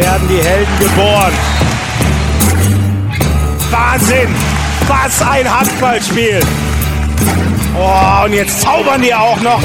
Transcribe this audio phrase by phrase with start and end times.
[0.00, 1.32] werden die Helden geboren.
[3.70, 4.28] Wahnsinn!
[4.88, 6.40] Was ein Handballspiel!
[7.76, 9.62] Oh, und jetzt zaubern die auch noch.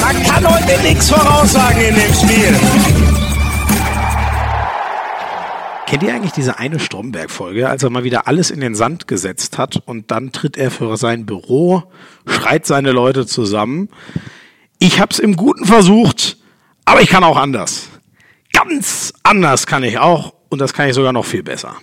[0.00, 2.54] Man kann heute nichts voraussagen in dem Spiel.
[5.86, 9.58] Kennt ihr eigentlich diese eine Stromberg-Folge, als er mal wieder alles in den Sand gesetzt
[9.58, 11.84] hat und dann tritt er für sein Büro,
[12.26, 13.88] schreit seine Leute zusammen.
[14.78, 16.36] Ich hab's im Guten versucht,
[16.90, 17.88] aber ich kann auch anders.
[18.52, 21.76] Ganz anders kann ich auch und das kann ich sogar noch viel besser.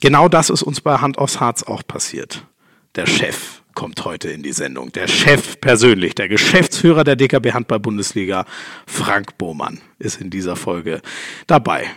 [0.00, 2.44] Genau das ist uns bei Hand aufs Harz auch passiert.
[2.96, 4.90] Der Chef kommt heute in die Sendung.
[4.90, 8.46] Der Chef persönlich, der Geschäftsführer der DKB Handball Bundesliga,
[8.88, 11.00] Frank Bohmann, ist in dieser Folge
[11.46, 11.88] dabei.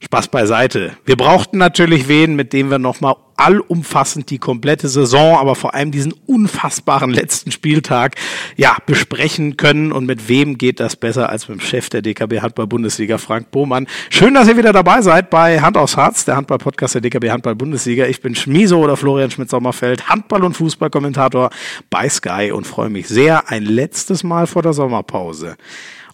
[0.00, 0.96] Spaß beiseite.
[1.04, 5.90] Wir brauchten natürlich wen, mit dem wir nochmal allumfassend die komplette Saison, aber vor allem
[5.90, 8.14] diesen unfassbaren letzten Spieltag,
[8.56, 9.90] ja, besprechen können.
[9.90, 13.50] Und mit wem geht das besser als mit dem Chef der DKB Handball Bundesliga, Frank
[13.50, 13.88] Bohmann.
[14.08, 17.56] Schön, dass ihr wieder dabei seid bei Hand aufs Harz, der Handball-Podcast der DKB Handball
[17.56, 18.06] Bundesliga.
[18.06, 21.50] Ich bin Schmiso oder Florian Schmidt-Sommerfeld, Handball- und Fußballkommentator
[21.90, 25.56] bei Sky und freue mich sehr, ein letztes Mal vor der Sommerpause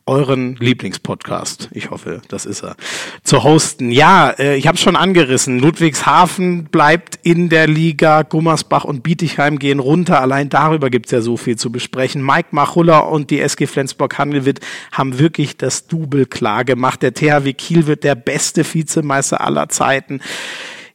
[0.07, 2.77] euren Lieblingspodcast, ich hoffe, das ist er,
[3.23, 3.91] zu hosten.
[3.91, 5.59] Ja, äh, ich habe es schon angerissen.
[5.59, 10.21] Ludwigshafen bleibt in der Liga, Gummersbach und Bietigheim gehen runter.
[10.21, 12.25] Allein darüber gibt's ja so viel zu besprechen.
[12.25, 14.61] Mike Machulla und die SG Flensburg-Handelwitt
[14.93, 17.01] haben wirklich das Double klar gemacht.
[17.03, 20.21] Der THW Kiel wird der beste Vizemeister aller Zeiten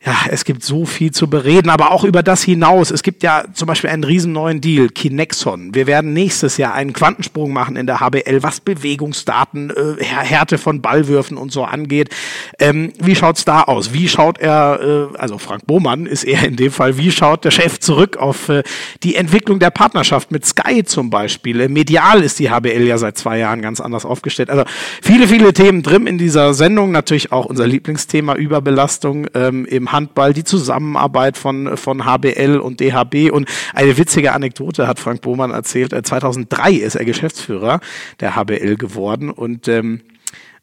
[0.05, 2.89] ja, es gibt so viel zu bereden, aber auch über das hinaus.
[2.89, 5.75] Es gibt ja zum Beispiel einen riesen neuen Deal, Kinexon.
[5.75, 10.81] Wir werden nächstes Jahr einen Quantensprung machen in der HBL, was Bewegungsdaten, äh, Härte von
[10.81, 12.15] Ballwürfen und so angeht.
[12.59, 13.91] Ähm, wie schaut's da aus?
[13.91, 17.51] Wie schaut er, äh, also Frank Bohmann ist er in dem Fall, wie schaut der
[17.51, 18.63] Chef zurück auf äh,
[19.03, 21.59] die Entwicklung der Partnerschaft mit Sky zum Beispiel?
[21.59, 24.49] Äh, medial ist die HBL ja seit zwei Jahren ganz anders aufgestellt.
[24.49, 24.63] Also
[25.01, 26.91] viele, viele Themen drin in dieser Sendung.
[26.93, 33.31] Natürlich auch unser Lieblingsthema Überbelastung ähm, im Handball, die Zusammenarbeit von, von HBL und DHB.
[33.31, 35.93] Und eine witzige Anekdote hat Frank Bohmann erzählt.
[36.05, 37.79] 2003 äh, ist er Geschäftsführer
[38.19, 40.01] der HBL geworden und ähm,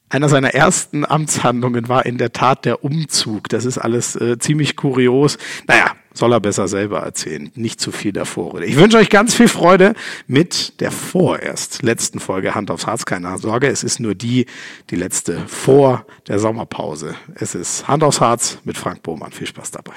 [0.09, 3.49] einer seiner ersten Amtshandlungen war in der Tat der Umzug.
[3.49, 5.37] Das ist alles äh, ziemlich kurios.
[5.67, 7.51] Naja, soll er besser selber erzählen.
[7.55, 8.61] Nicht zu viel davor.
[8.63, 9.95] Ich wünsche euch ganz viel Freude
[10.27, 13.05] mit der vorerst letzten Folge Hand aufs Harz.
[13.05, 14.47] Keine Sorge, es ist nur die,
[14.91, 17.15] die letzte vor der Sommerpause.
[17.35, 19.33] Es ist Hand aufs Harz mit Frank Bohmann.
[19.33, 19.93] Viel Spaß dabei.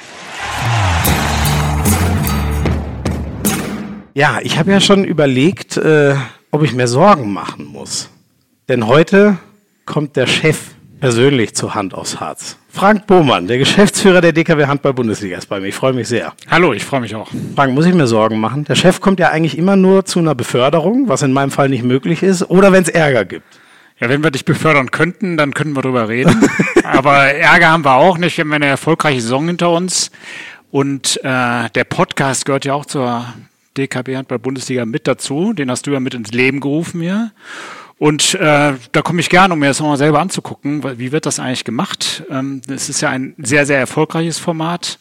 [4.14, 6.16] Ja, ich habe ja schon überlegt, äh,
[6.52, 8.10] ob ich mir Sorgen machen muss.
[8.68, 9.38] Denn heute
[9.86, 10.60] kommt der Chef
[11.00, 12.58] persönlich zur Hand aufs Harz.
[12.72, 15.68] Frank Bohmann, der Geschäftsführer der DKW Handball Bundesliga ist bei mir.
[15.68, 16.34] Ich freue mich sehr.
[16.50, 17.30] Hallo, ich freue mich auch.
[17.56, 18.66] Frank, muss ich mir Sorgen machen?
[18.66, 21.84] Der Chef kommt ja eigentlich immer nur zu einer Beförderung, was in meinem Fall nicht
[21.84, 23.46] möglich ist, oder wenn es Ärger gibt.
[24.00, 26.50] Ja, wenn wir dich befördern könnten, dann könnten wir drüber reden.
[26.84, 28.38] Aber Ärger haben wir auch nicht.
[28.38, 30.12] Wir haben eine erfolgreiche Saison hinter uns.
[30.72, 33.26] Und äh, der Podcast gehört ja auch zur
[33.78, 35.54] DKB Handball Bundesliga mit dazu.
[35.54, 37.32] Den hast du ja mit ins Leben gerufen hier.
[38.00, 41.38] Und äh, da komme ich gerne, um mir das nochmal selber anzugucken, wie wird das
[41.38, 42.24] eigentlich gemacht?
[42.32, 45.00] Ähm, das ist ja ein sehr, sehr erfolgreiches Format.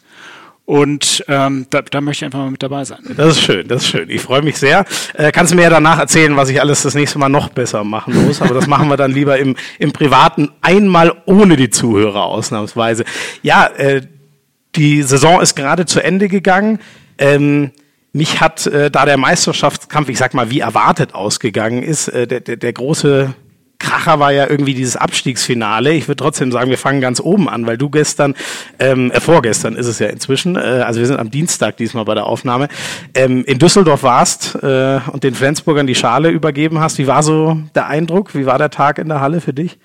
[0.65, 2.99] Und ähm, da, da möchte ich einfach mal mit dabei sein.
[3.17, 4.09] Das ist schön, das ist schön.
[4.09, 4.85] Ich freue mich sehr.
[5.15, 7.83] Äh, kannst du mir ja danach erzählen, was ich alles das nächste Mal noch besser
[7.85, 8.41] machen muss.
[8.41, 13.05] Aber das machen wir dann lieber im, im Privaten einmal ohne die Zuhörer ausnahmsweise.
[13.41, 14.01] Ja, äh,
[14.75, 16.79] die Saison ist gerade zu Ende gegangen.
[17.17, 17.71] Ähm,
[18.11, 22.39] mich hat, äh, da der Meisterschaftskampf, ich sag mal, wie erwartet ausgegangen ist, äh, der,
[22.39, 23.33] der, der große
[23.79, 25.93] Kracher war ja irgendwie dieses Abstiegsfinale.
[25.93, 28.35] Ich würde trotzdem sagen, wir fangen ganz oben an, weil du gestern,
[28.77, 32.13] ähm, äh, vorgestern ist es ja inzwischen, äh, also wir sind am Dienstag diesmal bei
[32.13, 32.67] der Aufnahme,
[33.15, 36.97] ähm, in Düsseldorf warst äh, und den Flensburgern die Schale übergeben hast.
[36.97, 38.35] Wie war so der Eindruck?
[38.35, 39.79] Wie war der Tag in der Halle für dich?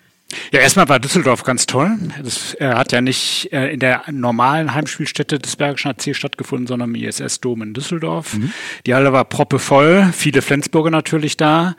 [0.52, 1.96] Ja, erstmal war Düsseldorf ganz toll.
[2.22, 6.94] Das äh, hat ja nicht äh, in der normalen Heimspielstätte des Bergischen AC stattgefunden, sondern
[6.94, 8.34] im ISS-Dom in Düsseldorf.
[8.34, 8.52] Mhm.
[8.86, 11.76] Die Halle war proppevoll, viele Flensburger natürlich da.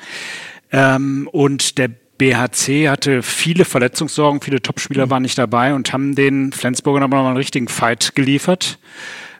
[0.71, 5.09] Ähm, und der BHC hatte viele Verletzungssorgen, viele Topspieler mhm.
[5.09, 8.79] waren nicht dabei und haben den Flensburgern aber nochmal einen richtigen Fight geliefert.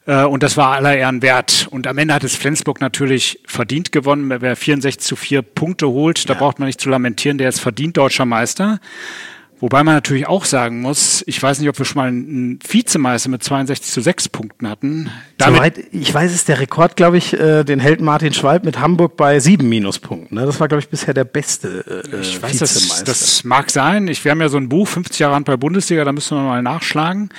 [0.05, 1.67] Äh, und das war aller Ehren wert.
[1.71, 4.33] Und am Ende hat es Flensburg natürlich verdient gewonnen.
[4.41, 6.39] Wer 64 zu 4 Punkte holt, da ja.
[6.39, 8.79] braucht man nicht zu lamentieren, der ist verdient deutscher Meister.
[9.65, 13.31] Wobei man natürlich auch sagen muss, ich weiß nicht, ob wir schon mal einen Vizemeister
[13.31, 15.09] mit 62 zu 6 Punkten hatten.
[15.39, 18.79] Damit Soweit ich weiß, ist der Rekord, glaube ich, äh, den hält Martin Schwalb mit
[18.79, 20.37] Hamburg bei sieben Minuspunkten.
[20.37, 20.45] Ne?
[20.45, 23.05] Das war, glaube ich, bisher der beste äh, ich weiß, Vizemeister.
[23.05, 24.07] Das, das mag sein.
[24.07, 26.61] Ich, wir haben ja so ein Buch, 50 Jahre Handball Bundesliga, da müssen wir mal
[26.61, 27.29] nachschlagen.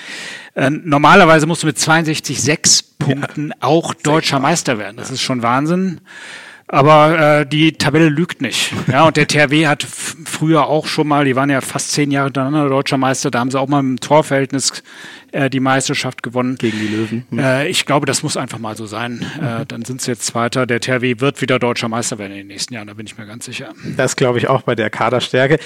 [0.54, 3.54] Äh, normalerweise musst du mit 62, 6 Punkten ja.
[3.60, 4.96] auch deutscher Meister werden.
[4.96, 6.00] Das ist schon Wahnsinn.
[6.68, 8.72] Aber äh, die Tabelle lügt nicht.
[8.88, 12.26] Ja, und der THW hat früher auch schon mal, die waren ja fast zehn Jahre
[12.26, 14.82] hintereinander deutscher Meister, da haben sie auch mal im Torverhältnis
[15.30, 16.56] äh, die Meisterschaft gewonnen.
[16.56, 17.26] Gegen die Löwen.
[17.30, 17.38] Mhm.
[17.38, 19.24] Äh, ich glaube, das muss einfach mal so sein.
[19.38, 19.46] Mhm.
[19.46, 20.66] Äh, dann sind sie jetzt Zweiter.
[20.66, 23.26] Der THW wird wieder deutscher Meister werden in den nächsten Jahren, da bin ich mir
[23.26, 23.72] ganz sicher.
[23.96, 25.58] Das glaube ich auch bei der Kaderstärke.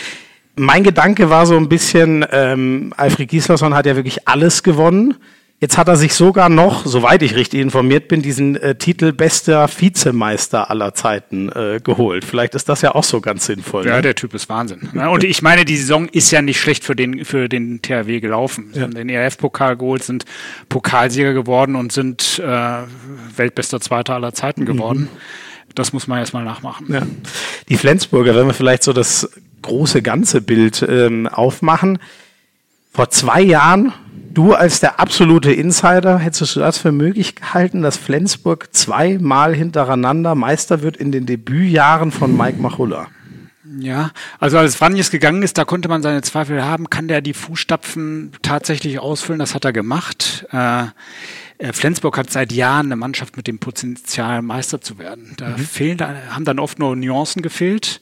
[0.56, 5.14] Mein Gedanke war so ein bisschen, ähm, Alfred Gislason hat ja wirklich alles gewonnen.
[5.62, 9.68] Jetzt hat er sich sogar noch, soweit ich richtig informiert bin, diesen äh, Titel bester
[9.68, 12.24] Vizemeister aller Zeiten äh, geholt.
[12.24, 13.86] Vielleicht ist das ja auch so ganz sinnvoll.
[13.86, 14.02] Ja, ne?
[14.02, 14.88] der Typ ist Wahnsinn.
[14.94, 18.70] Und ich meine, die Saison ist ja nicht schlecht für den, für den THW gelaufen.
[18.72, 18.84] Sie ja.
[18.84, 20.24] haben den ERF-Pokal geholt, sind
[20.70, 22.78] Pokalsieger geworden und sind äh,
[23.36, 25.10] weltbester Zweiter aller Zeiten geworden.
[25.12, 25.74] Mhm.
[25.74, 26.86] Das muss man erstmal nachmachen.
[26.88, 27.02] Ja.
[27.68, 29.28] Die Flensburger, wenn wir vielleicht so das
[29.60, 31.98] große ganze Bild ähm, aufmachen.
[32.92, 33.92] Vor zwei Jahren
[34.32, 40.36] Du als der absolute Insider, hättest du das für möglich gehalten, dass Flensburg zweimal hintereinander
[40.36, 43.08] Meister wird in den Debütjahren von Mike Machulla?
[43.78, 47.34] Ja, also als Franjes gegangen ist, da konnte man seine Zweifel haben, kann der die
[47.34, 49.40] Fußstapfen tatsächlich ausfüllen?
[49.40, 50.46] Das hat er gemacht.
[50.52, 50.84] Äh,
[51.58, 55.34] äh Flensburg hat seit Jahren eine Mannschaft mit dem Potenzial, Meister zu werden.
[55.38, 55.58] Da mhm.
[55.58, 58.00] fehlen, da haben dann oft nur Nuancen gefehlt.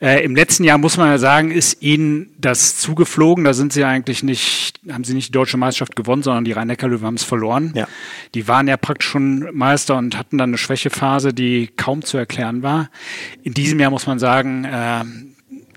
[0.00, 3.44] Äh, Im letzten Jahr muss man ja sagen, ist ihnen das zugeflogen.
[3.44, 7.04] Da sind sie eigentlich nicht, haben sie nicht die deutsche Meisterschaft gewonnen, sondern die Rhein-Neckar-Löwen
[7.04, 7.72] haben es verloren.
[7.74, 7.88] Ja.
[8.34, 12.62] Die waren ja praktisch schon Meister und hatten dann eine Schwächephase, die kaum zu erklären
[12.62, 12.90] war.
[13.42, 15.04] In diesem Jahr muss man sagen, äh,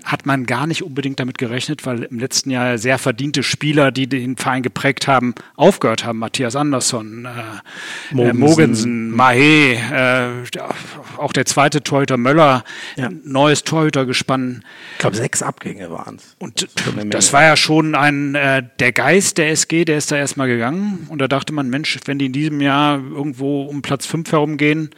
[0.04, 4.06] hat man gar nicht unbedingt damit gerechnet, weil im letzten Jahr sehr verdiente Spieler, die
[4.06, 6.18] den Verein geprägt haben, aufgehört haben.
[6.18, 10.46] Matthias Andersson, äh, Mogensen, äh, Mogensen Mahé, äh,
[11.18, 12.64] auch der zweite Torhüter Möller,
[12.96, 13.10] ja.
[13.24, 14.64] neues Torhütergespann.
[14.94, 16.36] Ich glaube, sechs Abgänge waren es.
[16.38, 16.68] Und
[17.06, 21.06] das war ja schon ein, äh, der Geist der SG, der ist da erstmal gegangen.
[21.08, 24.90] Und da dachte man, Mensch, wenn die in diesem Jahr irgendwo um Platz fünf herumgehen,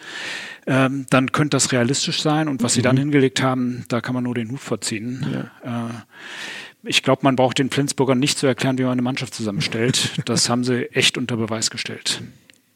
[0.66, 2.48] ähm, dann könnte das realistisch sein.
[2.48, 2.74] Und was mhm.
[2.76, 3.00] sie dann mhm.
[3.00, 5.50] hingelegt haben, da kann man nur den Hut vorziehen.
[5.62, 5.88] Ja.
[5.88, 5.90] Äh,
[6.86, 10.10] ich glaube, man braucht den Flensburgern nicht zu erklären, wie man eine Mannschaft zusammenstellt.
[10.24, 12.22] Das haben sie echt unter Beweis gestellt.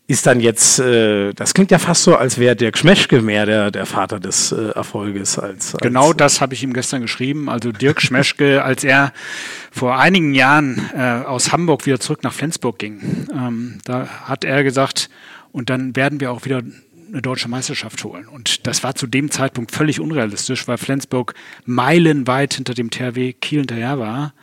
[0.07, 3.71] Ist dann jetzt, äh, das klingt ja fast so, als wäre Dirk Schmeschke mehr der,
[3.71, 5.83] der Vater des äh, Erfolges als, als.
[5.83, 7.49] Genau das habe ich ihm gestern geschrieben.
[7.49, 9.13] Also Dirk Schmeschke, als er
[9.71, 14.65] vor einigen Jahren äh, aus Hamburg wieder zurück nach Flensburg ging, ähm, da hat er
[14.65, 15.11] gesagt,
[15.53, 16.63] und dann werden wir auch wieder
[17.09, 18.27] eine deutsche Meisterschaft holen.
[18.29, 21.35] Und das war zu dem Zeitpunkt völlig unrealistisch, weil Flensburg
[21.65, 24.35] meilenweit hinter dem THW Kiel hinterher war.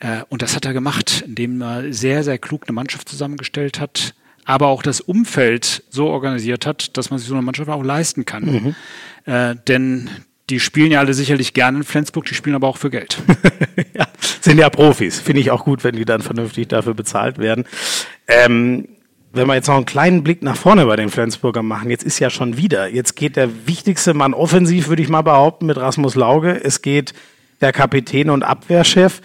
[0.00, 4.14] Äh, und das hat er gemacht, indem er sehr, sehr klug eine Mannschaft zusammengestellt hat,
[4.44, 8.24] aber auch das Umfeld so organisiert hat, dass man sich so eine Mannschaft auch leisten
[8.24, 8.44] kann.
[8.44, 8.74] Mhm.
[9.32, 10.10] Äh, denn
[10.50, 13.22] die spielen ja alle sicherlich gerne in Flensburg, die spielen aber auch für Geld.
[13.94, 14.06] ja,
[14.40, 15.20] sind ja Profis.
[15.20, 17.64] Finde ich auch gut, wenn die dann vernünftig dafür bezahlt werden.
[18.26, 18.88] Ähm,
[19.32, 22.18] wenn wir jetzt noch einen kleinen Blick nach vorne bei den Flensburger machen, jetzt ist
[22.18, 26.14] ja schon wieder, jetzt geht der wichtigste Mann offensiv, würde ich mal behaupten, mit Rasmus
[26.14, 26.60] Lauge.
[26.62, 27.14] Es geht
[27.60, 29.22] der Kapitän und Abwehrchef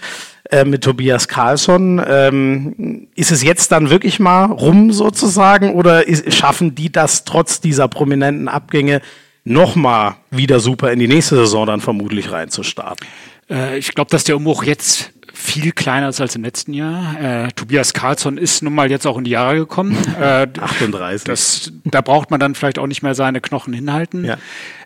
[0.49, 2.01] äh, mit Tobias Karlsson.
[2.07, 7.59] Ähm, ist es jetzt dann wirklich mal rum sozusagen oder ist, schaffen die das trotz
[7.59, 9.01] dieser prominenten Abgänge
[9.43, 13.05] nochmal wieder super in die nächste Saison dann vermutlich reinzustarten?
[13.49, 17.19] Äh, ich glaube, dass der Umbruch jetzt viel kleiner ist als im letzten Jahr.
[17.21, 19.95] Äh, Tobias Karlsson ist nun mal jetzt auch in die Jahre gekommen.
[20.17, 21.25] Äh, 38.
[21.25, 24.25] Das, da braucht man dann vielleicht auch nicht mehr seine Knochen hinhalten.
[24.25, 24.37] Ja.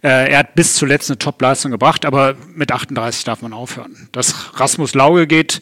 [0.04, 4.10] Äh, er hat bis zuletzt eine Top-Leistung gebracht, aber mit 38 darf man aufhören.
[4.12, 5.62] Dass Rasmus Lauge geht,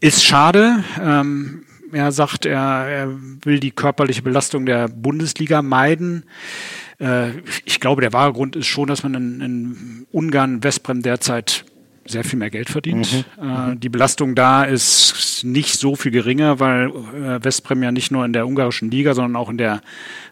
[0.00, 0.84] ist schade.
[1.00, 3.08] Ähm, er sagt, er, er
[3.44, 6.24] will die körperliche Belastung der Bundesliga meiden.
[6.98, 7.30] Äh,
[7.64, 11.64] ich glaube, der wahre Grund ist schon, dass man in, in Ungarn, Westbrem derzeit
[12.06, 13.24] sehr viel mehr Geld verdient.
[13.40, 13.72] Mhm.
[13.72, 18.24] Äh, die Belastung da ist nicht so viel geringer, weil äh, Westbrem ja nicht nur
[18.24, 19.82] in der ungarischen Liga, sondern auch in der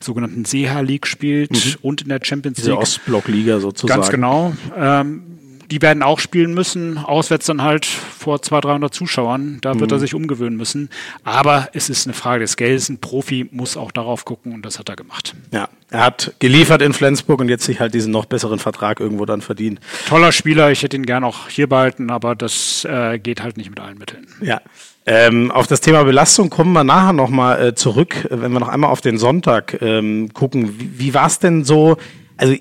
[0.01, 1.77] sogenannten Seha League spielt mhm.
[1.83, 2.67] und in der Champions League.
[2.67, 4.01] Diese Ostblock-Liga sozusagen.
[4.01, 4.53] Ganz genau.
[4.77, 5.30] Ähm,
[5.71, 9.59] die werden auch spielen müssen, auswärts dann halt vor 200, 300 Zuschauern.
[9.61, 9.97] Da wird mhm.
[9.97, 10.91] er sich umgewöhnen müssen.
[11.25, 12.89] Aber es ist eine Frage des Geldes.
[12.89, 15.35] Ein Profi muss auch darauf gucken und das hat er gemacht.
[15.53, 19.25] Ja, er hat geliefert in Flensburg und jetzt sich halt diesen noch besseren Vertrag irgendwo
[19.27, 19.81] dann verdient.
[20.09, 23.71] Toller Spieler, ich hätte ihn gern auch hier behalten, aber das äh, geht halt nicht
[23.71, 24.27] mit allen Mitteln.
[24.41, 24.61] Ja.
[25.07, 28.91] Ähm, auf das Thema Belastung kommen wir nachher nochmal äh, zurück, wenn wir noch einmal
[28.91, 30.79] auf den Sonntag ähm, gucken.
[30.79, 31.97] Wie, wie war es denn so?
[32.37, 32.55] Also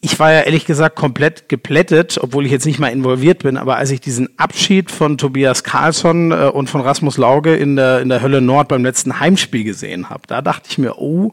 [0.00, 3.76] ich war ja ehrlich gesagt komplett geplättet, obwohl ich jetzt nicht mal involviert bin, aber
[3.76, 8.08] als ich diesen Abschied von Tobias Karlsson äh, und von Rasmus Lauge in der, in
[8.08, 11.32] der Hölle Nord beim letzten Heimspiel gesehen habe, da dachte ich mir, oh,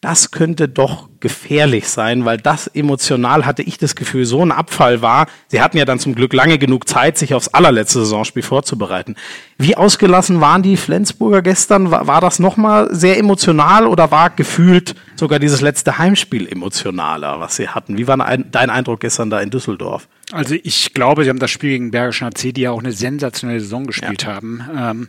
[0.00, 5.02] das könnte doch gefährlich sein, weil das emotional hatte ich das Gefühl, so ein Abfall
[5.02, 5.26] war.
[5.48, 9.16] Sie hatten ja dann zum Glück lange genug Zeit, sich aufs allerletzte Saisonspiel vorzubereiten.
[9.58, 11.90] Wie ausgelassen waren die Flensburger gestern?
[11.90, 17.56] War, war das nochmal sehr emotional oder war gefühlt sogar dieses letzte Heimspiel emotionaler, was
[17.56, 17.98] sie hatten?
[17.98, 20.08] Wie war dein Eindruck gestern da in Düsseldorf?
[20.32, 23.60] Also ich glaube, sie haben das Spiel gegen Bergischen AC, die ja auch eine sensationelle
[23.60, 24.34] Saison gespielt ja.
[24.34, 24.62] haben.
[24.74, 25.08] Ähm,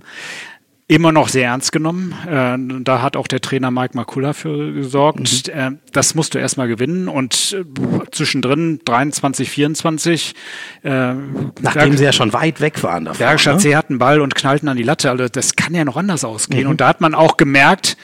[0.92, 2.14] immer noch sehr ernst genommen.
[2.28, 5.48] Äh, da hat auch der Trainer Mike Makula für gesorgt.
[5.48, 5.54] Mhm.
[5.54, 7.64] Äh, das musst du erstmal gewinnen und äh,
[8.12, 10.36] zwischendrin 23, 24.
[10.84, 11.14] Äh,
[11.62, 13.20] Nachdem sie ja schon weit weg waren davon.
[13.20, 13.60] Bergstadt ne?
[13.62, 15.10] C hatten Ball und knallten an die Latte.
[15.10, 16.66] Also das kann ja noch anders ausgehen.
[16.66, 16.72] Mhm.
[16.72, 17.96] Und da hat man auch gemerkt,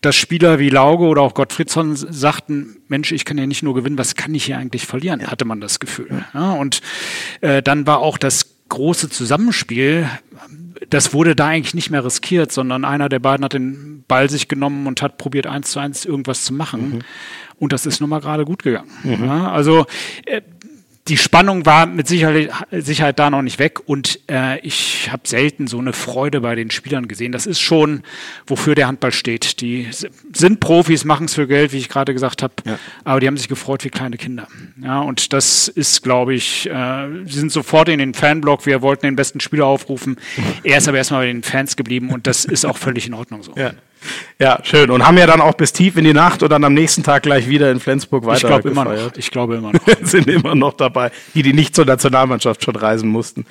[0.00, 3.98] dass Spieler wie Lauge oder auch Gottfriedsson sagten, Mensch, ich kann ja nicht nur gewinnen,
[3.98, 6.24] was kann ich hier eigentlich verlieren, hatte man das Gefühl.
[6.32, 6.80] Ja, und
[7.40, 10.08] äh, dann war auch das große Zusammenspiel
[10.90, 14.48] das wurde da eigentlich nicht mehr riskiert, sondern einer der beiden hat den Ball sich
[14.48, 16.96] genommen und hat probiert, eins zu eins irgendwas zu machen.
[16.96, 16.98] Mhm.
[17.58, 18.90] Und das ist nun mal gerade gut gegangen.
[19.02, 19.24] Mhm.
[19.24, 19.86] Ja, also
[20.26, 20.42] äh,
[21.08, 25.66] die Spannung war mit Sicherheit, Sicherheit da noch nicht weg und äh, ich habe selten
[25.66, 27.32] so eine Freude bei den Spielern gesehen.
[27.32, 28.02] Das ist schon,
[28.46, 29.60] wofür der Handball steht.
[29.60, 29.88] Die
[30.32, 32.78] sind Profis, machen es für Geld, wie ich gerade gesagt habe, ja.
[33.04, 34.48] aber die haben sich gefreut wie kleine Kinder.
[34.82, 38.66] Ja, und das ist, glaube ich, äh, sie sind sofort in den Fanblock.
[38.66, 40.16] Wir wollten den besten Spieler aufrufen.
[40.64, 43.42] er ist aber erstmal bei den Fans geblieben und das ist auch völlig in Ordnung
[43.42, 43.54] so.
[43.56, 43.72] Ja.
[44.38, 44.90] Ja, schön.
[44.90, 47.22] Und haben ja dann auch bis tief in die Nacht und dann am nächsten Tag
[47.22, 49.16] gleich wieder in Flensburg weiter ich glaube immer noch.
[49.16, 49.80] Ich glaube immer noch.
[50.02, 51.10] sind immer noch dabei.
[51.34, 53.46] Die, die nicht zur Nationalmannschaft schon reisen mussten.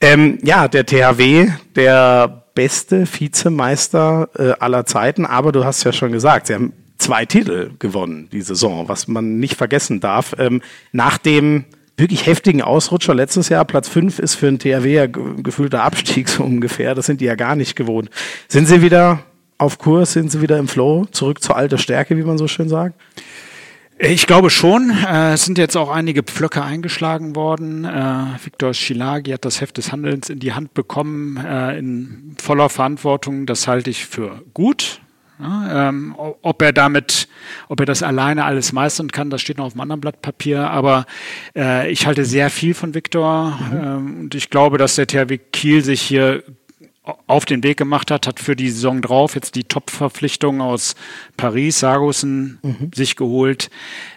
[0.00, 5.26] Ähm, ja, der THW, der beste Vizemeister äh, aller Zeiten.
[5.26, 9.38] Aber du hast ja schon gesagt, sie haben zwei Titel gewonnen die Saison, was man
[9.38, 10.34] nicht vergessen darf.
[10.38, 10.60] Ähm,
[10.92, 11.64] nach dem
[11.96, 13.64] wirklich heftigen Ausrutscher letztes Jahr.
[13.64, 16.94] Platz 5 ist für ein THW ja gefühlter Abstieg so ungefähr.
[16.94, 18.10] Das sind die ja gar nicht gewohnt.
[18.46, 19.20] Sind sie wieder
[19.58, 20.12] auf Kurs?
[20.12, 21.06] Sind sie wieder im Flow?
[21.10, 22.94] Zurück zur alter Stärke, wie man so schön sagt?
[24.00, 24.90] Ich glaube schon.
[24.90, 27.84] Äh, es sind jetzt auch einige Pflöcke eingeschlagen worden.
[27.84, 32.68] Äh, Viktor Schilagi hat das Heft des Handelns in die Hand bekommen, äh, in voller
[32.68, 33.44] Verantwortung.
[33.44, 35.00] Das halte ich für gut.
[35.40, 37.28] Ähm, ob er damit,
[37.68, 40.68] ob er das alleine alles meistern kann, das steht noch auf einem anderen Blatt Papier.
[40.68, 41.06] Aber
[41.88, 43.78] ich halte sehr viel von Viktor mhm.
[43.80, 46.42] ähm, und ich glaube, dass der THW Kiel sich hier
[47.26, 50.94] auf den Weg gemacht hat, hat für die Saison drauf jetzt die Top-Verpflichtung aus
[51.36, 52.90] Paris, Sargussen mhm.
[52.94, 53.70] sich geholt.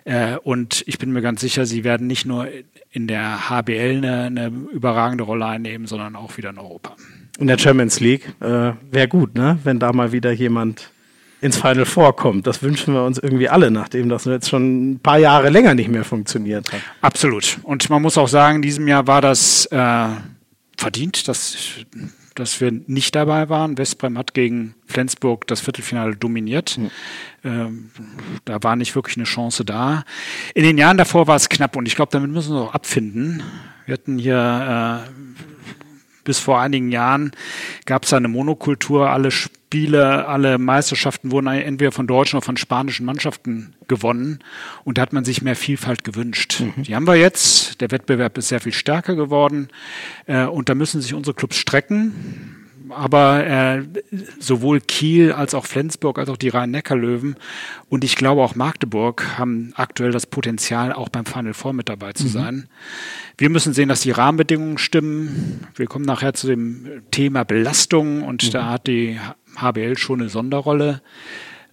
[0.05, 2.47] Äh, und ich bin mir ganz sicher, sie werden nicht nur
[2.91, 6.95] in der HBL eine, eine überragende Rolle einnehmen, sondern auch wieder in Europa.
[7.39, 9.57] In der Champions League äh, wäre gut, ne?
[9.63, 10.91] wenn da mal wieder jemand
[11.39, 12.45] ins Final vorkommt.
[12.45, 15.89] Das wünschen wir uns irgendwie alle, nachdem das jetzt schon ein paar Jahre länger nicht
[15.89, 16.81] mehr funktioniert hat.
[17.01, 17.57] Absolut.
[17.63, 20.07] Und man muss auch sagen, in diesem Jahr war das äh,
[20.77, 21.27] verdient.
[21.27, 21.57] Das
[22.35, 23.77] dass wir nicht dabei waren.
[23.77, 26.77] Westbrem hat gegen Flensburg das Viertelfinale dominiert.
[26.77, 26.91] Mhm.
[27.43, 27.91] Ähm,
[28.45, 30.03] da war nicht wirklich eine Chance da.
[30.53, 32.73] In den Jahren davor war es knapp und ich glaube, damit müssen wir uns auch
[32.73, 33.43] abfinden.
[33.85, 35.50] Wir hatten hier äh,
[36.23, 37.31] bis vor einigen Jahren
[37.85, 39.09] gab es eine Monokultur.
[39.09, 44.39] Alle Spiele, alle Meisterschaften wurden entweder von deutschen oder von spanischen Mannschaften gewonnen.
[44.83, 46.61] Und da hat man sich mehr Vielfalt gewünscht.
[46.61, 46.83] Mhm.
[46.83, 47.81] Die haben wir jetzt.
[47.81, 49.69] Der Wettbewerb ist sehr viel stärker geworden.
[50.27, 52.60] Äh, und da müssen sich unsere Clubs strecken
[52.91, 53.83] aber äh,
[54.39, 57.35] sowohl Kiel als auch Flensburg als auch die Rhein-Neckar-Löwen
[57.89, 62.13] und ich glaube auch Magdeburg haben aktuell das Potenzial, auch beim Final Four mit dabei
[62.13, 62.29] zu mhm.
[62.29, 62.67] sein.
[63.37, 65.67] Wir müssen sehen, dass die Rahmenbedingungen stimmen.
[65.75, 68.51] Wir kommen nachher zu dem Thema Belastung und mhm.
[68.51, 69.19] da hat die
[69.57, 71.01] HBL schon eine Sonderrolle.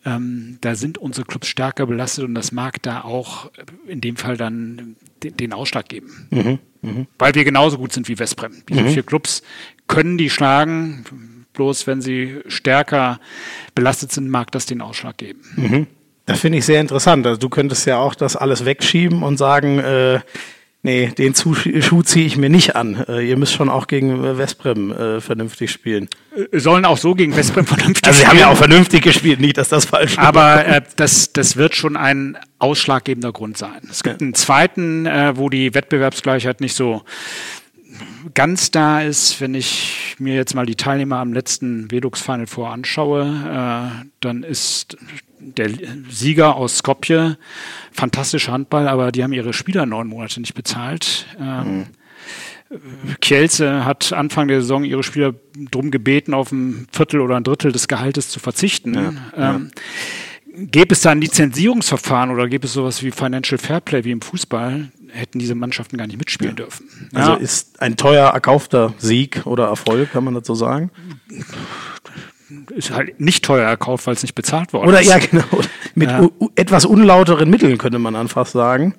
[0.09, 3.51] Ähm, da sind unsere Clubs stärker belastet und das mag da auch
[3.87, 6.29] in dem Fall dann den, den Ausschlag geben.
[6.31, 6.59] Mhm.
[6.83, 7.07] Mhm.
[7.19, 8.63] Weil wir genauso gut sind wie Westbrem.
[8.69, 8.89] Diese mhm.
[8.89, 9.43] vier Clubs
[9.87, 11.05] können die schlagen.
[11.53, 13.21] Bloß wenn sie stärker
[13.75, 15.41] belastet sind, mag das den Ausschlag geben.
[15.57, 15.87] Mhm.
[16.25, 17.27] Das finde ich sehr interessant.
[17.27, 20.21] Also du könntest ja auch das alles wegschieben und sagen, äh,
[20.83, 23.05] nee, den Schuh ziehe ich mir nicht an.
[23.09, 26.09] Äh, ihr müsst schon auch gegen Westbrem äh, vernünftig spielen.
[26.35, 28.29] Äh, sollen auch so gegen Westbrem vernünftig also spielen.
[28.29, 30.19] Also sie haben ja auch vernünftig gespielt, nicht, dass das falsch ist.
[30.19, 33.81] Aber äh, das, das wird schon ein ausschlaggebender Grund sein.
[33.91, 34.25] Es gibt ja.
[34.25, 37.03] einen zweiten, äh, wo die Wettbewerbsgleichheit nicht so
[38.35, 42.71] ganz da ist, wenn ich mir jetzt mal die Teilnehmer am letzten Velux Final Four
[42.71, 44.97] anschaue, äh, dann ist
[45.41, 45.71] der
[46.11, 47.37] Sieger aus Skopje
[47.93, 51.27] fantastischer Handball, aber die haben ihre Spieler neun Monate nicht bezahlt.
[51.41, 51.87] Ähm, mhm.
[53.21, 55.35] Kielce hat Anfang der Saison ihre Spieler
[55.71, 58.95] darum gebeten, auf ein Viertel oder ein Drittel des Gehaltes zu verzichten.
[58.95, 60.65] Ja, ähm, ja.
[60.67, 64.89] Gäbe es da ein Lizenzierungsverfahren oder gäbe es sowas wie Financial Fairplay wie im Fußball,
[65.13, 66.65] hätten diese Mannschaften gar nicht mitspielen ja.
[66.65, 67.11] dürfen.
[67.15, 70.91] Also ist ein teuer erkaufter Sieg oder Erfolg, kann man dazu sagen?
[72.75, 75.09] Ist halt nicht teuer erkauft, weil es nicht bezahlt worden oder, ist.
[75.09, 75.61] Oder ja, genau.
[75.95, 76.29] Mit ja.
[76.55, 78.95] etwas unlauteren Mitteln könnte man dann fast sagen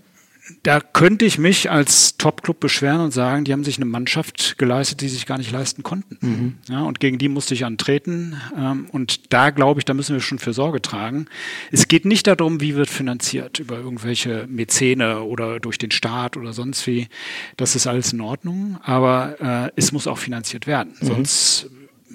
[0.63, 5.01] da könnte ich mich als Top-Club beschweren und sagen, die haben sich eine Mannschaft geleistet,
[5.01, 6.17] die sich gar nicht leisten konnten.
[6.21, 6.53] Mhm.
[6.67, 8.35] Ja, und gegen die musste ich antreten.
[8.57, 11.27] Ähm, und da glaube ich, da müssen wir schon für Sorge tragen.
[11.71, 16.53] Es geht nicht darum, wie wird finanziert, über irgendwelche Mäzene oder durch den Staat oder
[16.53, 17.07] sonst wie.
[17.57, 20.93] Das ist alles in Ordnung, aber äh, es muss auch finanziert werden.
[20.99, 21.07] Mhm.
[21.07, 21.69] Sonst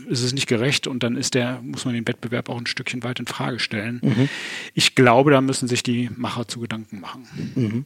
[0.08, 3.02] ist es nicht gerecht und dann ist der, muss man den Wettbewerb auch ein Stückchen
[3.02, 4.00] weit in Frage stellen.
[4.02, 4.28] Mhm.
[4.74, 7.26] Ich glaube, da müssen sich die Macher zu Gedanken machen.
[7.54, 7.84] Mhm.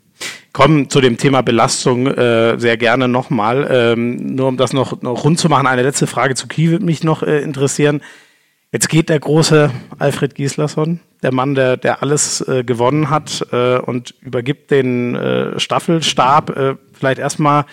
[0.52, 3.68] Kommen zu dem Thema Belastung äh, sehr gerne nochmal.
[3.70, 6.84] Ähm, nur um das noch, noch rund zu machen, eine letzte Frage zu Kiel würde
[6.84, 8.00] mich noch äh, interessieren.
[8.70, 13.78] Jetzt geht der große Alfred Gislason, der Mann, der, der alles äh, gewonnen hat äh,
[13.78, 17.64] und übergibt den äh, Staffelstab äh, vielleicht erstmal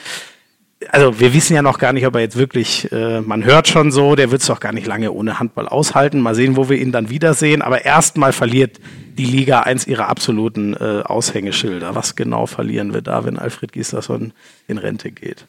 [0.90, 3.92] also wir wissen ja noch gar nicht, ob er jetzt wirklich, äh, man hört schon
[3.92, 6.20] so, der wird es doch gar nicht lange ohne Handball aushalten.
[6.20, 7.62] Mal sehen, wo wir ihn dann wiedersehen.
[7.62, 8.80] Aber erstmal verliert
[9.18, 11.96] die Liga eins ihrer absoluten äh, Aushängeschilder.
[11.96, 14.34] Was genau verlieren wir da, wenn Alfred Gislason
[14.68, 15.48] in Rente geht?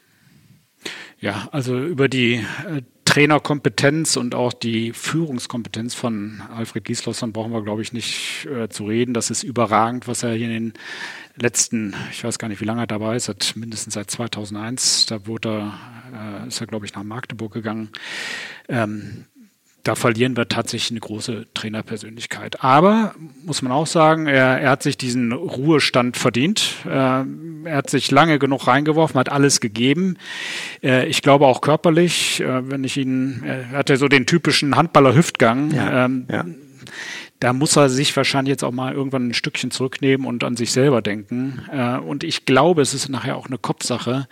[1.19, 7.63] Ja, also über die äh, Trainerkompetenz und auch die Führungskompetenz von Alfred Gislason brauchen wir,
[7.63, 9.15] glaube ich, nicht äh, zu reden.
[9.15, 10.73] Das ist überragend, was er hier in den
[11.37, 15.07] letzten, ich weiß gar nicht, wie lange er dabei ist, seit, mindestens seit 2001.
[15.07, 15.73] Da wurde
[16.13, 17.91] er, äh, ist er, glaube ich, nach Magdeburg gegangen.
[18.69, 19.27] Ähm,
[19.87, 22.65] da verlieren wir tatsächlich eine große Trainerpersönlichkeit.
[22.65, 23.15] Aber
[23.45, 26.75] muss man auch sagen, er, er hat sich diesen Ruhestand verdient.
[26.85, 30.17] Äh, er hat sich lange genug reingeworfen, hat alles gegeben.
[30.83, 35.71] Äh, ich glaube auch körperlich, äh, wenn ich ihn, er hatte so den typischen Handballer-Hüftgang.
[35.71, 36.45] Ja, ähm, ja
[37.41, 40.73] da muss er sich wahrscheinlich jetzt auch mal irgendwann ein Stückchen zurücknehmen und an sich
[40.73, 41.63] selber denken.
[41.71, 44.27] Äh, und ich glaube, es ist nachher auch eine Kopfsache,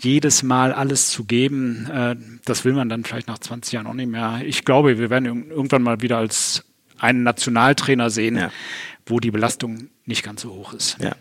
[0.00, 1.88] jedes Mal alles zu geben.
[1.90, 4.40] Äh, das will man dann vielleicht nach 20 Jahren auch nicht mehr.
[4.44, 6.64] Ich glaube, wir werden irgendwann mal wieder als
[6.98, 8.50] einen Nationaltrainer sehen, ja.
[9.06, 10.96] wo die Belastung nicht ganz so hoch ist.
[11.00, 11.14] Ja.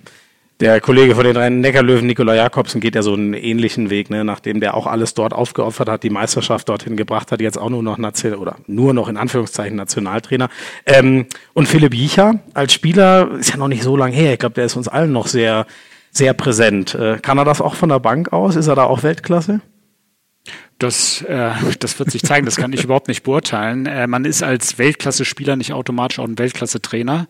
[0.59, 4.25] Der Kollege von den Rhein-Neckar-Löwen, Nikola Jakobsen, geht ja so einen ähnlichen Weg, ne?
[4.25, 7.83] nachdem der auch alles dort aufgeopfert hat, die Meisterschaft dorthin gebracht hat, jetzt auch nur
[7.83, 10.49] noch Nation oder nur noch in Anführungszeichen Nationaltrainer.
[10.87, 14.33] Ähm, und Philipp Jicher als Spieler ist ja noch nicht so lange her.
[14.33, 15.67] Ich glaube, der ist uns allen noch sehr,
[16.09, 16.95] sehr präsent.
[16.95, 18.55] Äh, kann er das auch von der Bank aus?
[18.55, 19.61] Ist er da auch Weltklasse?
[20.79, 23.87] Das, äh, das wird sich zeigen, das kann ich überhaupt nicht beurteilen.
[23.87, 27.27] Äh, man ist als Weltklasse-Spieler nicht automatisch auch ein Weltklasse-Trainer.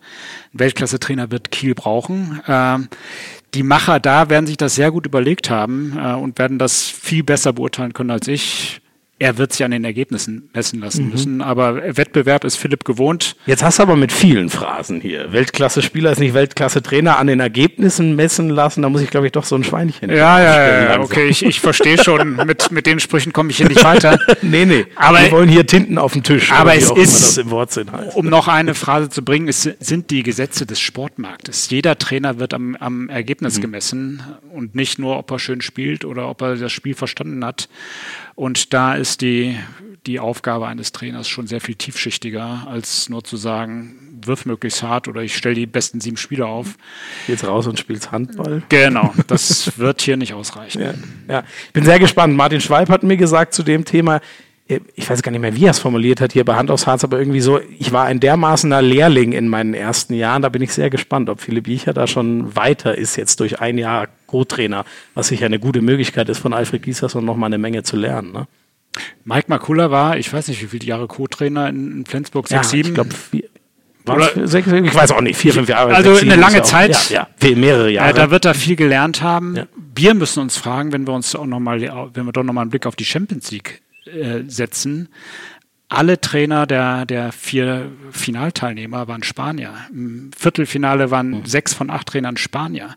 [0.52, 2.40] Ein Weltklasse-Trainer wird Kiel brauchen.
[2.46, 2.78] Äh,
[3.54, 7.24] die Macher da werden sich das sehr gut überlegt haben äh, und werden das viel
[7.24, 8.82] besser beurteilen können als ich
[9.20, 11.10] er wird sich an den Ergebnissen messen lassen mhm.
[11.10, 11.42] müssen.
[11.42, 13.34] Aber Wettbewerb ist Philipp gewohnt.
[13.46, 15.32] Jetzt hast du aber mit vielen Phrasen hier.
[15.32, 18.82] Weltklasse-Spieler ist nicht Weltklasse-Trainer an den Ergebnissen messen lassen.
[18.82, 20.10] Da muss ich, glaube ich, doch so ein Schweinchen.
[20.10, 22.36] Ja, ja, ja, okay, ich, ich verstehe schon.
[22.46, 24.18] mit, mit den Sprüchen komme ich hier nicht weiter.
[24.42, 24.86] nee, nee.
[24.94, 26.52] Aber wir wollen hier Tinten auf dem Tisch.
[26.52, 27.38] Aber es ist,
[28.14, 31.70] um noch eine Phrase zu bringen, es sind die Gesetze des Sportmarktes.
[31.70, 33.62] Jeder Trainer wird am, am Ergebnis mhm.
[33.62, 37.68] gemessen und nicht nur, ob er schön spielt oder ob er das Spiel verstanden hat.
[38.38, 39.58] Und da ist die,
[40.06, 45.08] die Aufgabe eines Trainers schon sehr viel tiefschichtiger, als nur zu sagen, wirf möglichst hart
[45.08, 46.76] oder ich stelle die besten sieben Spieler auf.
[47.26, 48.62] Jetzt raus und spielst Handball.
[48.68, 50.80] Genau, das wird hier nicht ausreichen.
[50.80, 50.94] Ja,
[51.28, 51.44] ja.
[51.66, 52.36] Ich bin sehr gespannt.
[52.36, 54.20] Martin Schweib hat mir gesagt zu dem Thema,
[54.94, 57.02] ich weiß gar nicht mehr, wie er es formuliert hat hier bei Hand aufs Harz,
[57.02, 60.74] aber irgendwie so, ich war ein dermaßener Lehrling in meinen ersten Jahren, da bin ich
[60.74, 65.28] sehr gespannt, ob Philipp Biecher da schon weiter ist jetzt durch ein Jahr Co-Trainer, was
[65.28, 68.32] sicher eine gute Möglichkeit ist, von Alfred Giesers und noch mal eine Menge zu lernen.
[68.32, 68.46] Ne?
[69.24, 72.88] Mike Makula war, ich weiß nicht, wie viele Jahre Co-Trainer in Flensburg, sechs, ja, sieben?
[72.88, 73.10] Ich glaube,
[74.90, 75.94] ich weiß auch nicht, vier, fünf Jahre.
[75.94, 77.10] Also eine lange Zeit.
[77.10, 78.10] Ja, ja, mehrere Jahre.
[78.10, 79.56] Äh, da wird er viel gelernt haben.
[79.56, 79.66] Ja.
[79.94, 81.80] Wir müssen uns fragen, wenn wir uns auch noch mal,
[82.14, 85.08] wenn wir doch noch mal einen Blick auf die Champions League äh, setzen.
[85.88, 89.72] Alle Trainer der, der vier Finalteilnehmer waren Spanier.
[89.90, 91.44] Im Viertelfinale waren mhm.
[91.46, 92.94] sechs von acht Trainern Spanier.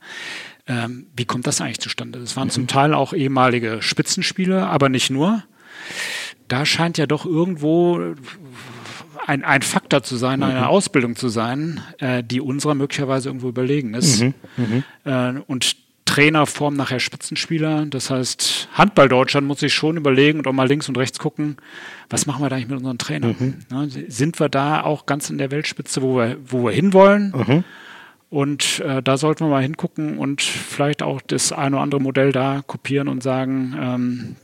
[0.67, 2.19] Ähm, wie kommt das eigentlich zustande?
[2.19, 2.51] Das waren mhm.
[2.51, 5.43] zum Teil auch ehemalige Spitzenspieler, aber nicht nur.
[6.47, 8.13] Da scheint ja doch irgendwo
[9.25, 10.65] ein, ein Faktor zu sein, eine mhm.
[10.65, 14.21] Ausbildung zu sein, äh, die unserer möglicherweise irgendwo überlegen ist.
[14.21, 14.33] Mhm.
[14.57, 14.83] Mhm.
[15.05, 15.77] Äh, und
[16.11, 17.85] Trainer formen nachher Spitzenspieler.
[17.85, 21.55] Das heißt, Handball Deutschland muss sich schon überlegen und auch mal links und rechts gucken,
[22.09, 23.35] was machen wir da eigentlich mit unseren Trainern?
[23.39, 23.55] Mhm.
[23.71, 27.33] Ja, sind wir da auch ganz in der Weltspitze, wo wir, wo wir hinwollen?
[27.33, 27.63] Mhm.
[28.29, 32.33] Und äh, da sollten wir mal hingucken und vielleicht auch das eine oder andere Modell
[32.33, 34.35] da kopieren und sagen, ähm,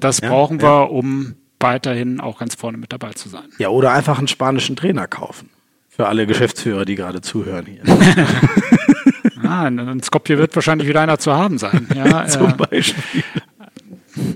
[0.00, 0.82] das ja, brauchen wir, ja.
[0.82, 3.44] um weiterhin auch ganz vorne mit dabei zu sein.
[3.58, 5.50] Ja, oder einfach einen spanischen Trainer kaufen.
[5.90, 7.82] Für alle Geschäftsführer, die gerade zuhören hier.
[9.52, 11.86] Ah, in Skopje wird wahrscheinlich wieder einer zu haben sein.
[11.94, 13.24] Ja, Zum äh, Beispiel.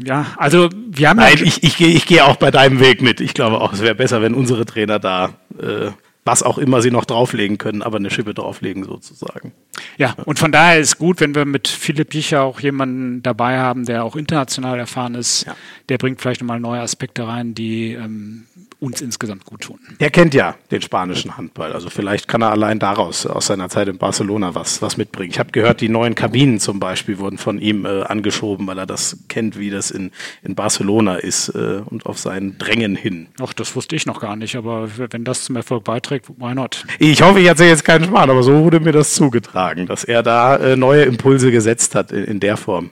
[0.04, 3.02] Ja, also wir haben Nein, ja ich, ich, gehe ich geh auch bei deinem Weg
[3.02, 3.20] mit.
[3.20, 5.90] Ich glaube auch, es wäre besser, wenn unsere Trainer da äh,
[6.26, 9.52] was auch immer sie noch drauflegen können, aber eine Schippe drauflegen sozusagen.
[9.96, 13.86] Ja, und von daher ist gut, wenn wir mit Philipp Jicher auch jemanden dabei haben,
[13.86, 15.46] der auch international erfahren ist.
[15.46, 15.54] Ja.
[15.88, 18.46] Der bringt vielleicht nochmal neue Aspekte rein, die ähm,
[18.78, 19.78] uns insgesamt gut tun.
[19.98, 23.88] Er kennt ja den spanischen Handball, also vielleicht kann er allein daraus aus seiner Zeit
[23.88, 25.30] in Barcelona was, was mitbringen.
[25.30, 28.86] Ich habe gehört, die neuen Kabinen zum Beispiel wurden von ihm äh, angeschoben, weil er
[28.86, 30.10] das kennt, wie das in,
[30.42, 33.28] in Barcelona ist äh, und auf seinen Drängen hin.
[33.40, 36.84] Ach, das wusste ich noch gar nicht, aber wenn das zum Erfolg beiträgt, why not?
[36.98, 40.22] Ich hoffe, ich erzähle jetzt keinen Schmarrn, aber so wurde mir das zugetragen, dass er
[40.22, 42.90] da äh, neue Impulse gesetzt hat in, in der Form.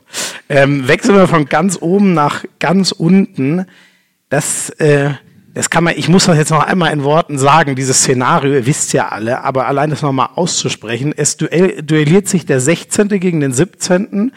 [0.48, 3.66] Ähm, wechseln wir von ganz oben nach ganz unten.
[4.30, 5.10] Das äh,
[5.54, 8.66] das kann man, ich muss das jetzt noch einmal in Worten sagen, dieses Szenario, ihr
[8.66, 13.08] wisst ja alle, aber allein das nochmal auszusprechen, es duell, duelliert sich der 16.
[13.20, 14.32] gegen den 17.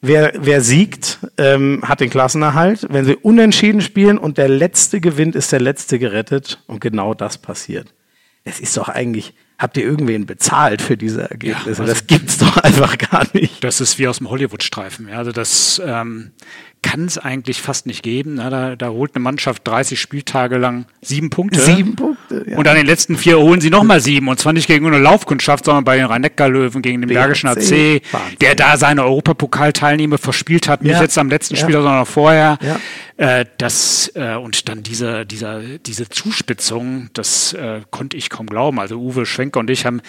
[0.00, 2.86] Wer, wer siegt, ähm, hat den Klassenerhalt.
[2.88, 6.62] Wenn sie unentschieden spielen und der Letzte gewinnt, ist der Letzte gerettet.
[6.68, 7.92] Und genau das passiert.
[8.44, 11.62] Es ist doch eigentlich, habt ihr irgendwen bezahlt für diese Ergebnisse?
[11.64, 13.64] Ja, also das gibt's doch einfach gar nicht.
[13.64, 15.08] Das ist wie aus dem Hollywood-Streifen.
[15.08, 16.30] Ja, also das, ähm,
[16.82, 18.34] kann es eigentlich fast nicht geben.
[18.36, 21.60] Na, da, da holt eine Mannschaft 30 Spieltage lang sieben Punkte.
[21.60, 22.56] Sieben Punkte, ja.
[22.56, 24.28] Und an den letzten vier holen sie nochmal sieben.
[24.28, 28.00] Und zwar nicht gegen eine Laufkundschaft, sondern bei den Rhein-Neckar-Löwen gegen den Bergischen AC, Wahnsinn.
[28.40, 30.82] der da seine Europapokalteilnehmer verspielt hat.
[30.82, 31.02] Nicht ja.
[31.02, 31.62] jetzt am letzten ja.
[31.62, 32.58] Spieler, sondern vorher.
[33.18, 33.40] Ja.
[33.40, 38.78] Äh, das, äh, und dann diese, dieser, diese Zuspitzung, das äh, konnte ich kaum glauben.
[38.78, 40.00] Also Uwe Schwenker und ich haben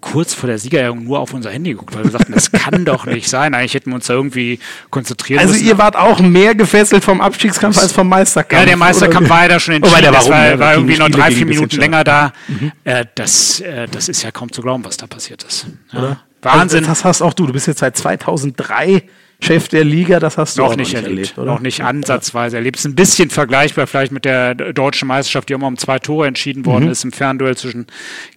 [0.00, 3.06] kurz vor der Siegerehrung nur auf unser Handy geguckt, weil wir sagten, das kann doch
[3.06, 3.54] nicht sein.
[3.54, 5.40] Eigentlich hätten wir uns da irgendwie konzentriert.
[5.40, 5.66] Also müssen.
[5.66, 8.60] ihr wart auch mehr gefesselt vom Abstiegskampf als vom Meisterkampf.
[8.60, 9.96] Ja, der Meisterkampf war ja da schon entschieden.
[9.98, 12.32] Oh, der war, war, war irgendwie noch drei, vier Minuten länger da.
[12.46, 12.72] Mhm.
[12.84, 15.66] Äh, das, äh, das ist ja kaum zu glauben, was da passiert ist.
[15.92, 16.20] Ja.
[16.42, 16.80] Wahnsinn.
[16.80, 17.46] Also das hast auch du.
[17.46, 19.02] Du bist jetzt seit 2003
[19.44, 21.52] Chef der Liga, das hast du noch, nicht, erlebt, erlebt oder?
[21.52, 22.76] Noch nicht ansatzweise erlebt.
[22.76, 26.26] Es ist ein bisschen vergleichbar vielleicht mit der deutschen Meisterschaft, die immer um zwei Tore
[26.26, 26.90] entschieden worden mhm.
[26.90, 27.86] ist im Fernduell zwischen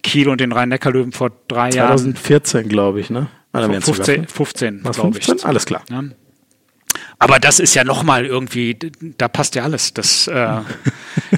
[0.02, 1.98] Kiel und den Rhein-Neckar-Löwen vor drei 2014, Jahren.
[1.98, 3.28] 2014, glaube ich, ne?
[3.54, 5.44] Oder 15, 15 glaube ich.
[5.44, 5.82] Alles klar.
[5.90, 6.04] Ja.
[7.18, 8.76] Aber das ist ja nochmal irgendwie,
[9.16, 9.94] da passt ja alles.
[9.94, 10.60] Das äh,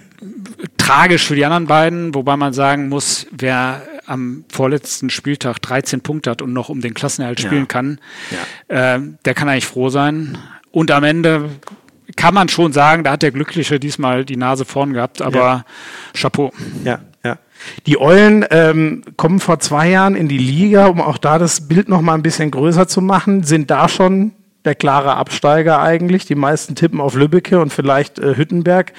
[0.77, 6.31] tragisch für die anderen beiden, wobei man sagen muss, wer am vorletzten Spieltag 13 Punkte
[6.31, 7.67] hat und noch um den Klassenerhalt spielen ja.
[7.67, 8.01] kann,
[8.69, 8.97] ja.
[8.97, 10.37] Äh, der kann eigentlich froh sein.
[10.73, 11.51] Und am Ende
[12.17, 15.65] kann man schon sagen, da hat der Glückliche diesmal die Nase vorn gehabt, aber ja.
[16.15, 16.53] Chapeau.
[16.85, 17.39] Ja, ja.
[17.87, 21.89] Die Eulen ähm, kommen vor zwei Jahren in die Liga, um auch da das Bild
[21.89, 24.33] noch mal ein bisschen größer zu machen, sind da schon
[24.65, 26.27] der klare Absteiger eigentlich.
[26.27, 28.93] Die meisten tippen auf Lübbecke und vielleicht äh, Hüttenberg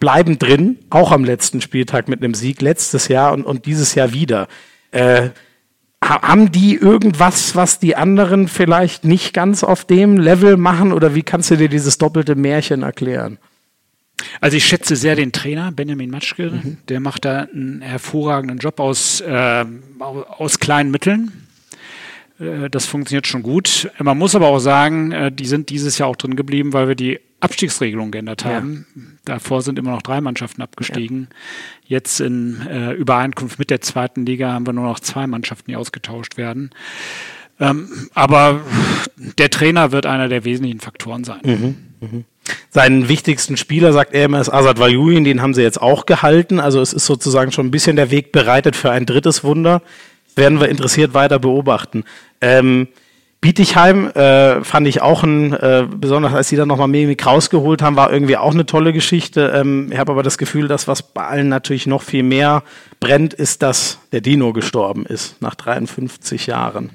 [0.00, 4.12] bleiben drin, auch am letzten Spieltag mit einem Sieg letztes Jahr und, und dieses Jahr
[4.12, 4.48] wieder.
[4.90, 5.30] Äh,
[6.02, 11.22] haben die irgendwas, was die anderen vielleicht nicht ganz auf dem Level machen oder wie
[11.22, 13.38] kannst du dir dieses doppelte Märchen erklären?
[14.40, 16.78] Also ich schätze sehr den Trainer, Benjamin Matschke, mhm.
[16.88, 19.64] der macht da einen hervorragenden Job aus, äh,
[19.98, 21.32] aus kleinen Mitteln.
[22.38, 23.90] Äh, das funktioniert schon gut.
[23.98, 26.94] Man muss aber auch sagen, äh, die sind dieses Jahr auch drin geblieben, weil wir
[26.94, 28.86] die Abstiegsregelung geändert haben.
[28.94, 29.02] Ja.
[29.24, 31.28] Davor sind immer noch drei Mannschaften abgestiegen.
[31.30, 31.96] Ja.
[31.96, 35.76] Jetzt in äh, Übereinkunft mit der zweiten Liga haben wir nur noch zwei Mannschaften, die
[35.76, 36.70] ausgetauscht werden.
[37.58, 38.62] Ähm, aber
[39.38, 41.40] der Trainer wird einer der wesentlichen Faktoren sein.
[41.44, 41.76] Mhm.
[42.00, 42.24] Mhm.
[42.70, 46.60] Seinen wichtigsten Spieler, sagt er immer, ist Azad Valjulin, den haben sie jetzt auch gehalten.
[46.60, 49.82] Also es ist sozusagen schon ein bisschen der Weg bereitet für ein drittes Wunder.
[50.36, 52.04] Werden wir interessiert weiter beobachten.
[52.40, 52.88] Ähm,
[53.46, 57.94] Bietigheim äh, fand ich auch ein, äh, besonders als sie dann nochmal Mimik rausgeholt haben,
[57.94, 59.52] war irgendwie auch eine tolle Geschichte.
[59.54, 62.64] Ähm, ich habe aber das Gefühl, dass was bei allen natürlich noch viel mehr
[62.98, 66.90] brennt, ist, dass der Dino gestorben ist nach 53 Jahren.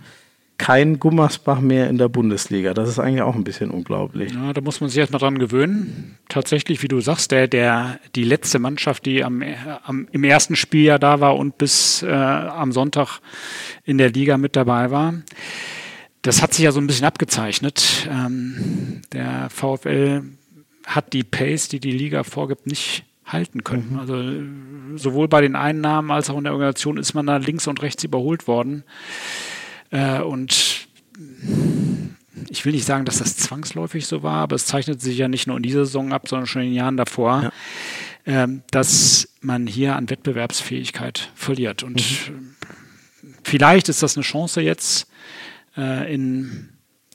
[0.58, 2.74] Kein Gummersbach mehr in der Bundesliga.
[2.74, 4.34] Das ist eigentlich auch ein bisschen unglaublich.
[4.34, 6.18] Ja, da muss man sich erstmal dran gewöhnen.
[6.28, 9.42] Tatsächlich, wie du sagst, der, der, die letzte Mannschaft, die am,
[9.86, 13.22] am, im ersten Spieljahr da war und bis äh, am Sonntag
[13.86, 15.14] in der Liga mit dabei war
[16.22, 18.08] das hat sich ja so ein bisschen abgezeichnet.
[18.10, 20.24] Ähm, der VfL
[20.86, 23.94] hat die Pace, die die Liga vorgibt, nicht halten können.
[23.94, 24.00] Mhm.
[24.00, 27.82] Also sowohl bei den Einnahmen als auch in der Organisation ist man da links und
[27.82, 28.84] rechts überholt worden.
[29.90, 30.88] Äh, und
[32.50, 35.48] ich will nicht sagen, dass das zwangsläufig so war, aber es zeichnet sich ja nicht
[35.48, 37.52] nur in dieser Saison ab, sondern schon in den Jahren davor,
[38.26, 38.44] ja.
[38.44, 41.84] äh, dass man hier an Wettbewerbsfähigkeit verliert.
[41.84, 41.96] Und
[42.30, 42.56] mhm.
[43.44, 45.08] vielleicht ist das eine Chance jetzt,
[45.78, 46.70] äh, in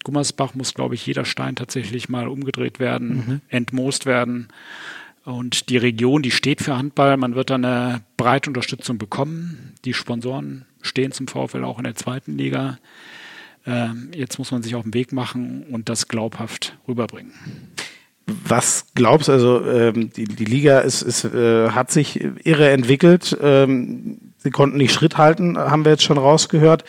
[0.05, 3.41] Gummersbach muss, glaube ich, jeder Stein tatsächlich mal umgedreht werden, mhm.
[3.49, 4.49] entmoost werden.
[5.25, 7.17] Und die Region, die steht für Handball.
[7.17, 9.75] Man wird da eine breite Unterstützung bekommen.
[9.85, 12.79] Die Sponsoren stehen zum VfL auch in der zweiten Liga.
[13.67, 17.33] Ähm, jetzt muss man sich auf den Weg machen und das glaubhaft rüberbringen.
[18.27, 23.37] Was glaubst du, also ähm, die, die Liga ist, ist, äh, hat sich irre entwickelt.
[23.41, 26.85] Ähm, sie konnten nicht Schritt halten, haben wir jetzt schon rausgehört.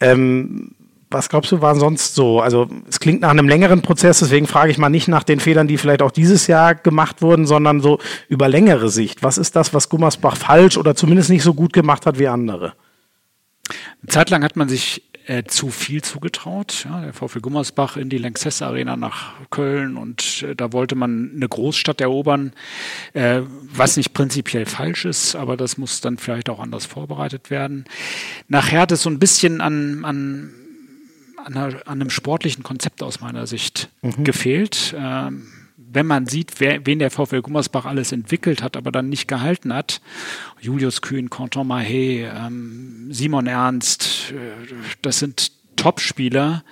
[0.00, 0.74] Ähm,
[1.12, 2.40] was glaubst du, waren sonst so?
[2.40, 5.68] Also es klingt nach einem längeren Prozess, deswegen frage ich mal nicht nach den Fehlern,
[5.68, 7.98] die vielleicht auch dieses Jahr gemacht wurden, sondern so
[8.28, 9.22] über längere Sicht.
[9.22, 12.74] Was ist das, was Gummersbach falsch oder zumindest nicht so gut gemacht hat wie andere?
[14.02, 16.84] Eine Zeit lang hat man sich äh, zu viel zugetraut.
[16.84, 21.32] Ja, der VfL Gummersbach in die Lanxess Arena nach Köln und äh, da wollte man
[21.36, 22.52] eine Großstadt erobern,
[23.12, 27.84] äh, was nicht prinzipiell falsch ist, aber das muss dann vielleicht auch anders vorbereitet werden.
[28.48, 30.52] Nachher hat es so ein bisschen an, an
[31.44, 34.24] an, einer, an, einem sportlichen Konzept aus meiner Sicht mhm.
[34.24, 34.94] gefehlt.
[34.96, 35.46] Ähm,
[35.94, 39.74] wenn man sieht, wer, wen der VfL Gummersbach alles entwickelt hat, aber dann nicht gehalten
[39.74, 40.00] hat,
[40.60, 46.64] Julius Kühn, Quentin Mahé, ähm, Simon Ernst, äh, das sind Top-Spieler,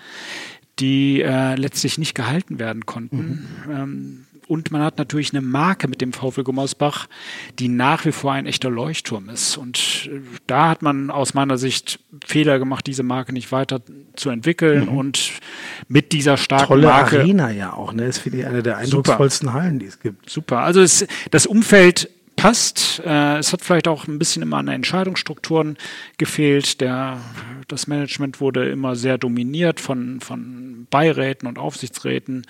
[0.78, 3.46] die äh, letztlich nicht gehalten werden konnten.
[3.66, 3.72] Mhm.
[3.72, 7.06] Ähm, und man hat natürlich eine Marke mit dem VfL Gummersbach,
[7.60, 9.56] die nach wie vor ein echter Leuchtturm ist.
[9.56, 13.80] Und äh, da hat man aus meiner Sicht Fehler gemacht, diese Marke nicht weiter
[14.16, 14.98] zu entwickeln mhm.
[14.98, 15.30] und
[15.86, 17.20] mit dieser starken Tolle Marke.
[17.20, 18.06] Arena ja auch, ne?
[18.06, 19.60] Ist für die eine der eindrucksvollsten super.
[19.60, 20.28] Hallen, die es gibt.
[20.28, 20.58] Super.
[20.58, 23.02] Also es, das Umfeld passt.
[23.04, 25.76] Äh, es hat vielleicht auch ein bisschen immer an Entscheidungsstrukturen
[26.16, 26.80] gefehlt.
[26.80, 27.18] Der,
[27.68, 32.46] das Management wurde immer sehr dominiert von, von Beiräten und Aufsichtsräten,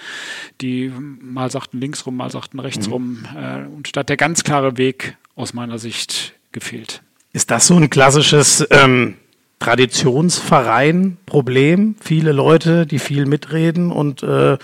[0.61, 2.93] die mal sagten links rum, mal sagten rechts mhm.
[2.93, 3.27] rum.
[3.37, 7.03] Äh, und da hat der ganz klare Weg aus meiner Sicht gefehlt.
[7.33, 9.17] Ist das so ein klassisches ähm,
[9.59, 11.97] Traditionsverein-Problem?
[12.01, 14.57] Viele Leute, die viel mitreden und äh,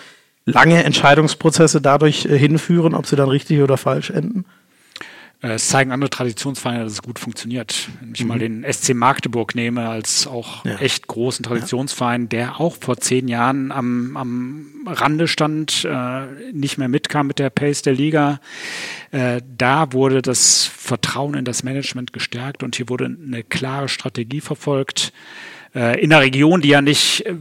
[0.44, 4.44] lange Entscheidungsprozesse dadurch äh, hinführen, ob sie dann richtig oder falsch enden?
[5.42, 7.88] Äh, es zeigen andere Traditionsvereine, dass es gut funktioniert.
[8.00, 8.28] Wenn ich mhm.
[8.28, 10.76] mal den SC Magdeburg nehme, als auch ja.
[10.76, 16.88] echt großen Traditionsverein, der auch vor zehn Jahren am, am Rande stand, äh, nicht mehr
[16.88, 18.40] mitkam mit der Pace der Liga.
[19.10, 24.40] Äh, da wurde das Vertrauen in das Management gestärkt und hier wurde eine klare Strategie
[24.40, 25.12] verfolgt.
[25.74, 27.34] Äh, in einer Region, die ja nicht äh,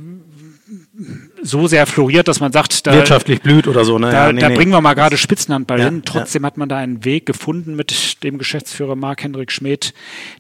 [1.42, 4.00] so sehr floriert, dass man sagt, da, wirtschaftlich blüht oder so.
[4.00, 4.12] Ne?
[4.12, 4.56] Da, ja, nee, da nee.
[4.56, 6.02] bringen wir mal gerade Spitzenhandball ja, hin.
[6.06, 6.48] Trotzdem ja.
[6.48, 9.94] hat man da einen Weg gefunden mit dem Geschäftsführer Marc-Hendrik Schmidt,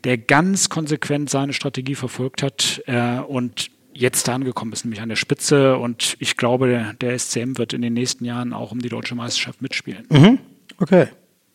[0.03, 5.09] der ganz konsequent seine Strategie verfolgt hat äh, und jetzt da angekommen ist, nämlich an
[5.09, 5.77] der Spitze.
[5.77, 9.15] Und ich glaube, der, der SCM wird in den nächsten Jahren auch um die deutsche
[9.15, 10.05] Meisterschaft mitspielen.
[10.09, 10.39] Mhm.
[10.79, 11.07] Okay.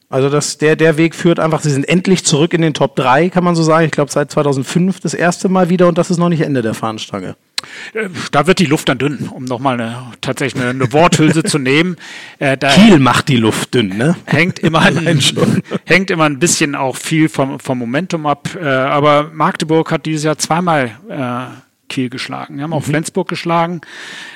[0.08, 3.30] Also das, der, der Weg führt einfach, sie sind endlich zurück in den Top 3,
[3.30, 3.84] kann man so sagen.
[3.84, 6.74] Ich glaube, seit 2005 das erste Mal wieder und das ist noch nicht Ende der
[6.74, 7.36] Fahnenstange.
[7.94, 11.58] Äh, da wird die Luft dann dünn, um nochmal eine, tatsächlich eine, eine Worthülse zu
[11.58, 11.96] nehmen.
[12.38, 14.16] Äh, Kiel macht die Luft dünn, ne?
[14.26, 15.20] Hängt immer, ein,
[15.84, 18.48] hängt immer ein bisschen auch viel vom, vom Momentum ab.
[18.60, 22.56] Äh, aber Magdeburg hat dieses Jahr zweimal äh, Kiel geschlagen.
[22.56, 22.90] Wir haben auch mhm.
[22.90, 23.82] Flensburg geschlagen.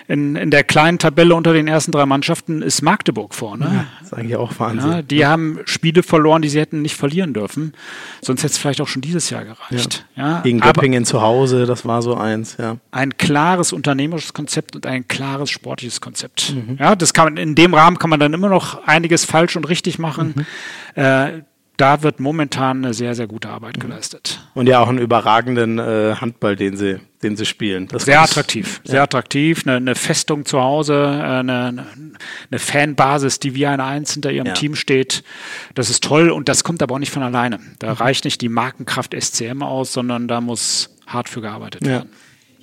[0.07, 3.65] In, in der kleinen Tabelle unter den ersten drei Mannschaften ist Magdeburg vorne.
[3.65, 4.91] Ja, das ist eigentlich auch Wahnsinn.
[4.91, 5.29] Ja, die ja.
[5.31, 7.73] haben Spiele verloren, die sie hätten nicht verlieren dürfen.
[8.21, 10.05] Sonst hätte es vielleicht auch schon dieses Jahr gereicht.
[10.17, 10.43] Ja.
[10.43, 12.57] Gegen Göppingen zu Hause, das war so eins.
[12.59, 12.77] Ja.
[12.91, 16.55] Ein klares unternehmerisches Konzept und ein klares sportliches Konzept.
[16.55, 16.77] Mhm.
[16.79, 19.69] Ja, das kann man, in dem Rahmen kann man dann immer noch einiges falsch und
[19.69, 20.35] richtig machen.
[20.95, 21.03] Mhm.
[21.03, 21.43] Äh,
[21.77, 24.41] da wird momentan eine sehr, sehr gute Arbeit geleistet.
[24.55, 27.89] Und ja auch einen überragenden äh, Handball, den sie, den sie spielen.
[27.89, 29.67] Das sehr attraktiv, sehr attraktiv.
[29.67, 31.87] Eine, eine, Festung zu Hause, äh, eine,
[32.51, 34.55] eine, Fanbasis, die wie ein Eins hinter ihrem ja.
[34.55, 35.25] Team steht.
[35.75, 37.59] Das ist toll und das kommt aber auch nicht von alleine.
[37.81, 37.95] Da mhm.
[37.95, 41.93] reicht nicht die Markenkraft SCM aus, sondern da muss hart für gearbeitet ja.
[41.93, 42.11] werden.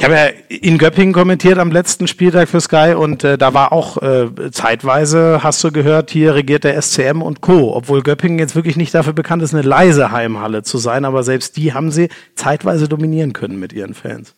[0.02, 3.72] Ich habe ja in Göppingen kommentiert am letzten Spieltag für Sky und äh, da war
[3.72, 7.76] auch äh, zeitweise, hast du gehört, hier regiert der SCM und Co.
[7.76, 11.56] Obwohl Göppingen jetzt wirklich nicht dafür bekannt ist, eine leise Heimhalle zu sein, aber selbst
[11.56, 14.34] die haben sie zeitweise dominieren können mit ihren Fans.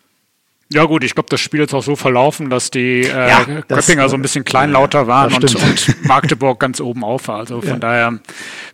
[0.69, 4.09] Ja gut, ich glaube, das Spiel ist auch so verlaufen, dass die äh, ja, Göppinger
[4.09, 7.37] so ein bisschen kleinlauter waren und, und, Magdeburg ganz oben auf war.
[7.37, 7.77] Also von ja.
[7.77, 8.19] daher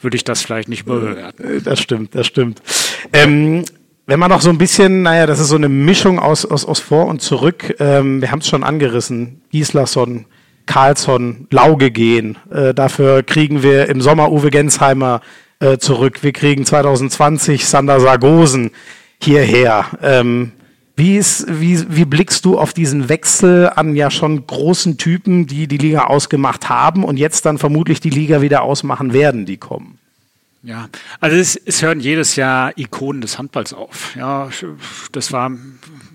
[0.02, 1.62] würde ich das vielleicht nicht bewerten.
[1.64, 2.64] Das stimmt, das stimmt.
[3.14, 3.64] Ähm,
[4.10, 6.80] wenn man noch so ein bisschen, naja, das ist so eine Mischung aus, aus, aus
[6.80, 7.76] vor und zurück.
[7.80, 9.42] Ähm, wir haben es schon angerissen.
[9.52, 10.26] Gislason,
[10.66, 12.36] Karlsson, Lauge gehen.
[12.50, 15.22] Äh, dafür kriegen wir im Sommer Uwe Gensheimer
[15.60, 16.24] äh, zurück.
[16.24, 18.72] Wir kriegen 2020 Sander Sargosen
[19.22, 19.86] hierher.
[20.02, 20.54] Ähm,
[20.96, 25.68] wie, ist, wie, wie blickst du auf diesen Wechsel an ja schon großen Typen, die
[25.68, 29.99] die Liga ausgemacht haben und jetzt dann vermutlich die Liga wieder ausmachen werden, die kommen?
[30.62, 30.90] Ja,
[31.22, 34.16] also es, es hören jedes Jahr Ikonen des Handballs auf.
[34.16, 34.50] Ja,
[35.14, 35.52] das war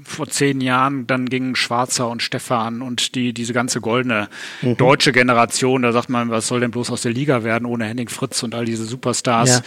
[0.04, 4.28] vor zehn Jahren, dann gingen Schwarzer und Stefan und die, diese ganze goldene
[4.60, 4.76] mhm.
[4.76, 8.08] deutsche Generation, da sagt man, was soll denn bloß aus der Liga werden ohne Henning
[8.08, 9.62] Fritz und all diese Superstars.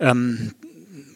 [0.00, 0.10] Ja.
[0.10, 0.52] Ähm,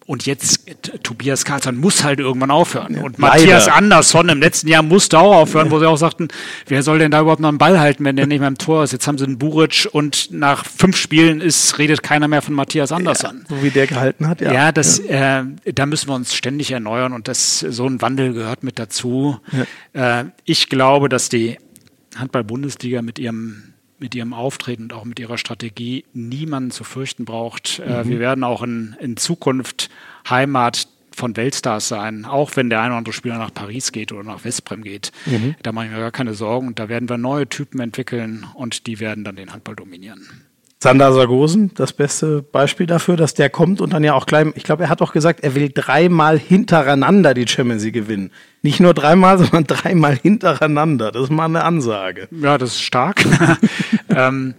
[0.09, 0.63] und jetzt
[1.03, 2.95] Tobias Karlsson muss halt irgendwann aufhören.
[2.95, 3.77] Ja, und Matthias leider.
[3.77, 5.71] Andersson im letzten Jahr musste auch aufhören, ja.
[5.71, 6.29] wo sie auch sagten,
[6.67, 8.85] wer soll denn da überhaupt noch einen Ball halten, wenn der nicht mehr im Tor
[8.85, 8.93] ist?
[8.93, 12.91] Jetzt haben sie einen Buric und nach fünf Spielen ist, redet keiner mehr von Matthias
[12.91, 13.45] Andersson.
[13.51, 14.51] Ja, so wie der gehalten hat, ja.
[14.51, 15.45] Ja, das, Äh,
[15.75, 19.41] da müssen wir uns ständig erneuern und das, so ein Wandel gehört mit dazu.
[19.93, 21.59] Äh, ich glaube, dass die
[22.17, 27.81] Handball-Bundesliga mit ihrem mit ihrem Auftreten und auch mit ihrer Strategie niemanden zu fürchten braucht.
[27.81, 28.09] Äh, mhm.
[28.11, 29.91] wir werden auch in, in Zukunft
[30.29, 34.23] Heimat von Weltstars sein, auch wenn der eine oder andere Spieler nach Paris geht oder
[34.23, 35.11] nach Westbrem geht.
[35.27, 35.57] Mhm.
[35.63, 38.87] Da mache ich mir gar keine Sorgen und da werden wir neue Typen entwickeln und
[38.87, 40.49] die werden dann den Handball dominieren.
[40.81, 44.63] Sander Sargosen, das beste Beispiel dafür, dass der kommt und dann ja auch gleich, ich
[44.63, 48.31] glaube, er hat auch gesagt, er will dreimal hintereinander die Champions League gewinnen.
[48.69, 51.11] Nicht nur dreimal, sondern dreimal hintereinander.
[51.11, 52.29] Das ist mal eine Ansage.
[52.31, 53.25] Ja, das ist stark.
[54.11, 54.53] ähm,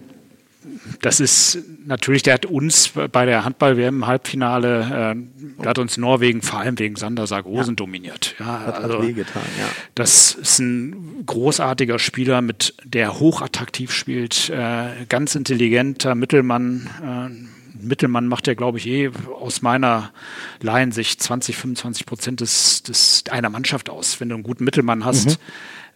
[1.00, 5.14] das ist natürlich, der hat uns bei der Handball-WM im Halbfinale,
[5.60, 7.76] äh, hat uns Norwegen vor allem wegen Sander Sargosen ja.
[7.76, 8.34] dominiert.
[8.40, 9.66] Ja, hat, also, wehgetan, ja.
[9.94, 16.90] Das ist ein großartiger Spieler, mit der hochattraktiv spielt, äh, ganz intelligenter Mittelmann.
[17.00, 20.12] Äh, Mittelmann macht ja, glaube ich, eh aus meiner
[20.60, 24.20] Laiensicht 20, 25 Prozent des, des, einer Mannschaft aus.
[24.20, 25.36] Wenn du einen guten Mittelmann hast, mhm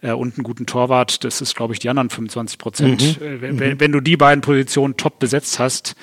[0.01, 3.19] äh, und einen guten Torwart, das ist, glaube ich, die anderen 25 Prozent.
[3.19, 3.25] Mhm.
[3.25, 3.79] Äh, wenn, mhm.
[3.79, 5.95] wenn, du die beiden Positionen top besetzt hast,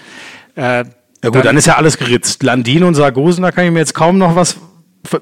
[0.57, 0.85] äh, ja
[1.25, 2.43] gut, dann, dann, ist ja alles geritzt.
[2.43, 4.57] Landin und Sargosen, da kann ich mir jetzt kaum noch was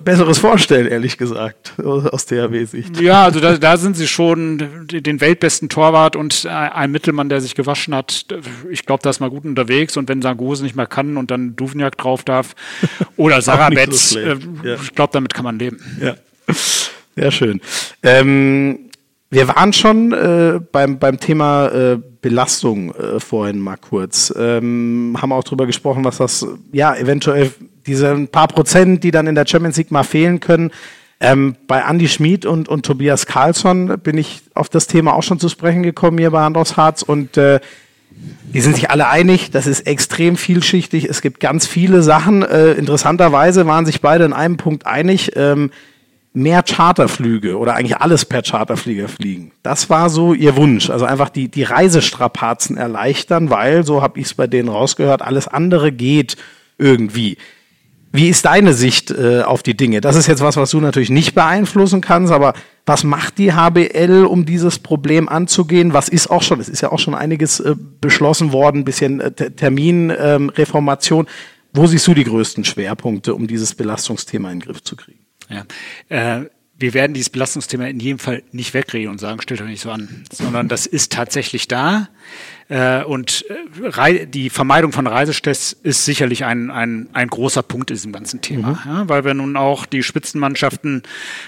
[0.04, 3.00] Besseres vorstellen, ehrlich gesagt, aus DHW-Sicht.
[3.00, 7.54] Ja, also da, da sind sie schon den weltbesten Torwart und ein Mittelmann, der sich
[7.54, 8.26] gewaschen hat.
[8.70, 11.56] Ich glaube, da ist mal gut unterwegs und wenn Sargosen nicht mehr kann und dann
[11.56, 12.54] Duvniak drauf darf
[13.16, 14.74] oder Sarah Betz, so äh, ja.
[14.74, 15.80] ich glaube, damit kann man leben.
[16.00, 16.14] Ja.
[17.16, 17.60] Sehr schön.
[18.02, 18.90] Ähm,
[19.30, 24.32] wir waren schon äh, beim, beim Thema äh, Belastung äh, vorhin mal kurz.
[24.36, 27.50] Ähm, haben auch drüber gesprochen, was das, ja, eventuell
[27.86, 30.70] diese ein paar Prozent, die dann in der Champions League mal fehlen können.
[31.20, 35.38] Ähm, bei Andy Schmid und, und Tobias Karlsson bin ich auf das Thema auch schon
[35.38, 37.60] zu sprechen gekommen hier bei Hand aus Harz und äh,
[38.52, 41.04] die sind sich alle einig, das ist extrem vielschichtig.
[41.04, 42.42] Es gibt ganz viele Sachen.
[42.42, 45.32] Äh, interessanterweise waren sich beide in einem Punkt einig.
[45.36, 45.70] Ähm,
[46.32, 49.52] mehr Charterflüge oder eigentlich alles per Charterflieger fliegen.
[49.62, 50.90] Das war so ihr Wunsch.
[50.90, 55.48] Also einfach die, die Reisestrapazen erleichtern, weil, so habe ich es bei denen rausgehört, alles
[55.48, 56.36] andere geht
[56.78, 57.36] irgendwie.
[58.12, 60.00] Wie ist deine Sicht äh, auf die Dinge?
[60.00, 64.24] Das ist jetzt was, was du natürlich nicht beeinflussen kannst, aber was macht die HBL,
[64.24, 65.92] um dieses Problem anzugehen?
[65.92, 69.30] Was ist auch schon, es ist ja auch schon einiges äh, beschlossen worden, bisschen äh,
[69.32, 71.26] Terminreformation.
[71.26, 71.32] Ähm,
[71.72, 75.19] Wo siehst du die größten Schwerpunkte, um dieses Belastungsthema in den Griff zu kriegen?
[75.50, 76.38] Ja.
[76.38, 76.46] Äh,
[76.80, 79.90] wir werden dieses Belastungsthema in jedem Fall nicht wegreden und sagen, stellt euch nicht so
[79.90, 82.08] an, sondern das ist tatsächlich da.
[82.70, 87.96] Äh, und äh, die Vermeidung von Reisestress ist sicherlich ein, ein, ein großer Punkt in
[87.96, 88.90] diesem ganzen Thema, mhm.
[88.90, 91.02] ja, weil wir nun auch die Spitzenmannschaften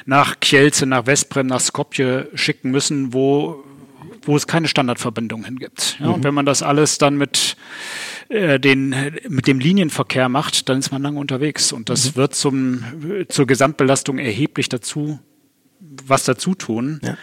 [0.05, 3.65] nach Kielce, nach Westbrem, nach Skopje schicken müssen, wo,
[4.23, 5.97] wo es keine Standardverbindung hin gibt.
[5.99, 6.15] Ja, mhm.
[6.15, 7.57] Und wenn man das alles dann mit
[8.29, 8.95] äh, den,
[9.29, 11.73] mit dem Linienverkehr macht, dann ist man lange unterwegs.
[11.73, 12.17] Und das mhm.
[12.17, 12.85] wird zum,
[13.29, 15.19] zur Gesamtbelastung erheblich dazu,
[15.81, 17.01] was dazu tun.
[17.03, 17.17] Ja.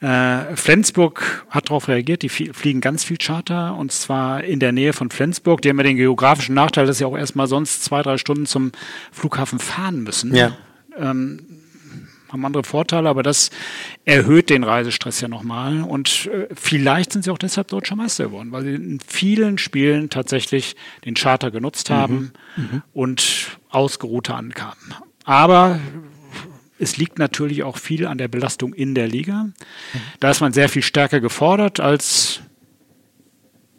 [0.00, 4.92] Äh, Flensburg hat darauf reagiert, die fliegen ganz viel Charter und zwar in der Nähe
[4.92, 5.62] von Flensburg.
[5.62, 8.72] Die haben ja den geografischen Nachteil, dass sie auch erstmal sonst zwei, drei Stunden zum
[9.10, 10.34] Flughafen fahren müssen.
[10.34, 10.56] Ja.
[10.98, 11.40] Ähm,
[12.36, 13.50] haben andere Vorteile, aber das
[14.04, 15.82] erhöht den Reisestress ja nochmal.
[15.82, 20.10] Und äh, vielleicht sind sie auch deshalb deutscher Meister geworden, weil sie in vielen Spielen
[20.10, 22.62] tatsächlich den Charter genutzt haben mhm.
[22.62, 22.82] Mhm.
[22.92, 24.94] und ausgeruhter ankamen.
[25.24, 25.80] Aber
[26.78, 29.44] es liegt natürlich auch viel an der Belastung in der Liga.
[29.44, 29.54] Mhm.
[30.20, 32.40] Da ist man sehr viel stärker gefordert als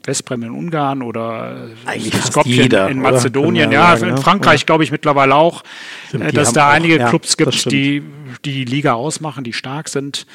[0.08, 3.72] Westbrem in Ungarn oder Eigentlich Skopje jeder, in Mazedonien.
[3.72, 4.22] Ja, sagen, in ne?
[4.22, 4.66] Frankreich ja.
[4.66, 5.64] glaube ich mittlerweile auch,
[6.08, 8.02] Stimmt, äh, dass da einige auch, Clubs gibt, die,
[8.46, 10.26] die die Liga ausmachen, die stark sind.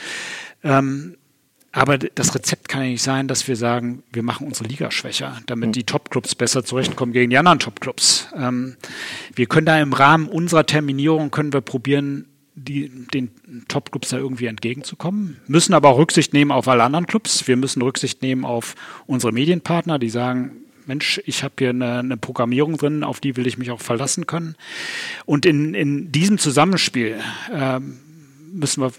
[0.63, 1.17] Ähm,
[1.73, 5.39] aber das Rezept kann ja nicht sein, dass wir sagen, wir machen unsere Liga schwächer,
[5.47, 5.73] damit mhm.
[5.73, 8.29] die Top-Clubs besser zurechtkommen gegen die anderen Top-Clubs.
[8.37, 8.77] Ähm,
[9.35, 13.31] wir können da im Rahmen unserer Terminierung können wir probieren, die, den
[13.69, 17.47] Top-Clubs da irgendwie entgegenzukommen, müssen aber auch Rücksicht nehmen auf alle anderen Clubs.
[17.49, 18.75] Wir müssen Rücksicht nehmen auf
[19.07, 20.53] unsere Medienpartner, die sagen,
[20.87, 24.27] Mensch, ich habe hier eine, eine, Programmierung drin, auf die will ich mich auch verlassen
[24.27, 24.57] können.
[25.25, 27.21] Und in, in diesem Zusammenspiel
[27.53, 27.81] äh,
[28.53, 28.93] müssen wir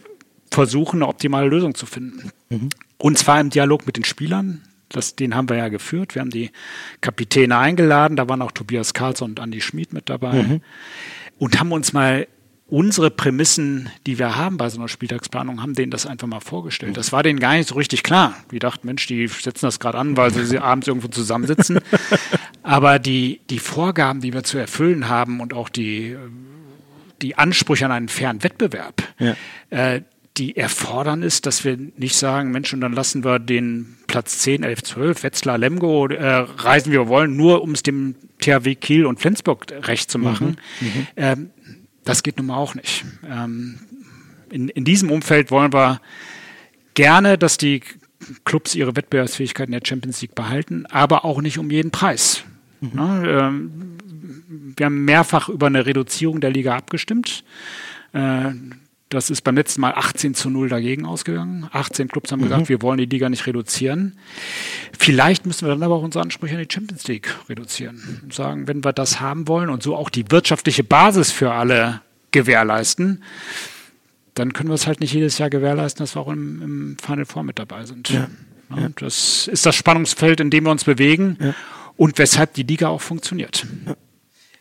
[0.50, 2.32] versuchen, eine optimale Lösung zu finden.
[2.50, 2.70] Mhm.
[2.98, 4.62] Und zwar im Dialog mit den Spielern.
[4.90, 6.16] Das, den haben wir ja geführt.
[6.16, 6.52] Wir haben die
[7.02, 8.16] Kapitäne eingeladen.
[8.16, 10.44] Da waren auch Tobias Karlsson und Andi Schmid mit dabei.
[10.44, 10.62] Mhm.
[11.40, 12.28] Und haben uns mal
[12.74, 16.98] unsere Prämissen, die wir haben bei so einer Spieltagsplanung, haben denen das einfach mal vorgestellt.
[16.98, 18.36] Das war denen gar nicht so richtig klar.
[18.50, 21.80] Die dachten, Mensch, die setzen das gerade an, weil sie abends irgendwo zusammensitzen.
[22.64, 26.16] Aber die, die Vorgaben, die wir zu erfüllen haben und auch die,
[27.22, 29.36] die Ansprüche an einen fairen Wettbewerb, Ja.
[29.70, 30.02] äh,
[30.38, 34.64] die erfordern ist, dass wir nicht sagen, Mensch, und dann lassen wir den Platz 10,
[34.64, 36.26] 11, 12, Wetzlar, Lemgo, äh,
[36.58, 40.58] reisen wie wir wollen, nur um es dem THW Kiel und Flensburg recht zu machen.
[41.16, 41.52] Ähm,
[42.04, 43.06] das geht nun mal auch nicht.
[43.30, 43.80] Ähm,
[44.50, 46.02] in, in diesem Umfeld wollen wir
[46.94, 47.82] gerne, dass die
[48.46, 52.44] Clubs ihre Wettbewerbsfähigkeit in der Champions League behalten, aber auch nicht um jeden Preis.
[52.82, 53.98] Ne, ähm,
[54.76, 57.44] wir haben mehrfach über eine Reduzierung der Liga abgestimmt.
[58.14, 58.52] Äh,
[59.14, 61.70] das ist beim letzten Mal 18 zu 0 dagegen ausgegangen.
[61.72, 64.18] 18 Clubs haben gesagt, wir wollen die Liga nicht reduzieren.
[64.98, 68.22] Vielleicht müssen wir dann aber auch unsere Ansprüche an die Champions League reduzieren.
[68.24, 72.02] Und sagen, wenn wir das haben wollen und so auch die wirtschaftliche Basis für alle
[72.32, 73.24] gewährleisten,
[74.34, 77.26] dann können wir es halt nicht jedes Jahr gewährleisten, dass wir auch im, im Final
[77.26, 78.10] Four mit dabei sind.
[78.10, 78.28] Ja.
[78.96, 81.38] Das ist das Spannungsfeld, in dem wir uns bewegen
[81.96, 83.68] und weshalb die Liga auch funktioniert.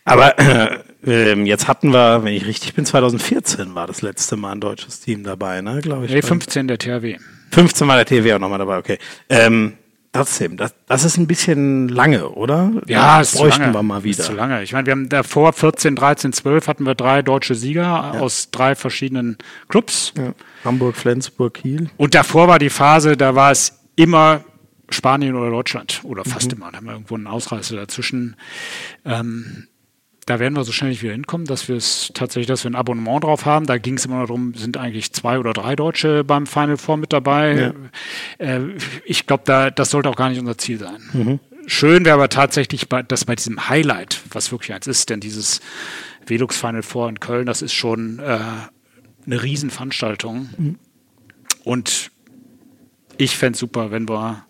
[0.05, 4.53] Aber äh, ähm, jetzt hatten wir, wenn ich richtig bin, 2014 war das letzte Mal
[4.53, 6.11] ein deutsches Team dabei, ne, glaube ich.
[6.11, 7.17] Nee, 15 der THW.
[7.51, 8.97] 15 war der TW auch nochmal dabei, okay.
[9.29, 9.73] Ähm,
[10.11, 12.71] trotzdem, das, das ist ein bisschen lange, oder?
[12.87, 13.73] Ja, das ist bräuchten lange.
[13.73, 14.23] wir mal Ist wieder.
[14.23, 14.63] zu lange.
[14.63, 18.75] Ich meine, wir haben davor 14, 13, 12 hatten wir drei deutsche Sieger aus drei
[18.75, 19.37] verschiedenen
[19.67, 20.13] Clubs.
[20.17, 20.33] Ja.
[20.63, 21.89] Hamburg, Flensburg, Kiel.
[21.97, 24.43] Und davor war die Phase, da war es immer
[24.89, 26.71] Spanien oder Deutschland oder fast immer.
[26.71, 28.35] Da haben wir irgendwo einen Ausreißer dazwischen.
[29.05, 29.67] Ähm,
[30.25, 32.75] da werden wir so schnell nicht wieder hinkommen, dass wir es tatsächlich, dass wir ein
[32.75, 33.65] Abonnement drauf haben.
[33.65, 37.13] Da ging es immer darum, sind eigentlich zwei oder drei Deutsche beim Final Four mit
[37.13, 37.73] dabei.
[38.37, 38.59] Äh,
[39.05, 41.01] ich glaube, da, das sollte auch gar nicht unser Ziel sein.
[41.65, 45.61] Schön wäre aber tatsächlich, bei, dass bei diesem Highlight, was wirklich eins ist, denn dieses
[46.25, 48.39] Velux Final Four in Köln, das ist schon äh,
[49.25, 50.49] eine Riesenveranstaltung.
[51.63, 52.11] Und
[53.17, 54.45] ich fände es super, wenn wir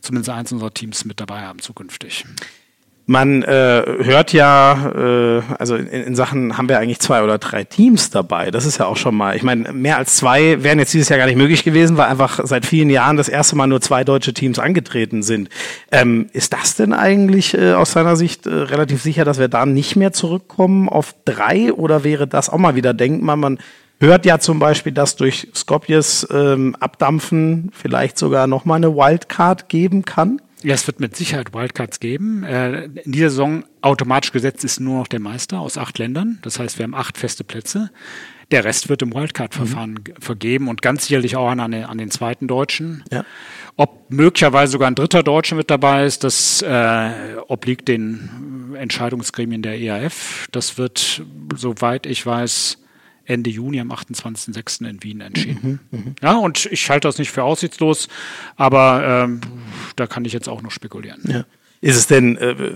[0.00, 2.24] zumindest eins unserer Teams mit dabei haben zukünftig.
[3.10, 7.64] Man äh, hört ja, äh, also in, in Sachen haben wir eigentlich zwei oder drei
[7.64, 8.50] Teams dabei.
[8.50, 11.18] Das ist ja auch schon mal, ich meine, mehr als zwei wären jetzt dieses Jahr
[11.18, 14.34] gar nicht möglich gewesen, weil einfach seit vielen Jahren das erste Mal nur zwei deutsche
[14.34, 15.48] Teams angetreten sind.
[15.90, 19.64] Ähm, ist das denn eigentlich äh, aus seiner Sicht äh, relativ sicher, dass wir da
[19.64, 23.36] nicht mehr zurückkommen auf drei oder wäre das auch mal wieder denkbar?
[23.36, 23.58] Man
[24.00, 30.04] hört ja zum Beispiel, dass durch Skopjes ähm, Abdampfen vielleicht sogar nochmal eine Wildcard geben
[30.04, 30.42] kann.
[30.62, 32.42] Ja, es wird mit Sicherheit Wildcards geben.
[32.42, 36.38] Äh, in dieser Saison automatisch gesetzt ist nur noch der Meister aus acht Ländern.
[36.42, 37.90] Das heißt, wir haben acht feste Plätze.
[38.50, 42.10] Der Rest wird im Wildcard-Verfahren ge- vergeben und ganz sicherlich auch an, eine, an den
[42.10, 43.04] zweiten Deutschen.
[43.12, 43.24] Ja.
[43.76, 49.78] Ob möglicherweise sogar ein dritter Deutscher mit dabei ist, das äh, obliegt den Entscheidungsgremien der
[49.78, 50.48] EAF.
[50.50, 51.22] Das wird,
[51.54, 52.78] soweit ich weiß,
[53.28, 54.88] Ende Juni am 28.06.
[54.88, 55.80] in Wien entschieden.
[56.22, 58.08] Ja, und ich halte das nicht für aussichtslos,
[58.56, 59.40] aber ähm,
[59.96, 61.20] da kann ich jetzt auch noch spekulieren.
[61.26, 61.44] Ja.
[61.80, 62.72] Ist es denn, äh,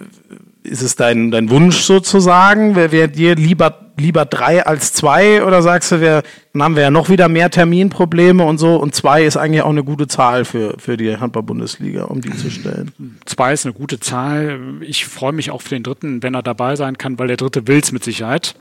[0.62, 2.76] ist es dein, dein Wunsch sozusagen?
[2.76, 6.22] Wäre wär dir lieber, lieber drei als zwei oder sagst du, wir,
[6.52, 9.70] dann haben wir ja noch wieder mehr Terminprobleme und so und zwei ist eigentlich auch
[9.70, 12.92] eine gute Zahl für, für die Handball-Bundesliga, um die zu stellen?
[13.24, 14.60] Zwei ist eine gute Zahl.
[14.82, 17.66] Ich freue mich auch für den dritten, wenn er dabei sein kann, weil der dritte
[17.66, 18.54] will es mit Sicherheit.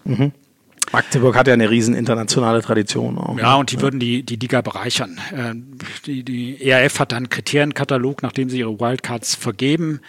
[0.91, 3.37] Magdeburg hat ja eine riesen internationale Tradition auch.
[3.37, 5.19] Ja, und die würden die, die Liga bereichern.
[5.35, 5.53] Äh,
[6.05, 10.01] Die, die ERF hat einen Kriterienkatalog, nachdem sie ihre Wildcards vergeben.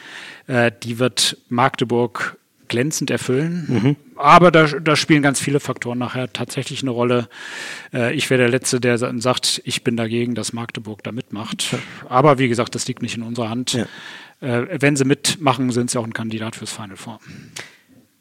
[0.47, 2.37] Äh, Die wird Magdeburg
[2.69, 3.97] glänzend erfüllen.
[4.17, 7.29] Aber da, da spielen ganz viele Faktoren nachher tatsächlich eine Rolle.
[7.93, 11.77] Äh, Ich wäre der Letzte, der sa- sagt, ich bin dagegen, dass Magdeburg da mitmacht.
[12.09, 13.75] Aber wie gesagt, das liegt nicht in unserer Hand.
[13.75, 13.85] Ja.
[14.41, 17.21] Äh, Wenn sie mitmachen, sind sie auch ein Kandidat fürs Final Four.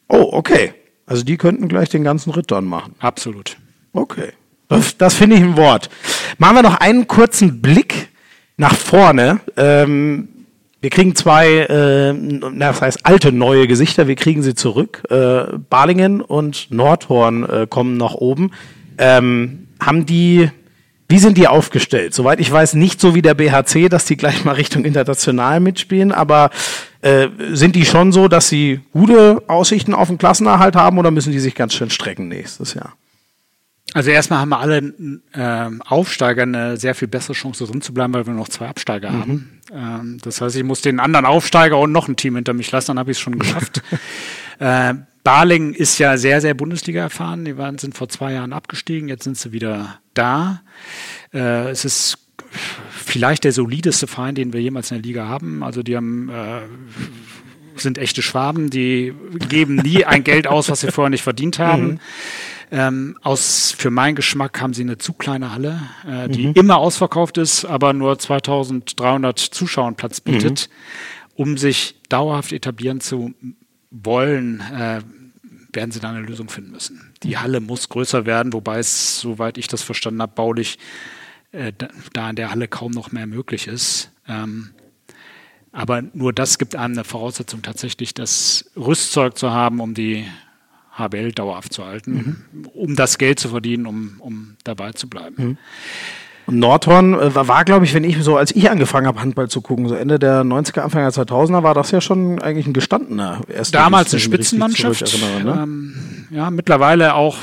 [0.09, 0.73] Oh, okay.
[1.11, 2.95] Also die könnten gleich den ganzen Ritt dann machen.
[2.99, 3.57] Absolut.
[3.91, 4.29] Okay.
[4.69, 5.89] Das, das finde ich ein Wort.
[6.37, 8.07] Machen wir noch einen kurzen Blick
[8.55, 9.41] nach vorne.
[9.57, 10.29] Ähm,
[10.79, 15.03] wir kriegen zwei, äh, na, das heißt alte neue Gesichter, wir kriegen sie zurück.
[15.09, 18.51] Äh, Balingen und Nordhorn äh, kommen nach oben.
[18.97, 20.49] Ähm, haben die,
[21.09, 22.13] wie sind die aufgestellt?
[22.13, 26.13] Soweit ich weiß, nicht so wie der BHC, dass die gleich mal Richtung international mitspielen,
[26.13, 26.51] aber
[27.01, 31.31] äh, sind die schon so, dass sie gute Aussichten auf den Klassenerhalt haben oder müssen
[31.31, 32.93] die sich ganz schön strecken nächstes Jahr?
[33.93, 34.93] Also erstmal haben wir alle
[35.33, 39.11] ähm, Aufsteiger eine sehr viel bessere Chance drin zu bleiben, weil wir noch zwei Absteiger
[39.11, 39.59] haben.
[39.73, 42.87] Ähm, das heißt, ich muss den anderen Aufsteiger und noch ein Team hinter mich lassen,
[42.87, 43.81] dann habe ich es schon geschafft.
[44.59, 44.93] äh,
[45.23, 47.45] Barling ist ja sehr, sehr Bundesliga erfahren.
[47.45, 50.61] Die waren, sind vor zwei Jahren abgestiegen, jetzt sind sie wieder da.
[51.33, 52.17] Äh, es ist
[52.91, 55.63] vielleicht der solideste Verein, den wir jemals in der Liga haben.
[55.63, 56.61] Also die haben äh,
[57.75, 59.13] sind echte Schwaben, die
[59.49, 61.99] geben nie ein Geld aus, was sie vorher nicht verdient haben.
[62.73, 67.37] Ähm, aus, für meinen Geschmack haben sie eine zu kleine Halle, äh, die immer ausverkauft
[67.37, 70.69] ist, aber nur 2300 Zuschauern Platz bietet.
[71.35, 73.33] um sich dauerhaft etablieren zu
[73.89, 75.01] wollen, äh,
[75.73, 77.11] werden sie da eine Lösung finden müssen.
[77.23, 80.77] Die Halle muss größer werden, wobei es, soweit ich das verstanden habe, baulich
[81.51, 81.73] äh,
[82.13, 84.11] da in der Halle kaum noch mehr möglich ist.
[84.27, 84.71] Ähm,
[85.71, 90.25] aber nur das gibt einem eine Voraussetzung, tatsächlich das Rüstzeug zu haben, um die
[90.97, 92.65] HBL dauerhaft zu halten, mhm.
[92.73, 95.35] um das Geld zu verdienen, um, um dabei zu bleiben.
[95.37, 95.57] Mhm.
[96.47, 99.47] Und Nordhorn äh, war, war glaube ich, wenn ich so, als ich angefangen habe, Handball
[99.47, 102.73] zu gucken, so Ende der 90er, Anfang der 2000er, war das ja schon eigentlich ein
[102.73, 103.79] gestandener erster.
[103.79, 105.17] Damals eine Spitzenmannschaft.
[105.43, 105.59] Ne?
[105.63, 107.37] Ähm, ja, mittlerweile auch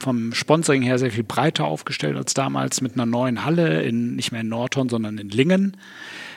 [0.00, 4.32] vom Sponsoring her sehr viel breiter aufgestellt als damals mit einer neuen Halle in nicht
[4.32, 5.76] mehr in Nordhorn, sondern in Lingen,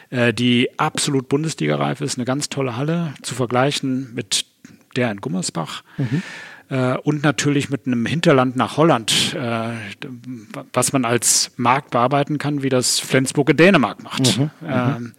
[0.09, 4.45] äh, die absolut Bundesliga-reif ist, eine ganz tolle Halle zu vergleichen mit
[4.95, 5.83] der in Gummersbach.
[5.97, 6.21] Mhm.
[6.69, 9.73] Äh, und natürlich mit einem Hinterland nach Holland, äh,
[10.71, 14.37] was man als Markt bearbeiten kann, wie das Flensburg in Dänemark macht.
[14.37, 14.49] Mhm.
[14.65, 15.13] Ähm,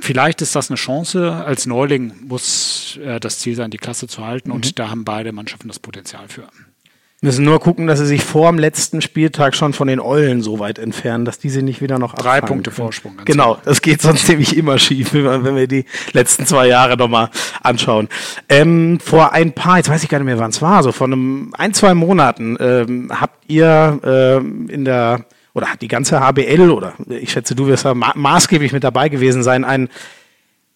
[0.00, 1.32] vielleicht ist das eine Chance.
[1.32, 4.50] Als Neuling muss äh, das Ziel sein, die Klasse zu halten.
[4.50, 4.56] Mhm.
[4.56, 6.48] Und da haben beide Mannschaften das Potenzial für.
[7.24, 10.58] Müssen nur gucken, dass sie sich vor dem letzten Spieltag schon von den Eulen so
[10.58, 12.84] weit entfernen, dass diese nicht wieder noch Drei Punkte können.
[12.84, 13.16] Vorsprung.
[13.24, 17.30] Genau, das geht sonst nämlich immer schief, wenn wir die letzten zwei Jahre nochmal
[17.62, 18.10] anschauen.
[18.50, 21.06] Ähm, vor ein paar, jetzt weiß ich gar nicht mehr, wann es war, so vor
[21.06, 26.70] einem ein, zwei Monaten ähm, habt ihr ähm, in der, oder hat die ganze HBL,
[26.70, 29.88] oder ich schätze, du wirst da ma maßgeblich mit dabei gewesen sein, ein,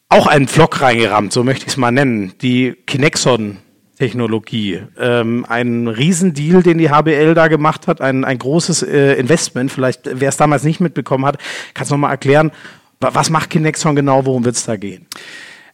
[0.09, 3.59] auch einen Vlog reingerammt, so möchte ich es mal nennen, die Kinexon
[3.99, 4.80] Technologie.
[4.99, 9.72] Ähm, ein Riesendeal, den die HBL da gemacht hat, ein, ein großes äh, Investment.
[9.72, 11.38] Vielleicht, wer es damals nicht mitbekommen hat,
[11.74, 12.53] kannst du noch mal erklären,
[13.01, 15.07] was macht Kinexon genau, worum wird es da gehen?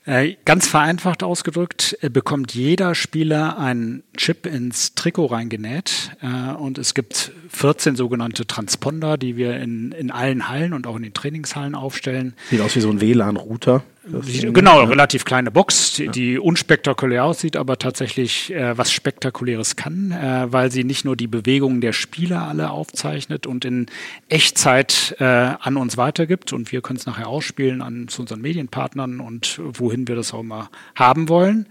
[0.06, 6.76] Äh, ganz vereinfacht ausgedrückt äh, bekommt jeder Spieler einen Chip ins Trikot reingenäht äh, und
[6.76, 11.14] es gibt 14 sogenannte Transponder, die wir in, in allen Hallen und auch in den
[11.14, 12.34] Trainingshallen aufstellen.
[12.50, 13.82] Sieht aus wie so ein WLAN-Router.
[14.06, 14.84] Genau, ja.
[14.84, 20.70] relativ kleine Box, die, die, unspektakulär aussieht, aber tatsächlich äh, was Spektakuläres kann, äh, weil
[20.70, 23.86] sie nicht nur die Bewegungen der Spieler alle aufzeichnet und in
[24.28, 29.20] Echtzeit äh, an uns weitergibt und wir können es nachher ausspielen an zu unseren Medienpartnern
[29.20, 31.66] und wohin wir das auch immer haben wollen.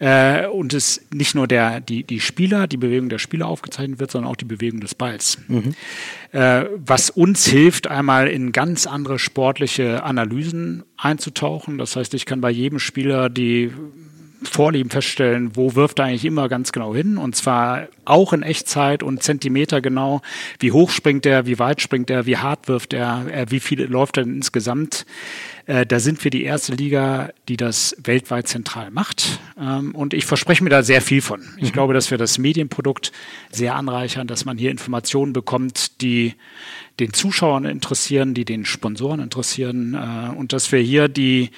[0.00, 4.10] Äh, und es nicht nur der, die, die Spieler, die Bewegung der Spieler aufgezeichnet wird,
[4.10, 5.38] sondern auch die Bewegung des Balls.
[5.46, 5.74] Mhm.
[6.32, 11.76] Äh, was uns hilft, einmal in ganz andere sportliche Analysen einzutauchen.
[11.76, 13.72] Das heißt, ich kann bei jedem Spieler die
[14.42, 17.18] Vorlieben feststellen, wo wirft er eigentlich immer ganz genau hin.
[17.18, 20.22] Und zwar auch in Echtzeit und Zentimeter genau,
[20.60, 23.82] wie hoch springt er, wie weit springt er, wie hart wirft er, äh, wie viel
[23.82, 25.04] läuft er insgesamt.
[25.70, 29.38] Äh, da sind wir die erste Liga, die das weltweit zentral macht.
[29.56, 31.42] Ähm, und ich verspreche mir da sehr viel von.
[31.58, 31.72] Ich mhm.
[31.72, 33.12] glaube, dass wir das Medienprodukt
[33.52, 36.34] sehr anreichern, dass man hier Informationen bekommt, die
[36.98, 41.52] den Zuschauern interessieren, die den Sponsoren interessieren äh, und dass wir hier die,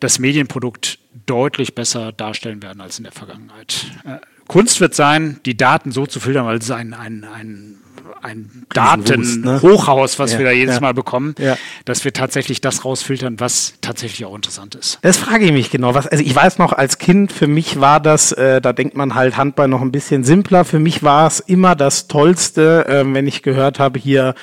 [0.00, 3.84] das Medienprodukt deutlich besser darstellen werden als in der Vergangenheit.
[4.06, 7.76] Äh, Kunst wird sein, die Daten so zu filtern, weil es ein, ein, ein
[8.22, 10.18] ein Datenhochhaus, ne?
[10.18, 11.56] was ja, wir da jedes ja, Mal bekommen, ja.
[11.84, 14.98] dass wir tatsächlich das rausfiltern, was tatsächlich auch interessant ist.
[15.02, 15.94] Das frage ich mich genau.
[15.94, 19.14] Was, also ich weiß noch, als Kind, für mich war das, äh, da denkt man
[19.14, 20.64] halt Handball noch ein bisschen simpler.
[20.64, 24.34] Für mich war es immer das Tollste, äh, wenn ich gehört habe, hier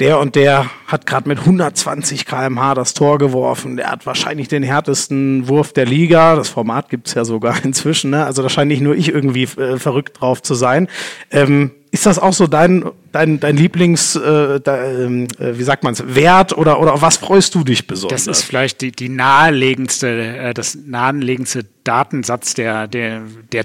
[0.00, 3.76] der und der hat gerade mit 120 km/h das Tor geworfen.
[3.76, 6.36] Der hat wahrscheinlich den härtesten Wurf der Liga.
[6.36, 8.10] Das Format gibt's ja sogar inzwischen.
[8.10, 8.24] Ne?
[8.24, 10.88] Also da scheint nicht nur ich irgendwie äh, verrückt drauf zu sein.
[11.30, 16.02] Ähm, ist das auch so dein, dein, dein Lieblings, äh, da, äh, wie sagt man's,
[16.06, 18.26] Wert oder, oder auf was freust du dich besonders?
[18.26, 23.64] Das ist vielleicht die, die naheliegendste, äh, das naheliegendste Datensatz, der, der, der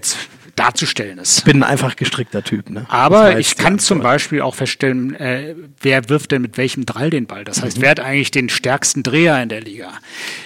[0.56, 1.40] darzustellen ist.
[1.40, 2.70] Ich bin ein einfach gestrickter Typ.
[2.70, 2.86] Ne?
[2.88, 7.26] Aber ich kann zum Beispiel auch feststellen, äh, wer wirft denn mit welchem Drall den
[7.26, 7.44] Ball.
[7.44, 7.82] Das heißt, mhm.
[7.82, 9.92] wer hat eigentlich den stärksten Dreher in der Liga?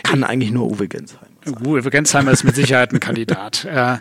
[0.04, 1.25] Kann eigentlich nur Uwe Gensheim.
[1.46, 3.68] Uwe Gensheimer ist mit Sicherheit ein Kandidat.
[3.76, 3.98] Äh,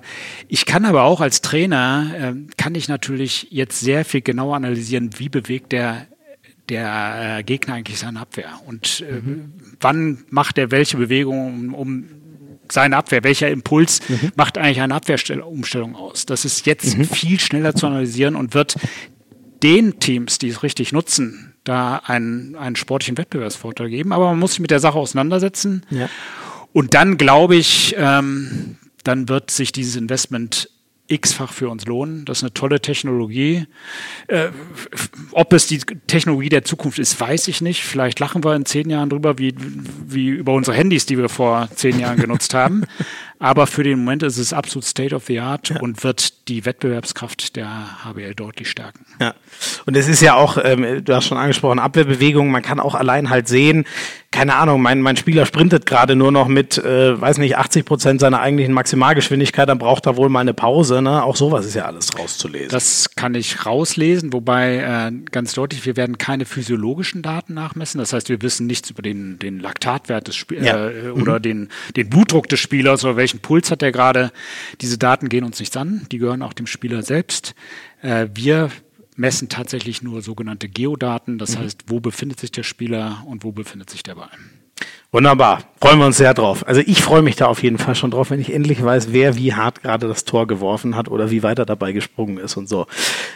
[0.46, 5.10] ich kann aber auch als Trainer, äh, kann ich natürlich jetzt sehr viel genauer analysieren,
[5.16, 6.06] wie bewegt der
[6.68, 9.52] der äh, Gegner eigentlich seine Abwehr und mhm.
[9.80, 12.04] wann macht er welche Bewegung, um, um
[12.70, 14.32] seine Abwehr, welcher Impuls mhm.
[14.36, 16.26] macht eigentlich eine Abwehrumstellung aus.
[16.26, 17.04] Das ist jetzt mhm.
[17.04, 18.76] viel schneller zu analysieren und wird
[19.62, 24.12] den Teams, die es richtig nutzen, da einen, einen sportlichen Wettbewerbsvorteil geben.
[24.12, 25.84] Aber man muss sich mit der Sache auseinandersetzen.
[25.90, 26.08] Ja.
[26.74, 30.68] Und dann glaube ich, ähm, dann wird sich dieses Investment
[31.06, 32.24] x-fach für uns lohnen.
[32.24, 33.66] Das ist eine tolle Technologie.
[34.26, 34.48] Äh,
[35.32, 37.84] ob es die Technologie der Zukunft ist, weiß ich nicht.
[37.84, 39.54] Vielleicht lachen wir in zehn Jahren drüber, wie,
[40.06, 42.84] wie über unsere Handys, die wir vor zehn Jahren genutzt haben.
[43.38, 45.80] aber für den Moment ist es absolut State of the Art ja.
[45.80, 49.04] und wird die Wettbewerbskraft der HBL deutlich stärken.
[49.20, 49.34] Ja.
[49.84, 52.50] Und es ist ja auch, ähm, du hast schon angesprochen, Abwehrbewegungen.
[52.50, 53.84] Man kann auch allein halt sehen,
[54.34, 58.20] keine Ahnung, mein, mein Spieler sprintet gerade nur noch mit, äh, weiß nicht, 80 Prozent
[58.20, 61.02] seiner eigentlichen Maximalgeschwindigkeit, dann braucht er wohl mal eine Pause.
[61.02, 61.22] Ne?
[61.22, 62.68] Auch sowas ist ja alles rauszulesen.
[62.70, 68.00] Das kann ich rauslesen, wobei äh, ganz deutlich, wir werden keine physiologischen Daten nachmessen.
[68.00, 70.88] Das heißt, wir wissen nichts über den, den Laktatwert des Spielers ja.
[70.88, 71.42] äh, oder mhm.
[71.42, 74.32] den, den Blutdruck des Spielers oder welchen Puls hat er gerade.
[74.80, 77.54] Diese Daten gehen uns nichts an, die gehören auch dem Spieler selbst.
[78.02, 78.70] Äh, wir
[79.16, 81.62] messen tatsächlich nur sogenannte Geodaten, das mhm.
[81.62, 84.30] heißt, wo befindet sich der Spieler und wo befindet sich der Ball.
[85.12, 86.66] Wunderbar, freuen wir uns sehr drauf.
[86.66, 89.36] Also ich freue mich da auf jeden Fall schon drauf, wenn ich endlich weiß, wer
[89.36, 92.68] wie hart gerade das Tor geworfen hat oder wie weit er dabei gesprungen ist und
[92.68, 92.88] so.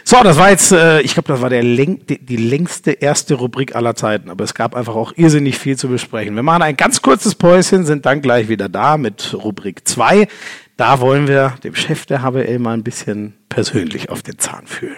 [0.03, 3.35] So, das war jetzt, äh, ich glaube, das war der läng die, die längste erste
[3.35, 6.35] Rubrik aller Zeiten, aber es gab einfach auch irrsinnig viel zu besprechen.
[6.35, 10.27] Wir machen ein ganz kurzes Päuschen, sind dann gleich wieder da mit Rubrik 2.
[10.75, 14.97] Da wollen wir dem Chef der HBL mal ein bisschen persönlich auf den Zahn fühlen.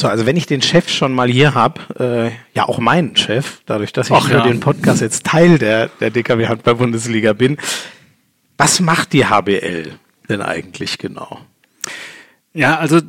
[0.00, 3.60] So, also wenn ich den Chef schon mal hier habe, äh, ja auch meinen Chef,
[3.66, 4.46] dadurch, dass ich Ach, für ja.
[4.46, 7.58] den Podcast jetzt Teil der, der DKW Handball-Bundesliga bin,
[8.56, 9.92] was macht die HBL
[10.30, 11.40] denn eigentlich genau?
[12.54, 13.00] Ja, also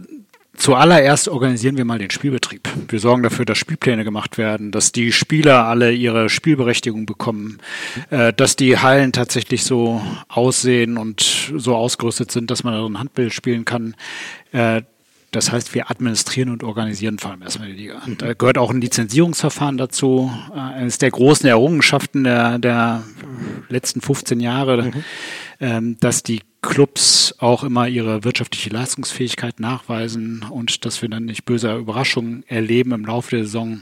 [0.62, 2.70] Zuallererst organisieren wir mal den Spielbetrieb.
[2.88, 7.58] Wir sorgen dafür, dass Spielpläne gemacht werden, dass die Spieler alle ihre Spielberechtigung bekommen,
[8.12, 13.00] äh, dass die Hallen tatsächlich so aussehen und so ausgerüstet sind, dass man da ein
[13.00, 13.96] Handbild spielen kann.
[14.52, 14.84] Äh,
[15.32, 18.02] das heißt, wir administrieren und organisieren vor allem erstmal die Liga.
[18.20, 20.32] Da gehört auch ein Lizenzierungsverfahren dazu.
[20.54, 23.02] Äh, eines der großen Errungenschaften der, der
[23.68, 25.04] letzten 15 Jahre, mhm.
[25.62, 31.46] Ähm, dass die Clubs auch immer ihre wirtschaftliche Leistungsfähigkeit nachweisen und dass wir dann nicht
[31.46, 33.82] böse Überraschungen erleben im Laufe der Saison.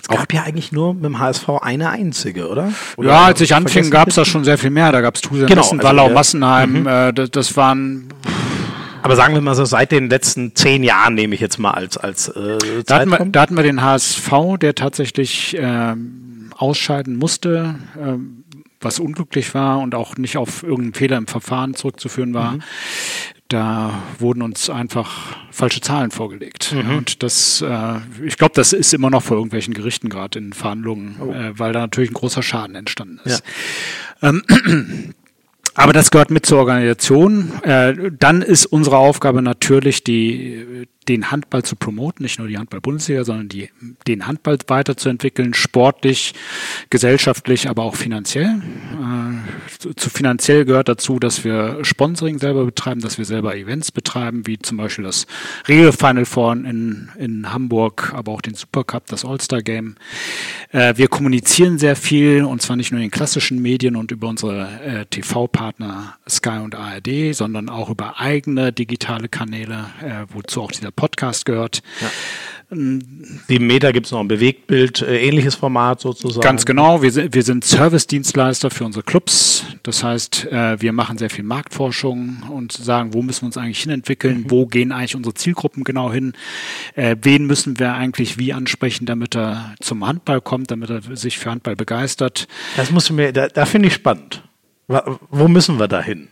[0.00, 2.72] Es gab ja eigentlich nur mit dem HSV eine einzige, oder?
[2.96, 4.92] oder ja, als ich anfing, gab es da schon sehr viel mehr.
[4.92, 6.80] Da gab es Tusen, genau, also Wallau, Massenheim.
[6.80, 6.86] Mhm.
[6.86, 8.08] Äh, das, das waren
[9.02, 11.96] aber sagen wir mal so, seit den letzten zehn Jahren nehme ich jetzt mal als,
[11.96, 14.30] als äh, da, hatten wir, da hatten wir den HSV,
[14.60, 15.94] der tatsächlich äh,
[16.56, 18.18] ausscheiden musste, äh,
[18.80, 22.52] was unglücklich war und auch nicht auf irgendeinen Fehler im Verfahren zurückzuführen war.
[22.52, 22.62] Mhm.
[23.48, 26.72] Da wurden uns einfach falsche Zahlen vorgelegt.
[26.72, 26.98] Mhm.
[26.98, 31.16] Und das, äh, ich glaube, das ist immer noch vor irgendwelchen Gerichten gerade in Verhandlungen,
[31.20, 31.32] oh.
[31.32, 33.42] äh, weil da natürlich ein großer Schaden entstanden ist.
[34.22, 34.28] Ja.
[34.28, 34.42] Ähm,
[35.74, 37.52] aber das gehört mit zur Organisation.
[37.62, 43.24] Äh, dann ist unsere Aufgabe natürlich, die, den Handball zu promoten, nicht nur die Handball-Bundesliga,
[43.24, 43.70] sondern die,
[44.06, 46.34] den Handball weiterzuentwickeln, sportlich,
[46.90, 48.46] gesellschaftlich, aber auch finanziell.
[48.46, 53.90] Äh, zu, zu finanziell gehört dazu, dass wir Sponsoring selber betreiben, dass wir selber Events
[53.90, 55.26] betreiben, wie zum Beispiel das
[55.66, 59.96] Regel Final Four in, in Hamburg, aber auch den Supercup, das All-Star Game.
[60.70, 64.28] Äh, wir kommunizieren sehr viel und zwar nicht nur in den klassischen Medien und über
[64.28, 70.70] unsere äh, TV-Partner Sky und ARD, sondern auch über eigene digitale Kanäle, äh, wozu auch
[70.70, 71.82] dieser Podcast gehört.
[72.00, 72.08] Ja.
[72.72, 76.40] Sieben Meter gibt es noch ein Bewegtbild, äh, ähnliches Format sozusagen.
[76.40, 77.02] Ganz genau.
[77.02, 79.64] Wir sind, wir sind Service-Dienstleister für unsere Clubs.
[79.82, 83.80] Das heißt, äh, wir machen sehr viel Marktforschung und sagen, wo müssen wir uns eigentlich
[83.80, 84.42] hinentwickeln?
[84.42, 84.50] Mhm.
[84.52, 86.34] Wo gehen eigentlich unsere Zielgruppen genau hin?
[86.94, 91.38] Äh, wen müssen wir eigentlich wie ansprechen, damit er zum Handball kommt, damit er sich
[91.38, 92.46] für Handball begeistert?
[92.76, 94.44] Das muss mir, da, da finde ich spannend.
[95.30, 96.28] Wo müssen wir da hin?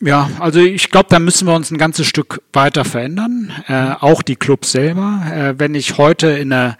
[0.00, 3.52] Ja, also ich glaube, da müssen wir uns ein ganzes Stück weiter verändern.
[3.66, 5.22] Äh, auch die Clubs selber.
[5.32, 6.76] Äh, wenn ich heute in eine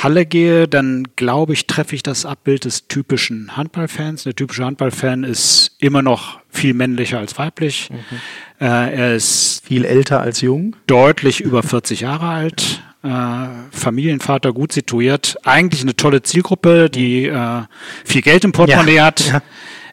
[0.00, 4.24] Halle gehe, dann glaube ich, treffe ich das Abbild des typischen Handballfans.
[4.24, 7.90] Der typische Handballfan ist immer noch viel männlicher als weiblich.
[7.90, 8.66] Mhm.
[8.66, 10.76] Äh, er ist viel älter als jung.
[10.86, 12.82] Deutlich über 40 Jahre alt.
[13.02, 15.36] Äh, Familienvater gut situiert.
[15.44, 17.62] Eigentlich eine tolle Zielgruppe, die äh,
[18.04, 19.04] viel Geld im Portemonnaie ja.
[19.06, 19.28] hat.
[19.28, 19.42] Ja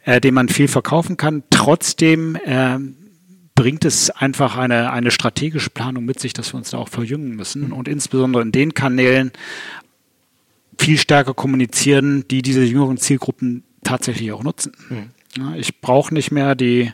[0.03, 1.43] äh, dem man viel verkaufen kann.
[1.49, 2.77] Trotzdem äh,
[3.55, 7.35] bringt es einfach eine, eine strategische Planung mit sich, dass wir uns da auch verjüngen
[7.35, 7.73] müssen mhm.
[7.73, 9.31] und insbesondere in den Kanälen
[10.79, 14.71] viel stärker kommunizieren, die diese jüngeren Zielgruppen tatsächlich auch nutzen.
[14.89, 15.09] Mhm.
[15.37, 16.91] Ja, ich brauche nicht mehr die,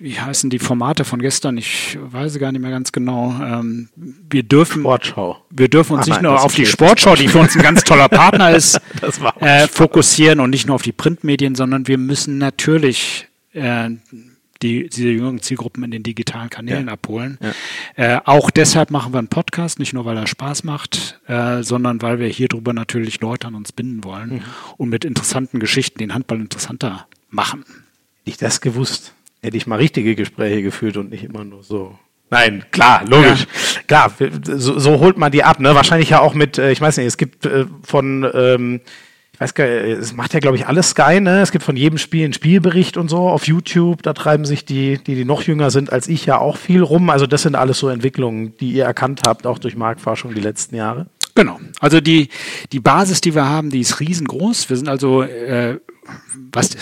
[0.00, 1.58] wie heißen die Formate von gestern?
[1.58, 3.34] Ich weiß gar nicht mehr ganz genau.
[3.42, 5.44] Ähm, wir dürfen, Sportschau.
[5.50, 7.84] wir dürfen uns Ach nicht nein, nur auf die Sportschau, die für uns ein ganz
[7.84, 8.80] toller Partner ist,
[9.40, 13.90] äh, fokussieren und nicht nur auf die Printmedien, sondern wir müssen natürlich äh,
[14.62, 16.92] die, diese jüngeren Zielgruppen in den digitalen Kanälen ja.
[16.94, 17.38] abholen.
[17.96, 18.16] Ja.
[18.16, 22.00] Äh, auch deshalb machen wir einen Podcast, nicht nur weil er Spaß macht, äh, sondern
[22.00, 24.42] weil wir hier drüber natürlich Leute an uns binden wollen mhm.
[24.78, 27.64] und mit interessanten Geschichten den Handball interessanter machen.
[28.24, 31.98] Ich das gewusst, hätte ich mal richtige Gespräche geführt und nicht immer nur so.
[32.30, 33.40] Nein, klar, logisch.
[33.40, 33.82] Ja.
[33.88, 34.12] Klar,
[34.44, 35.58] so, so, holt man die ab.
[35.58, 35.74] Ne?
[35.74, 38.80] Wahrscheinlich ja auch mit, äh, ich weiß nicht, es gibt äh, von, ähm,
[39.40, 41.40] weiß gar nicht, es macht ja, glaube ich, alles Sky, ne?
[41.40, 44.02] Es gibt von jedem Spiel einen Spielbericht und so auf YouTube.
[44.02, 47.10] Da treiben sich die, die, die noch jünger sind als ich, ja auch viel rum.
[47.10, 50.76] Also das sind alles so Entwicklungen, die ihr erkannt habt, auch durch Marktforschung die letzten
[50.76, 51.06] Jahre.
[51.34, 51.58] Genau.
[51.80, 52.28] Also die,
[52.70, 54.68] die Basis, die wir haben, die ist riesengroß.
[54.68, 55.80] Wir sind also, äh,
[56.52, 56.76] was,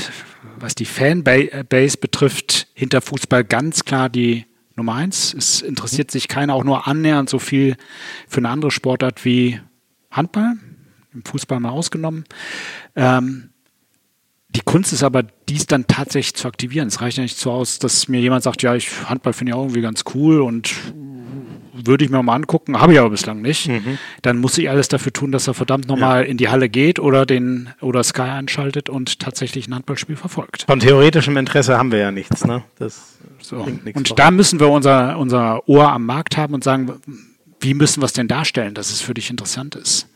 [0.61, 4.47] was die Fanbase betrifft, hinter Fußball ganz klar die
[4.77, 5.35] Nummer eins.
[5.35, 7.77] Es interessiert sich keiner auch nur annähernd so viel
[8.29, 9.61] für eine andere Sportart wie
[10.11, 10.55] Handball,
[11.13, 12.25] im Fußball mal ausgenommen.
[12.97, 13.51] Ähm,
[14.51, 16.89] die Kunst ist aber, dies dann tatsächlich zu aktivieren.
[16.89, 19.55] Es reicht ja nicht so aus, dass mir jemand sagt, ja, ich Handball finde ich
[19.55, 20.75] auch irgendwie ganz cool und
[21.87, 23.69] würde ich mir mal angucken, habe ich aber bislang nicht.
[23.69, 23.99] Mhm.
[24.23, 26.29] Dann muss ich alles dafür tun, dass er verdammt nochmal ja.
[26.29, 30.65] in die Halle geht oder den oder Sky einschaltet und tatsächlich ein Handballspiel verfolgt.
[30.67, 32.63] Von theoretischem Interesse haben wir ja nichts, ne?
[32.79, 33.57] Das so.
[33.95, 36.93] Und da müssen wir unser, unser Ohr am Markt haben und sagen,
[37.61, 40.09] wie müssen wir es denn darstellen, dass es für dich interessant ist?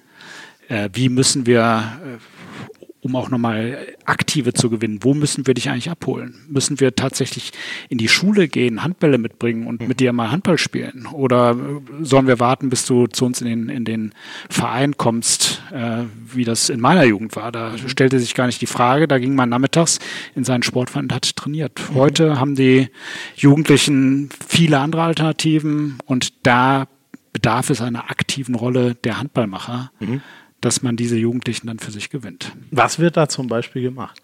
[0.68, 5.00] Äh, wie müssen wir äh, um auch nochmal Aktive zu gewinnen.
[5.02, 6.36] Wo müssen wir dich eigentlich abholen?
[6.48, 7.50] Müssen wir tatsächlich
[7.88, 11.06] in die Schule gehen, Handbälle mitbringen und mit dir mal Handball spielen?
[11.12, 11.56] Oder
[12.00, 14.12] sollen wir warten, bis du zu uns in den, in den
[14.48, 17.50] Verein kommst, äh, wie das in meiner Jugend war?
[17.50, 17.88] Da mhm.
[17.88, 19.98] stellte sich gar nicht die Frage, da ging man nachmittags
[20.36, 21.80] in seinen Sportverein und hat trainiert.
[21.90, 21.94] Mhm.
[21.96, 22.88] Heute haben die
[23.34, 26.86] Jugendlichen viele andere Alternativen und da
[27.32, 29.90] bedarf es einer aktiven Rolle der Handballmacher.
[30.62, 32.52] Dass man diese Jugendlichen dann für sich gewinnt.
[32.70, 34.22] Was wird da zum Beispiel gemacht?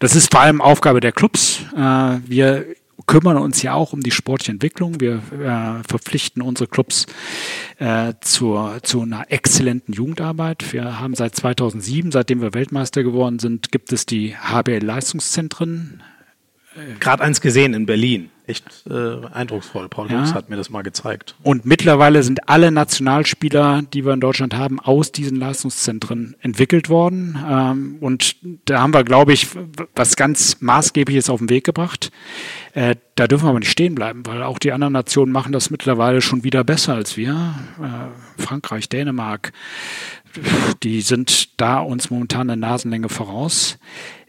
[0.00, 1.60] Das ist vor allem Aufgabe der Clubs.
[1.76, 2.66] Äh, wir
[3.06, 5.00] kümmern uns ja auch um die sportliche Entwicklung.
[5.00, 7.06] Wir äh, verpflichten unsere Clubs
[7.78, 10.72] äh, zur, zu einer exzellenten Jugendarbeit.
[10.72, 16.02] Wir haben seit 2007, seitdem wir Weltmeister geworden sind, gibt es die HBL-Leistungszentren
[17.00, 18.30] gerade eins gesehen in Berlin.
[18.52, 19.88] Echt äh, eindrucksvoll.
[19.88, 20.18] Paul ja.
[20.18, 21.34] Lux hat mir das mal gezeigt.
[21.42, 27.38] Und mittlerweile sind alle Nationalspieler, die wir in Deutschland haben, aus diesen Leistungszentren entwickelt worden.
[27.48, 28.36] Ähm, und
[28.66, 29.48] da haben wir, glaube ich,
[29.94, 32.12] was ganz Maßgebliches auf den Weg gebracht.
[32.74, 35.70] Äh, da dürfen wir aber nicht stehen bleiben, weil auch die anderen Nationen machen das
[35.70, 37.54] mittlerweile schon wieder besser als wir.
[37.80, 39.52] Äh, Frankreich, Dänemark,
[40.82, 43.78] die sind da uns momentan eine Nasenlänge voraus.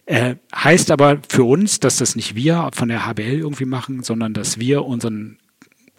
[0.06, 4.34] Äh, heißt aber für uns, dass das nicht wir von der HBL irgendwie machen, sondern
[4.34, 5.38] dass wir unseren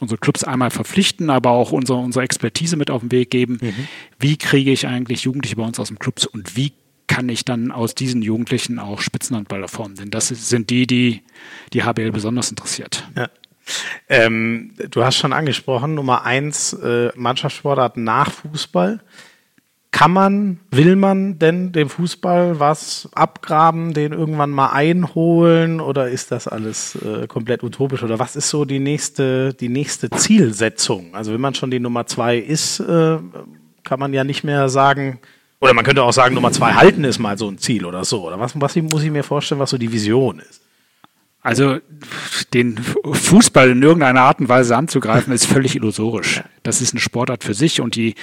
[0.00, 3.58] unsere Clubs einmal verpflichten, aber auch unsere, unsere Expertise mit auf den Weg geben.
[3.62, 3.88] Mhm.
[4.18, 6.72] Wie kriege ich eigentlich Jugendliche bei uns aus dem Clubs und wie
[7.06, 9.96] kann ich dann aus diesen Jugendlichen auch Spitzenhandballer formen?
[9.96, 11.22] Denn das sind die, die
[11.72, 13.08] die HBL besonders interessiert.
[13.16, 13.28] Ja.
[14.08, 19.00] Ähm, du hast schon angesprochen, Nummer eins, äh, Mannschaftssportart nach Fußball.
[19.94, 26.32] Kann man, will man denn dem Fußball was abgraben, den irgendwann mal einholen oder ist
[26.32, 31.14] das alles äh, komplett utopisch oder was ist so die nächste, die nächste Zielsetzung?
[31.14, 33.18] Also wenn man schon die Nummer zwei ist, äh,
[33.84, 35.20] kann man ja nicht mehr sagen,
[35.60, 38.26] oder man könnte auch sagen, Nummer zwei halten ist mal so ein Ziel oder so.
[38.26, 40.60] Oder was, was muss ich mir vorstellen, was so die Vision ist?
[41.40, 41.78] Also
[42.52, 46.42] den Fußball in irgendeiner Art und Weise anzugreifen, ist völlig illusorisch.
[46.64, 48.16] Das ist eine Sportart für sich und die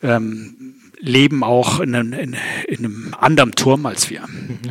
[0.00, 2.36] ähm, leben auch in einem, in,
[2.68, 4.22] in einem anderen Turm als wir.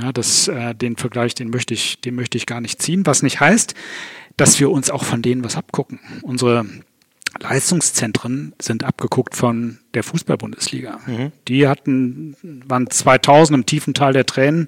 [0.02, 3.06] Ja, das, äh, den Vergleich, den möchte ich, den möchte ich gar nicht ziehen.
[3.06, 3.76] Was nicht heißt,
[4.38, 6.00] dass wir uns auch von denen was abgucken.
[6.22, 6.66] Unsere
[7.40, 11.00] Leistungszentren sind abgeguckt von der Fußball-Bundesliga.
[11.06, 11.32] Mhm.
[11.48, 14.68] Die hatten, waren 2000 im tiefen Tal der Tränen.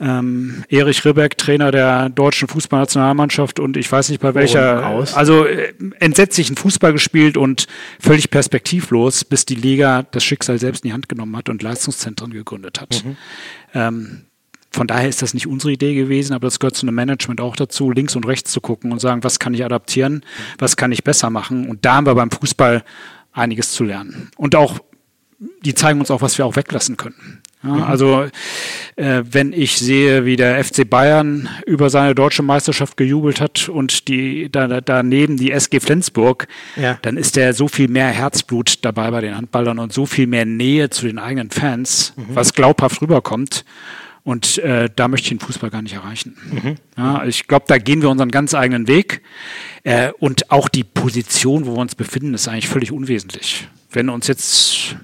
[0.00, 5.74] Ähm, Erich Ribbeck, Trainer der deutschen Fußballnationalmannschaft und ich weiß nicht bei welcher, also äh,
[5.98, 7.66] entsetzlichen Fußball gespielt und
[8.00, 12.32] völlig perspektivlos, bis die Liga das Schicksal selbst in die Hand genommen hat und Leistungszentren
[12.32, 13.04] gegründet hat.
[13.04, 13.16] Mhm.
[13.74, 14.22] Ähm,
[14.72, 17.56] von daher ist das nicht unsere Idee gewesen, aber das gehört zu einem Management auch
[17.56, 20.24] dazu, links und rechts zu gucken und sagen, was kann ich adaptieren,
[20.58, 21.68] was kann ich besser machen.
[21.68, 22.82] Und da haben wir beim Fußball
[23.32, 24.30] einiges zu lernen.
[24.36, 24.80] Und auch,
[25.64, 27.42] die zeigen uns auch, was wir auch weglassen können.
[27.62, 27.82] Ja, mhm.
[27.82, 28.26] Also
[28.96, 34.08] äh, wenn ich sehe, wie der FC Bayern über seine deutsche Meisterschaft gejubelt hat und
[34.08, 36.98] die da, daneben die SG Flensburg, ja.
[37.02, 40.44] dann ist der so viel mehr Herzblut dabei bei den Handballern und so viel mehr
[40.44, 42.34] Nähe zu den eigenen Fans, mhm.
[42.34, 43.64] was glaubhaft rüberkommt.
[44.24, 46.36] Und äh, da möchte ich den Fußball gar nicht erreichen.
[46.50, 46.76] Mhm.
[46.96, 49.22] Ja, ich glaube, da gehen wir unseren ganz eigenen Weg.
[49.82, 53.66] Äh, und auch die Position, wo wir uns befinden, ist eigentlich völlig unwesentlich.
[53.90, 54.96] Wenn uns jetzt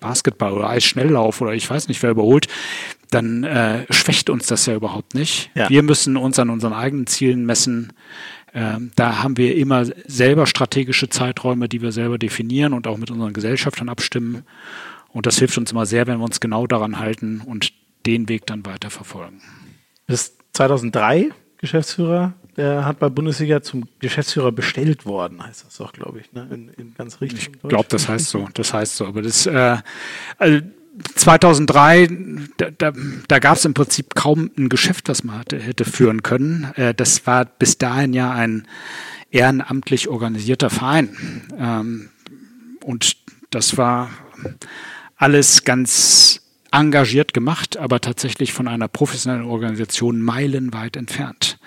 [0.00, 2.48] Basketball oder Eisschnelllauf oder ich weiß nicht, wer überholt,
[3.10, 5.50] dann äh, schwächt uns das ja überhaupt nicht.
[5.54, 5.70] Ja.
[5.70, 7.92] Wir müssen uns an unseren eigenen Zielen messen.
[8.52, 13.10] Ähm, da haben wir immer selber strategische Zeiträume, die wir selber definieren und auch mit
[13.10, 14.42] unseren Gesellschaftern abstimmen.
[15.08, 17.72] Und das hilft uns immer sehr, wenn wir uns genau daran halten und
[18.06, 19.40] den Weg dann weiter verfolgen.
[20.06, 26.48] Bis 2003 Geschäftsführer der Handball-Bundesliga zum Geschäftsführer bestellt worden, heißt das doch, glaube ich, ne?
[26.50, 27.50] in, in ganz richtig.
[27.52, 28.48] Ich glaube, das heißt so.
[28.54, 29.06] Das heißt so.
[29.06, 29.76] Aber das, äh,
[30.38, 30.60] also
[31.14, 32.08] 2003,
[32.56, 32.92] da, da,
[33.28, 36.72] da gab es im Prinzip kaum ein Geschäft, das man hatte, hätte führen können.
[36.76, 38.66] Äh, das war bis dahin ja ein
[39.30, 41.42] ehrenamtlich organisierter Verein.
[41.58, 42.08] Ähm,
[42.82, 43.16] und
[43.50, 44.10] das war
[45.16, 46.45] alles ganz
[46.78, 51.58] engagiert gemacht, aber tatsächlich von einer professionellen Organisation meilenweit entfernt.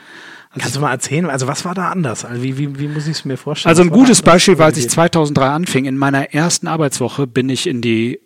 [0.51, 2.25] Also Kannst du mal erzählen, also was war da anders?
[2.25, 3.69] Also wie, wie, wie muss ich es mir vorstellen?
[3.69, 7.67] Also ein gutes Beispiel war, als ich 2003 anfing, in meiner ersten Arbeitswoche bin ich
[7.67, 8.19] in die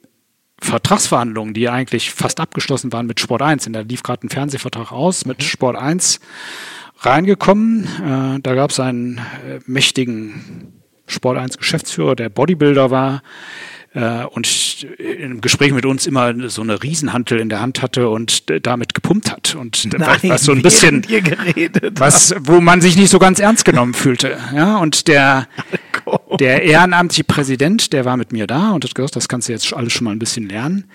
[0.62, 4.94] Vertragsverhandlungen, die eigentlich fast abgeschlossen waren mit Sport 1, in der lief gerade ein Fernsehvertrag
[4.94, 5.44] aus mit mhm.
[5.44, 6.22] Sport 1
[7.00, 7.84] reingekommen.
[7.84, 13.22] Äh, da gab es einen äh, mächtigen Sport 1 Geschäftsführer, der Bodybuilder war,
[13.94, 18.44] äh, und im Gespräch mit uns immer so eine Riesenhantel in der Hand hatte und
[18.66, 19.56] damit gepumpt hat.
[19.56, 21.06] Und Nein, was so ein bisschen
[21.96, 24.78] was wo man sich nicht so ganz ernst genommen fühlte ja.
[24.78, 25.48] Und der
[26.40, 29.72] der ehrenamtliche Präsident der war mit mir da und hat gesagt das kannst du jetzt
[29.74, 30.86] alles schon mal ein bisschen lernen.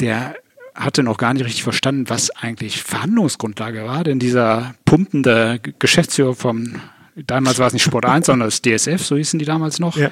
[0.00, 0.36] Der
[0.74, 6.80] hatte noch gar nicht richtig verstanden, was eigentlich Verhandlungsgrundlage war, denn dieser pumpende Geschäftsführer vom,
[7.14, 10.10] damals war es nicht Sport 1, sondern das DSF, so hießen die damals noch, ja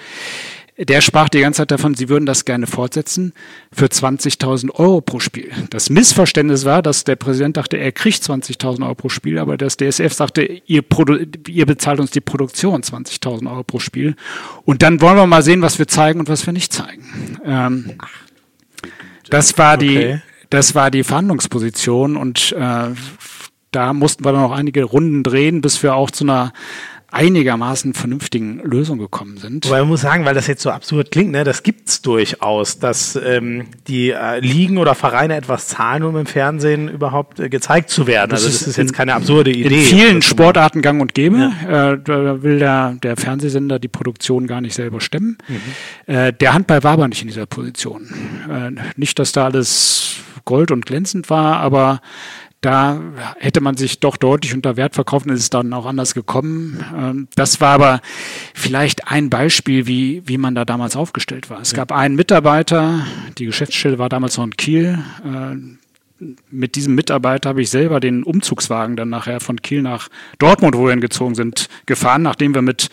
[0.77, 3.33] der sprach die ganze Zeit davon, sie würden das gerne fortsetzen
[3.73, 5.53] für 20.000 Euro pro Spiel.
[5.71, 9.77] Das Missverständnis war, dass der Präsident dachte, er kriegt 20.000 Euro pro Spiel, aber das
[9.77, 10.83] DSF sagte, ihr,
[11.49, 14.17] ihr bezahlt uns die Produktion 20.000 Euro pro Spiel.
[14.65, 17.39] Und dann wollen wir mal sehen, was wir zeigen und was wir nicht zeigen.
[17.45, 17.93] Ähm,
[19.31, 20.23] das war die, okay.
[20.51, 22.89] das war die Verhandlungsposition und äh,
[23.71, 26.53] da mussten wir dann noch einige Runden drehen, bis wir auch zu einer
[27.15, 29.67] einigermaßen vernünftigen Lösung gekommen sind.
[29.67, 33.17] Aber man muss sagen, weil das jetzt so absurd klingt, ne, das gibt's durchaus, dass
[33.17, 38.09] ähm, die äh, Ligen oder Vereine etwas zahlen, um im Fernsehen überhaupt äh, gezeigt zu
[38.09, 38.31] werden.
[38.31, 39.77] Das also das ist, ist jetzt keine absurde Idee.
[39.77, 41.53] In vielen Sportarten gang und gäbe.
[41.69, 41.93] Ja.
[41.93, 45.39] Äh, da will der, der Fernsehsender die Produktion gar nicht selber stemmen.
[45.47, 46.13] Mhm.
[46.13, 48.09] Äh, der Handball war aber nicht in dieser Position.
[48.51, 52.01] Äh, nicht, dass da alles Gold und glänzend war, aber
[52.65, 53.01] da
[53.39, 56.83] hätte man sich doch deutlich unter Wert verkauft und ist es dann auch anders gekommen.
[56.97, 58.01] Ähm, das war aber
[58.55, 61.61] vielleicht ein Beispiel, wie, wie man da damals aufgestellt war.
[61.61, 61.77] Es ja.
[61.77, 63.07] gab einen Mitarbeiter,
[63.39, 64.99] die Geschäftsstelle war damals noch in Kiel.
[66.51, 70.09] Mit diesem Mitarbeiter habe ich selber den Umzugswagen dann nachher von Kiel nach
[70.39, 72.89] Dortmund, wo wir hingezogen sind, gefahren, nachdem wir mit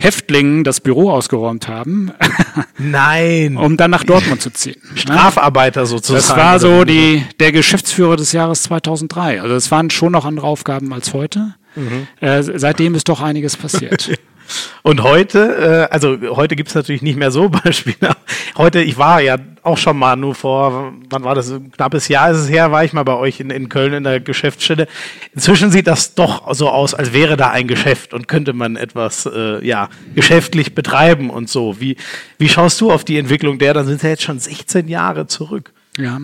[0.00, 2.10] Häftlingen das Büro ausgeräumt haben.
[2.78, 3.56] Nein.
[3.56, 4.80] um dann nach Dortmund zu ziehen.
[4.96, 6.26] Strafarbeiter sozusagen.
[6.26, 9.40] Das war so die, der Geschäftsführer des Jahres 2003.
[9.40, 11.54] Also es waren schon noch andere Aufgaben als heute.
[11.76, 12.08] Mhm.
[12.20, 14.18] Äh, seitdem ist doch einiges passiert.
[14.82, 18.16] Und heute, äh, also heute gibt's natürlich nicht mehr so Beispiele.
[18.56, 22.30] Heute, ich war ja auch schon mal nur vor, wann war das, ein knappes Jahr
[22.30, 24.86] ist es her, war ich mal bei euch in, in Köln in der Geschäftsstelle.
[25.34, 29.26] Inzwischen sieht das doch so aus, als wäre da ein Geschäft und könnte man etwas
[29.26, 31.80] äh, ja, geschäftlich betreiben und so.
[31.80, 31.96] Wie,
[32.38, 33.74] wie schaust du auf die Entwicklung der?
[33.74, 35.72] Dann sind ja jetzt schon 16 Jahre zurück.
[35.96, 36.20] Ja,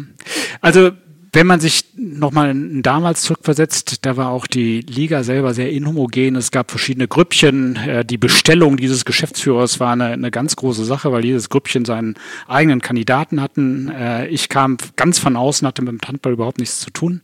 [0.61, 0.91] also
[1.33, 6.35] wenn man sich nochmal damals zurückversetzt, da war auch die Liga selber sehr inhomogen.
[6.35, 7.76] Es gab verschiedene Grüppchen.
[7.76, 12.16] Äh, die Bestellung dieses Geschäftsführers war eine, eine ganz große Sache, weil jedes Grüppchen seinen
[12.49, 13.91] eigenen Kandidaten hatten.
[13.91, 17.20] Äh, ich kam ganz von außen, hatte mit dem Handball überhaupt nichts zu tun.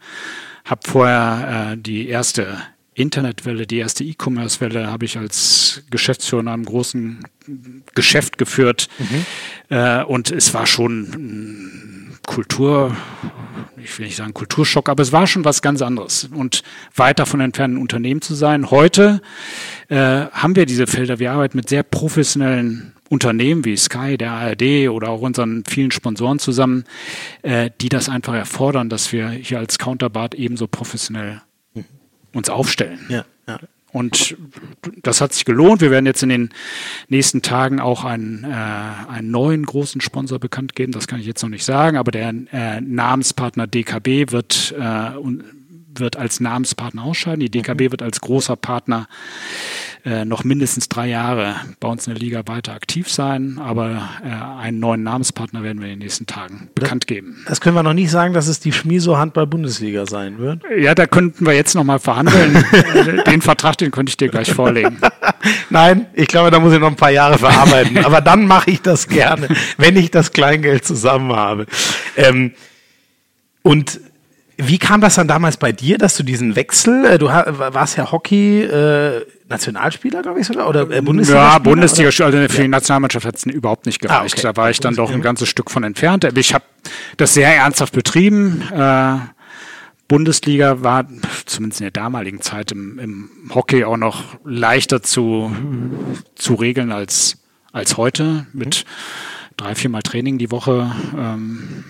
[0.64, 2.58] Hab vorher äh, die erste
[2.94, 7.18] Internetwelle, die erste E-Commerce-Welle habe ich als Geschäftsführer in einem großen
[7.94, 8.88] Geschäft geführt.
[8.98, 10.06] Mhm.
[10.06, 12.96] und es war schon Kultur,
[13.86, 16.28] ich will nicht sagen Kulturschock, aber es war schon was ganz anderes.
[16.32, 16.62] Und
[16.94, 18.70] weit davon entfernt, ein Unternehmen zu sein.
[18.70, 19.22] Heute
[19.88, 21.18] äh, haben wir diese Felder.
[21.18, 26.40] Wir arbeiten mit sehr professionellen Unternehmen wie Sky, der ARD oder auch unseren vielen Sponsoren
[26.40, 26.84] zusammen,
[27.42, 31.42] äh, die das einfach erfordern, dass wir hier als Counterpart ebenso professionell
[32.32, 33.06] uns aufstellen.
[33.08, 33.58] Ja, ja.
[33.96, 34.36] Und
[35.02, 35.80] das hat sich gelohnt.
[35.80, 36.50] Wir werden jetzt in den
[37.08, 38.48] nächsten Tagen auch einen, äh,
[39.10, 40.92] einen neuen großen Sponsor bekannt geben.
[40.92, 45.16] Das kann ich jetzt noch nicht sagen, aber der äh, Namenspartner DKB wird, äh,
[46.00, 47.40] wird als Namenspartner ausscheiden.
[47.40, 47.90] Die DKB mhm.
[47.92, 49.08] wird als großer Partner
[50.06, 54.62] äh, noch mindestens drei Jahre bei uns in der Liga weiter aktiv sein, aber äh,
[54.62, 57.44] einen neuen Namenspartner werden wir in den nächsten Tagen bekannt geben.
[57.48, 60.62] Das können wir noch nicht sagen, dass es die Schmiso Handball Bundesliga sein wird.
[60.78, 62.64] Ja, da könnten wir jetzt noch mal verhandeln.
[63.26, 64.98] den Vertrag, den könnte ich dir gleich vorlegen.
[65.70, 67.98] Nein, ich glaube, da muss ich noch ein paar Jahre verarbeiten.
[68.04, 71.66] aber dann mache ich das gerne, wenn ich das Kleingeld zusammen habe.
[72.16, 72.52] Ähm,
[73.62, 74.00] und
[74.58, 78.10] wie kam das dann damals bei dir, dass du diesen Wechsel, äh, du warst ja
[78.10, 81.52] Hockey äh, Nationalspieler, glaube ich sogar, oder äh, Bundesliga?
[81.52, 84.34] Ja, Bundesliga, also für die Nationalmannschaft hat es überhaupt nicht gereicht.
[84.34, 84.42] Ah, okay.
[84.42, 86.24] Da war ich dann doch ein ganzes Stück von entfernt.
[86.36, 86.64] Ich habe
[87.18, 88.62] das sehr ernsthaft betrieben.
[88.72, 89.18] Äh,
[90.08, 91.06] Bundesliga war
[91.44, 95.54] zumindest in der damaligen Zeit im, im Hockey auch noch leichter zu,
[96.34, 97.38] zu regeln als,
[97.72, 98.84] als heute mit
[99.56, 100.92] drei, viermal Training die Woche.
[101.16, 101.84] Ähm,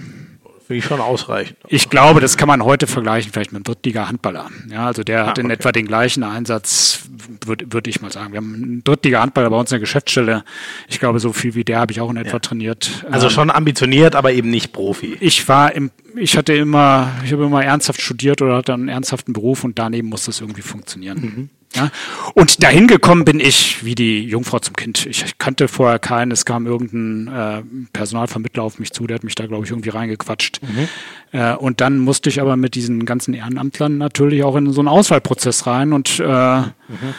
[0.67, 1.59] Finde ich schon ausreichend.
[1.69, 4.51] Ich glaube, das kann man heute vergleichen, vielleicht mit einem Drittliga-Handballer.
[4.69, 5.55] Ja, also der ah, hat in okay.
[5.55, 7.05] etwa den gleichen Einsatz,
[7.45, 8.33] würde würd ich mal sagen.
[8.33, 10.43] Wir haben einen Drittliga-Handballer bei uns in der Geschäftsstelle.
[10.89, 12.39] Ich glaube, so viel wie der habe ich auch in etwa ja.
[12.41, 13.07] trainiert.
[13.09, 15.17] Also ähm, schon ambitioniert, aber eben nicht Profi.
[15.21, 19.35] Ich war im, ich hatte immer, ich habe immer ernsthaft studiert oder hatte einen ernsthaften
[19.35, 21.21] Beruf und daneben muss das irgendwie funktionieren.
[21.21, 21.51] Mhm.
[21.77, 21.91] Ja?
[22.35, 25.07] Und dahin gekommen bin ich wie die Jungfrau zum Kind.
[25.07, 27.63] Ich kannte vorher keinen, es kam irgendein äh,
[27.93, 30.61] Personalvermittler auf mich zu, der hat mich da, glaube ich, irgendwie reingequatscht.
[30.63, 30.89] Mhm.
[31.39, 34.89] Äh, und dann musste ich aber mit diesen ganzen Ehrenamtlern natürlich auch in so einen
[34.89, 37.15] Auswahlprozess rein und äh, mhm.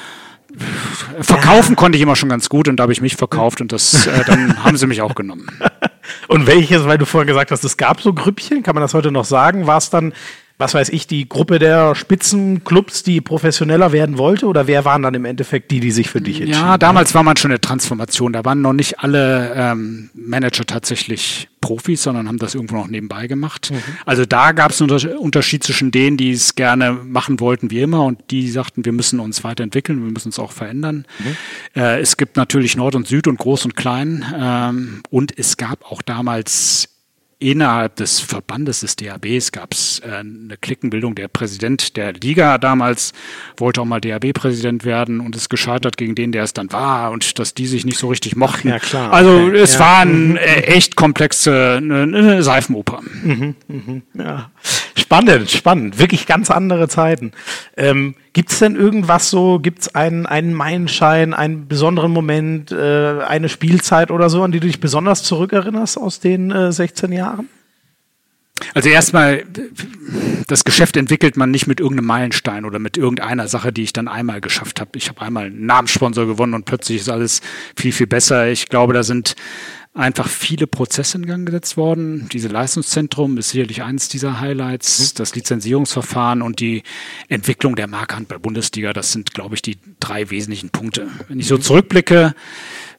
[1.22, 4.08] Verkaufen konnte ich immer schon ganz gut und da habe ich mich verkauft und das
[4.08, 5.47] äh, dann haben sie mich auch genommen.
[6.28, 9.12] Und welches, weil du vorhin gesagt hast, es gab so Grüppchen, kann man das heute
[9.12, 9.68] noch sagen?
[9.68, 10.14] War es dann
[10.60, 14.47] was weiß ich, die Gruppe der Spitzenclubs, die professioneller werden wollte?
[14.47, 17.22] Oder wer waren dann im Endeffekt die, die sich für dich entschieden Ja, damals war
[17.22, 18.34] man schon eine Transformation.
[18.34, 23.28] Da waren noch nicht alle ähm, Manager tatsächlich Profis, sondern haben das irgendwo noch nebenbei
[23.28, 23.70] gemacht.
[23.72, 23.82] Mhm.
[24.05, 28.03] Also da gab es einen Unterschied zwischen denen, die es gerne machen wollten wie immer
[28.05, 31.05] und die sagten, wir müssen uns weiterentwickeln, wir müssen uns auch verändern.
[31.20, 31.82] Mhm.
[31.82, 34.26] Äh, es gibt natürlich Nord und Süd und Groß und Klein.
[34.36, 36.97] Ähm, und es gab auch damals
[37.40, 41.14] innerhalb des Verbandes des DHBs gab es äh, eine Klickenbildung.
[41.14, 43.14] Der Präsident der Liga damals
[43.58, 47.38] wollte auch mal DHB-Präsident werden und ist gescheitert gegen den, der es dann war und
[47.38, 48.70] dass die sich nicht so richtig mochten.
[48.70, 49.14] Ja, klar.
[49.14, 49.58] Also okay.
[49.58, 49.80] es ja.
[49.80, 50.38] war ein mhm.
[50.38, 53.02] äh, echt komplexe eine, eine Seifenoper.
[53.24, 54.02] Mhm, mhm.
[54.16, 54.52] Ja.
[54.98, 56.00] Spannend, spannend.
[56.00, 57.32] Wirklich ganz andere Zeiten.
[57.76, 63.22] Ähm, Gibt es denn irgendwas so, gibt es einen, einen Meilenschein, einen besonderen Moment, äh,
[63.22, 67.48] eine Spielzeit oder so, an die du dich besonders zurückerinnerst aus den äh, 16 Jahren?
[68.74, 69.43] Also erstmal,
[70.48, 74.08] das Geschäft entwickelt man nicht mit irgendeinem Meilenstein oder mit irgendeiner Sache, die ich dann
[74.08, 74.91] einmal geschafft habe.
[74.95, 77.41] Ich habe einmal einen Namenssponsor gewonnen und plötzlich ist alles
[77.76, 78.48] viel, viel besser.
[78.48, 79.36] Ich glaube, da sind
[79.98, 82.30] einfach viele Prozesse in Gang gesetzt worden.
[82.32, 85.14] Diese Leistungszentrum ist sicherlich eines dieser Highlights.
[85.14, 85.18] Mhm.
[85.18, 86.84] Das Lizenzierungsverfahren und die
[87.28, 91.08] Entwicklung der Markhandball-Bundesliga, das sind, glaube ich, die drei wesentlichen Punkte.
[91.28, 91.62] Wenn ich so mhm.
[91.62, 92.36] zurückblicke,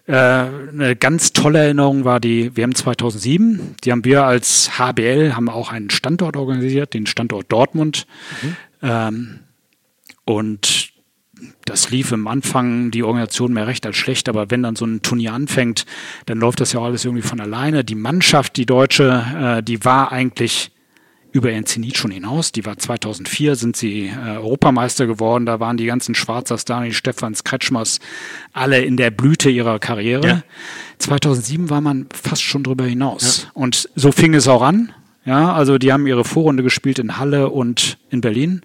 [0.07, 3.77] äh, eine ganz tolle Erinnerung war die WM 2007.
[3.85, 8.07] Die haben wir als HBL, haben auch einen Standort organisiert, den Standort Dortmund.
[8.43, 8.57] Mhm.
[8.83, 9.41] Ähm,
[10.25, 10.88] und
[11.65, 15.03] das lief im Anfang die Organisation mehr recht als schlecht, aber wenn dann so ein
[15.03, 15.85] Turnier anfängt,
[16.27, 17.85] dann läuft das ja alles irgendwie von alleine.
[17.85, 20.71] Die Mannschaft, die deutsche, äh, die war eigentlich
[21.33, 22.53] über ihren Zenit schon hinaus.
[22.53, 25.47] Die war 2004, sind sie äh, Europameister geworden.
[25.47, 28.01] Da waren die ganzen Schwarzer Stani, Stefans, Kretschmers,
[28.53, 30.27] alle in der Blüte ihrer Karriere.
[30.27, 30.43] Ja.
[30.99, 33.45] 2007 war man fast schon drüber hinaus.
[33.45, 33.51] Ja.
[33.55, 34.93] Und so fing es auch an.
[35.25, 38.63] Ja, also die haben ihre Vorrunde gespielt in Halle und in Berlin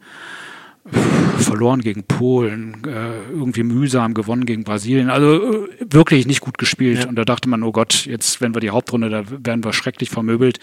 [1.38, 5.10] verloren gegen Polen, äh, irgendwie mühsam gewonnen gegen Brasilien.
[5.10, 7.04] Also äh, wirklich nicht gut gespielt.
[7.04, 7.10] Ja.
[7.10, 10.10] Und da dachte man, oh Gott, jetzt, wenn wir die Hauptrunde, da werden wir schrecklich
[10.10, 10.60] vermöbelt.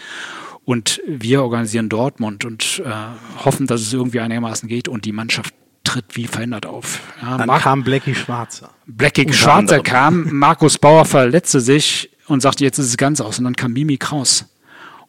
[0.63, 4.87] Und wir organisieren Dortmund und äh, hoffen, dass es irgendwie einigermaßen geht.
[4.87, 6.99] Und die Mannschaft tritt wie verändert auf.
[7.21, 8.69] Ja, Dann Mar kam Blackie Schwarzer.
[8.85, 13.39] Blackie Schwarzer kam, Markus Bauer verletzte sich und sagte, jetzt ist es ganz aus.
[13.39, 14.50] Und dann kam Mimi Kraus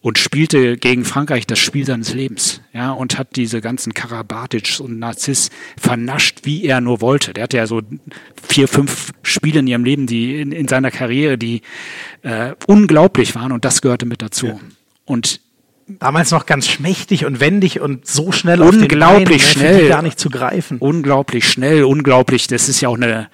[0.03, 4.99] und spielte gegen Frankreich das Spiel seines Lebens, ja, und hat diese ganzen Karabatic und
[4.99, 7.33] Narziss vernascht, wie er nur wollte.
[7.33, 7.81] Der hatte ja so
[8.47, 11.63] vier, fünf Spiele in ihrem Leben, die in, in seiner Karriere, die
[12.23, 14.49] äh, unglaublich waren und das gehörte mit dazu.
[14.49, 14.59] Ja.
[15.05, 15.41] Und
[15.87, 20.03] damals noch ganz schmächtig und wendig und so schnell unglaublich auf den Beinen, schnell gar
[20.03, 20.79] nicht zu greifen.
[20.79, 22.49] Unglaublich schnell, unglaublich.
[22.49, 23.29] Das ist ja auch eine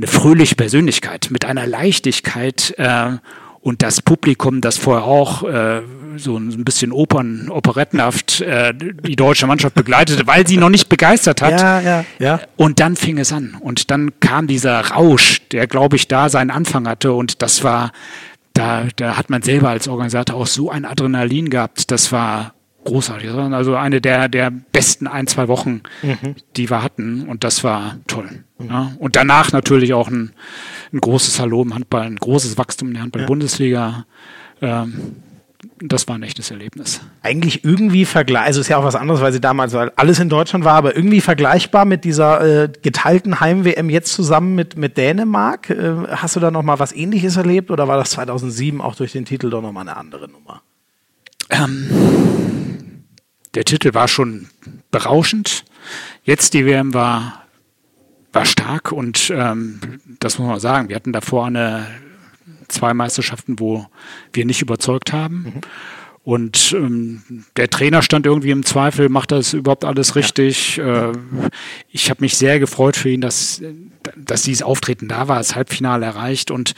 [0.00, 3.18] eine fröhliche Persönlichkeit mit einer Leichtigkeit äh,
[3.62, 5.82] und das Publikum, das vorher auch äh,
[6.16, 11.42] so ein bisschen Opern, operettenhaft äh, die deutsche Mannschaft begleitete, weil sie noch nicht begeistert
[11.42, 11.60] hat.
[11.60, 12.40] Ja, ja, ja.
[12.56, 13.56] Und dann fing es an.
[13.60, 17.12] Und dann kam dieser Rausch, der, glaube ich, da seinen Anfang hatte.
[17.12, 17.92] Und das war,
[18.54, 21.90] da, da hat man selber als Organisator auch so ein Adrenalin gehabt.
[21.90, 22.54] Das war
[22.84, 23.30] großartig.
[23.30, 26.34] Also eine der, der besten ein, zwei Wochen, mhm.
[26.56, 27.28] die wir hatten.
[27.28, 28.44] Und das war toll.
[28.58, 28.66] Mhm.
[28.68, 28.92] Ja.
[28.98, 30.32] Und danach natürlich auch ein,
[30.92, 34.06] ein großes Hallo im Handball, ein großes Wachstum in der Handball-Bundesliga.
[34.62, 35.16] Ähm,
[35.82, 37.00] das war ein echtes Erlebnis.
[37.22, 40.30] Eigentlich irgendwie vergleichbar, also ist ja auch was anderes, weil sie damals weil alles in
[40.30, 45.70] Deutschland war, aber irgendwie vergleichbar mit dieser äh, geteilten Heim-WM jetzt zusammen mit, mit Dänemark.
[45.70, 49.12] Äh, hast du da noch mal was ähnliches erlebt oder war das 2007 auch durch
[49.12, 50.62] den Titel doch noch mal eine andere Nummer?
[51.50, 53.04] Ähm,
[53.54, 54.48] der Titel war schon
[54.90, 55.64] berauschend.
[56.22, 57.44] Jetzt die WM war,
[58.32, 59.80] war stark und ähm,
[60.20, 60.88] das muss man sagen.
[60.88, 61.86] Wir hatten davor eine
[62.68, 63.86] zwei Meisterschaften, wo
[64.32, 65.42] wir nicht überzeugt haben.
[65.42, 65.60] Mhm.
[66.22, 67.22] Und ähm,
[67.56, 70.76] der Trainer stand irgendwie im Zweifel, macht das überhaupt alles richtig?
[70.76, 71.10] Ja.
[71.10, 71.14] Äh,
[71.88, 73.62] ich habe mich sehr gefreut für ihn, dass,
[74.16, 76.50] dass dieses Auftreten da war, das Halbfinale erreicht.
[76.50, 76.74] Und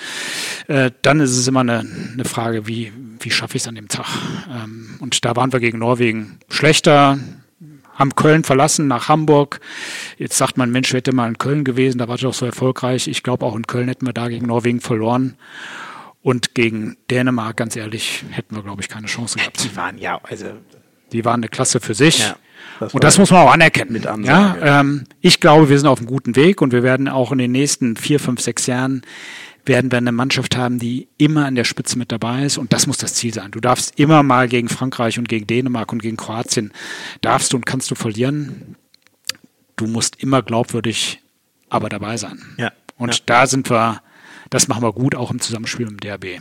[0.69, 3.89] äh, dann ist es immer eine, eine Frage, wie, wie schaffe ich es an dem
[3.89, 4.07] Tag?
[4.49, 7.19] Ähm, und da waren wir gegen Norwegen schlechter,
[7.95, 9.61] haben Köln verlassen nach Hamburg.
[10.19, 13.09] Jetzt sagt man, Mensch, hätte mal in Köln gewesen, da war es doch so erfolgreich.
[13.09, 15.35] Ich glaube, auch in Köln hätten wir da gegen Norwegen verloren.
[16.23, 19.65] Und gegen Dänemark, ganz ehrlich, hätten wir, glaube ich, keine Chance gehabt.
[19.65, 20.47] Die waren ja, also.
[21.13, 22.21] Die waren eine Klasse für sich.
[22.21, 22.37] Ja,
[22.81, 23.93] das und das muss man auch anerkennen.
[23.93, 27.33] Mit Ja, ähm, ich glaube, wir sind auf einem guten Weg und wir werden auch
[27.33, 29.03] in den nächsten vier, fünf, sechs Jahren
[29.65, 32.59] werden wir eine Mannschaft haben, die immer an der Spitze mit dabei ist.
[32.59, 33.51] Und das muss das Ziel sein.
[33.51, 36.73] Du darfst immer mal gegen Frankreich und gegen Dänemark und gegen Kroatien,
[37.21, 38.77] darfst du und kannst du verlieren.
[39.77, 41.21] Du musst immer glaubwürdig
[41.69, 42.39] aber dabei sein.
[42.59, 42.73] Ja.
[42.97, 43.23] Und ja.
[43.27, 44.03] da sind wir,
[44.53, 46.41] das machen wir gut, auch im Zusammenspiel mit dem DRB.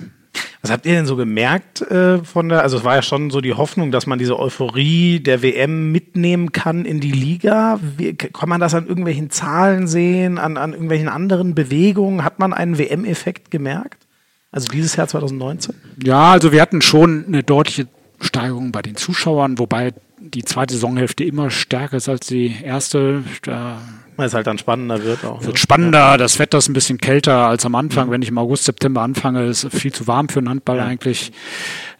[0.61, 3.41] Was habt ihr denn so gemerkt äh, von der, also es war ja schon so
[3.41, 7.79] die Hoffnung, dass man diese Euphorie der WM mitnehmen kann in die Liga.
[7.97, 12.23] Wie, kann man das an irgendwelchen Zahlen sehen, an, an irgendwelchen anderen Bewegungen?
[12.23, 14.05] Hat man einen WM-Effekt gemerkt?
[14.51, 15.73] Also dieses Jahr 2019?
[16.03, 17.87] Ja, also wir hatten schon eine deutliche
[18.19, 23.23] Steigerung bei den Zuschauern, wobei die zweite Saisonhälfte immer stärker ist als die erste.
[23.41, 23.81] Da
[24.21, 25.41] weil es halt dann spannender wird auch.
[25.41, 25.59] Wird ne?
[25.59, 26.17] spannender, ja.
[26.17, 28.07] das Wetter ist ein bisschen kälter als am Anfang.
[28.07, 28.11] Mhm.
[28.11, 30.85] Wenn ich im August, September anfange, ist es viel zu warm für einen Handball ja.
[30.85, 31.31] eigentlich.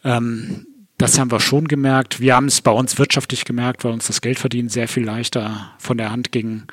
[0.04, 0.66] Ähm,
[0.98, 2.20] das haben wir schon gemerkt.
[2.20, 5.98] Wir haben es bei uns wirtschaftlich gemerkt, weil uns das Geldverdienen sehr viel leichter von
[5.98, 6.64] der Hand ging.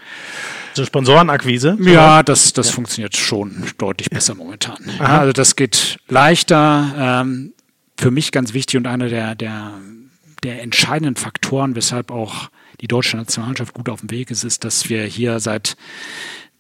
[0.75, 1.79] So Sponsorenakquise?
[1.81, 2.75] Ja, das, das ja.
[2.75, 4.77] funktioniert schon deutlich besser momentan.
[4.99, 6.95] Ja, also das geht leichter.
[7.23, 7.55] Ähm,
[7.99, 9.73] für mich ganz wichtig und einer der, der,
[10.45, 12.51] der entscheidenden Faktoren, weshalb auch
[12.81, 15.77] die deutsche Nationalmannschaft gut auf dem Weg ist, ist, dass wir hier seit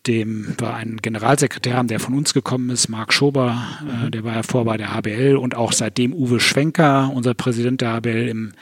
[0.06, 4.10] dem wir einen Generalsekretär haben, der von uns gekommen ist, Marc Schober, äh, mhm.
[4.10, 7.92] der war ja vor bei der HBL und auch seitdem Uwe Schwenker, unser Präsident der
[7.92, 8.52] HBL im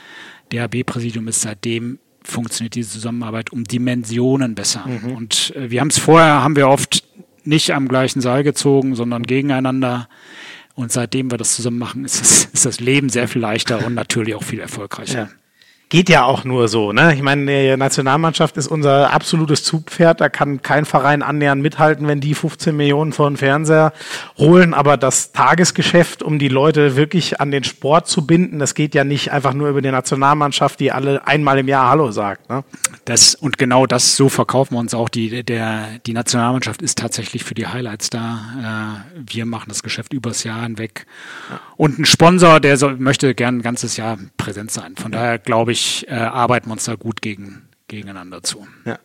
[0.52, 4.86] DHB-Präsidium ist, seitdem funktioniert diese Zusammenarbeit um Dimensionen besser.
[4.86, 5.12] Mhm.
[5.12, 7.04] Und äh, wir haben es vorher, haben wir oft
[7.44, 10.08] nicht am gleichen Seil gezogen, sondern gegeneinander.
[10.74, 13.94] Und seitdem wir das zusammen machen, ist das, ist das Leben sehr viel leichter und
[13.94, 15.18] natürlich auch viel erfolgreicher.
[15.18, 15.28] Ja
[15.88, 16.92] geht ja auch nur so.
[16.92, 17.14] Ne?
[17.14, 20.20] Ich meine, die Nationalmannschaft ist unser absolutes Zugpferd.
[20.20, 23.92] Da kann kein Verein annähernd mithalten, wenn die 15 Millionen vor den Fernseher
[24.36, 24.74] holen.
[24.74, 29.04] Aber das Tagesgeschäft, um die Leute wirklich an den Sport zu binden, das geht ja
[29.04, 32.50] nicht einfach nur über die Nationalmannschaft, die alle einmal im Jahr Hallo sagt.
[32.50, 32.64] Ne?
[33.04, 35.08] Das, und genau das, so verkaufen wir uns auch.
[35.08, 39.04] Die, der, die Nationalmannschaft ist tatsächlich für die Highlights da.
[39.06, 41.06] Äh, wir machen das Geschäft übers Jahr hinweg.
[41.76, 44.94] Und ein Sponsor, der so, möchte gern ein ganzes Jahr präsent sein.
[44.96, 48.66] Von daher glaube ich, ich, äh, arbeiten wir uns da gut gegen, gegeneinander zu.
[48.84, 48.98] Ja.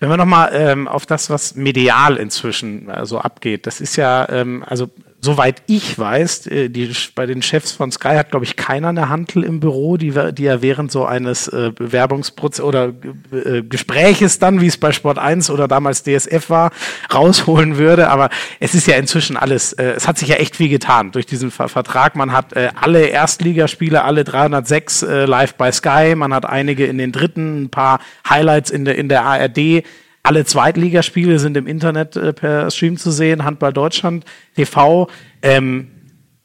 [0.00, 4.28] Wenn wir nochmal ähm, auf das, was medial inzwischen äh, so abgeht, das ist ja,
[4.30, 4.90] ähm, also
[5.20, 9.08] soweit ich weiß, äh, die, bei den Chefs von Sky hat, glaube ich, keiner eine
[9.08, 12.92] Hantel im Büro, die, die er während so eines äh, Bewerbungsprozesses oder
[13.32, 16.72] äh, Gespräches dann, wie es bei Sport 1 oder damals DSF war,
[17.12, 18.08] rausholen würde.
[18.08, 21.26] Aber es ist ja inzwischen alles, äh, es hat sich ja echt viel getan durch
[21.26, 22.16] diesen Ver Vertrag.
[22.16, 26.98] Man hat äh, alle Erstligaspiele, alle 306 äh, live bei Sky, man hat einige in
[26.98, 29.84] den dritten, ein paar Highlights in der, in der ARD.
[30.22, 35.08] Alle Zweitligaspiele sind im Internet äh, per Stream zu sehen, Handball Deutschland, TV.
[35.42, 35.88] Ähm,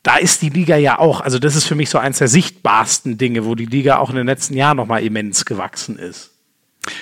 [0.03, 3.17] da ist die Liga ja auch, also das ist für mich so eins der sichtbarsten
[3.17, 6.32] Dinge, wo die Liga auch in den letzten Jahren nochmal immens gewachsen ist.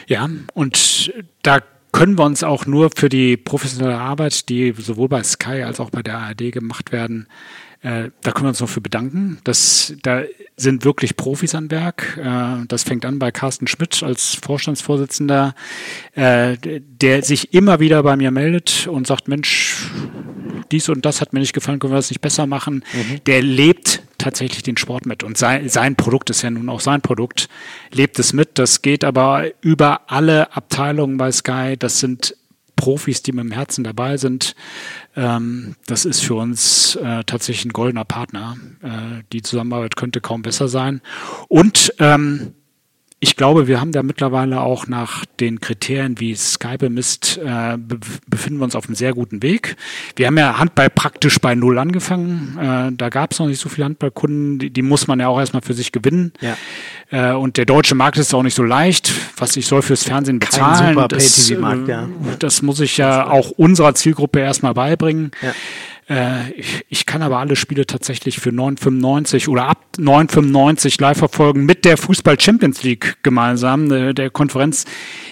[0.08, 1.12] Ja, und
[1.42, 1.60] da
[1.92, 5.90] können wir uns auch nur für die professionelle Arbeit, die sowohl bei Sky als auch
[5.90, 7.28] bei der ARD gemacht werden,
[7.84, 9.40] äh, da können wir uns noch für bedanken.
[9.44, 10.24] Das, da
[10.56, 12.18] sind wirklich Profis an Werk.
[12.18, 15.54] Äh, das fängt an bei Carsten Schmidt als Vorstandsvorsitzender,
[16.16, 19.92] äh, der sich immer wieder bei mir meldet und sagt, Mensch,
[20.72, 22.86] dies und das hat mir nicht gefallen, können wir das nicht besser machen.
[22.94, 23.24] Mhm.
[23.26, 27.02] Der lebt tatsächlich den Sport mit und sein, sein Produkt ist ja nun auch sein
[27.02, 27.50] Produkt,
[27.92, 28.58] lebt es mit.
[28.60, 31.76] Das geht aber über alle Abteilungen bei Sky.
[31.78, 32.38] Das sind
[32.84, 34.56] Profis, die mit dem Herzen dabei sind.
[35.16, 38.58] Ähm, das ist für uns äh, tatsächlich ein goldener Partner.
[38.82, 41.00] Äh, die Zusammenarbeit könnte kaum besser sein.
[41.48, 42.56] Und ähm,
[43.24, 47.98] ich glaube, wir haben da mittlerweile auch nach den Kriterien, wie Sky bemisst, äh, be
[48.28, 49.78] befinden wir uns auf einem sehr guten Weg.
[50.18, 52.58] Wir haben ja Handball praktisch bei Null angefangen.
[52.60, 54.60] Äh, da gab es noch nicht so viele Handballkunden.
[54.60, 56.34] Die, die, muss man ja auch erstmal für sich gewinnen.
[56.42, 56.58] Ja.
[57.12, 59.14] Äh, und der deutsche Markt ist auch nicht so leicht.
[59.38, 61.56] Was ich soll fürs Fernsehen bezahlen, das, äh,
[61.88, 62.10] ja.
[62.40, 65.32] das muss ich ja auch unserer Zielgruppe erstmal beibringen.
[65.42, 65.54] Ja.
[66.10, 71.66] Äh, ich, ich, kann aber alle Spiele tatsächlich für 9,95 oder ab 9,95 live verfolgen
[71.66, 74.86] mit der Fußball Champions League gemeinsam, äh, der Konferenz.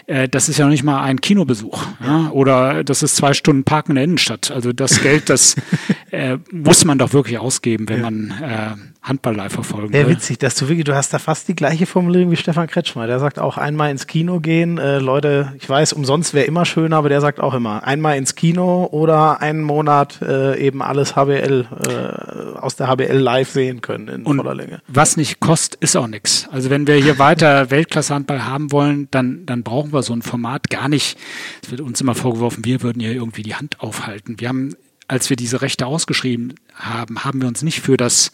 [0.07, 1.85] Äh, das ist ja noch nicht mal ein Kinobesuch.
[2.01, 2.29] Ja?
[2.31, 4.51] Oder das ist zwei Stunden Parken in der Innenstadt.
[4.51, 5.55] Also das Geld, das
[6.11, 10.01] äh, muss man doch wirklich ausgeben, wenn man äh, Handball live verfolgen will.
[10.01, 13.07] Ja, witzig, dass du wirklich, du hast da fast die gleiche Formulierung wie Stefan Kretschmer.
[13.07, 14.77] Der sagt auch einmal ins Kino gehen.
[14.77, 18.35] Äh, Leute, ich weiß, umsonst wäre immer schöner, aber der sagt auch immer einmal ins
[18.35, 24.07] Kino oder einen Monat äh, eben alles HBL äh, aus der HBL live sehen können
[24.07, 24.81] in Und voller Länge.
[24.87, 26.47] was nicht kostet, ist auch nichts.
[26.51, 30.69] Also wenn wir hier weiter Weltklasse-Handball haben wollen, dann, dann brauchen wir so ein Format
[30.69, 31.17] gar nicht.
[31.63, 34.39] Es wird uns immer vorgeworfen, wir würden hier irgendwie die Hand aufhalten.
[34.39, 34.75] Wir haben,
[35.11, 38.31] als wir diese Rechte ausgeschrieben haben, haben wir uns nicht für das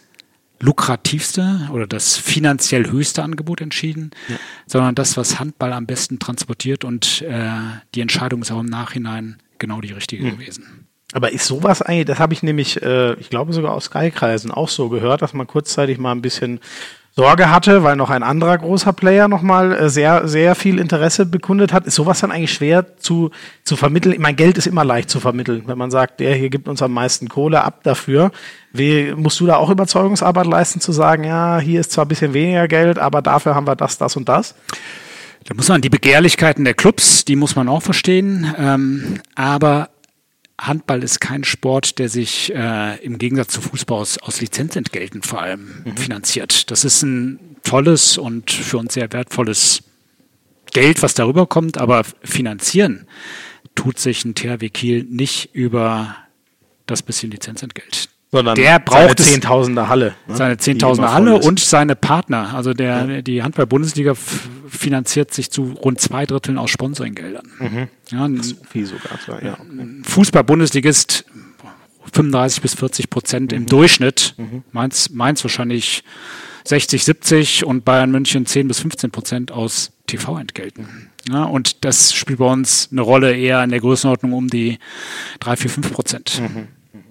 [0.60, 4.12] lukrativste oder das finanziell höchste Angebot entschieden,
[4.68, 7.50] sondern das, was Handball am besten transportiert und äh,
[7.96, 10.88] die Entscheidung ist auch im Nachhinein genau die richtige gewesen.
[11.14, 14.70] Aber ist sowas eigentlich, das habe ich nämlich, äh, ich glaube sogar aus Sky-Kreisen auch
[14.70, 16.60] so gehört, dass man kurzzeitig mal ein bisschen
[17.18, 21.74] Sorge hatte, weil noch ein anderer großer Player nochmal äh, sehr, sehr viel Interesse bekundet
[21.74, 21.88] hat.
[21.88, 23.32] Ist sowas dann eigentlich schwer zu,
[23.64, 24.14] zu vermitteln?
[24.14, 26.84] Ich meine, Geld ist immer leicht zu vermitteln, wenn man sagt, der hier gibt uns
[26.84, 28.30] am meisten Kohle ab dafür.
[28.72, 32.36] Wie, musst du da auch Überzeugungsarbeit leisten, zu sagen, ja, hier ist zwar ein bisschen
[32.36, 34.54] weniger Geld, aber dafür haben wir das, das und das?
[35.46, 38.54] Da muss man die Begehrlichkeiten der Clubs, die muss man auch verstehen.
[38.60, 39.90] Ähm, aber
[40.60, 45.42] Handball ist kein Sport, der sich äh, im Gegensatz zu Fußball aus, aus Lizenzentgelten vor
[45.42, 46.72] allem finanziert.
[46.72, 49.84] Das ist ein tolles und für uns sehr wertvolles
[50.72, 53.08] Geld, was darüber kommt, aber finanzieren
[53.76, 56.16] tut sich ein THW Kiel nicht über
[56.88, 58.10] das bisschen Lizenzentgeld.
[58.38, 60.16] Sondern Der braucht seine Zehntausender Halle.
[60.28, 60.36] ne?
[60.36, 62.54] Seine Die 10.000 immer Halle und seine Partner.
[62.54, 64.14] Also der, die Handball-Bundesliga
[64.70, 67.48] finanziert sich zu rund zwei Dritteln aus Sponsoringgeldern.
[67.60, 67.88] Mhm.
[68.12, 69.20] Ja, ein viel sogar.
[69.24, 69.88] zwar, Ja, okay.
[70.04, 71.26] Fußball-Bundesligist
[72.14, 73.58] 35 bis 40 Prozent Mhm.
[73.58, 74.36] im Durchschnitt.
[74.72, 76.04] Mainz, Mainz wahrscheinlich
[76.64, 81.10] 60, 70 und Bayern München 10 bis 15 Prozent aus TV-Entgelten.
[81.30, 84.80] Ja, und das spielt bei uns eine Rolle eher in der Größenordnung um die
[85.42, 86.42] 3, 4, 5 Prozent.
[86.42, 86.68] Mhm.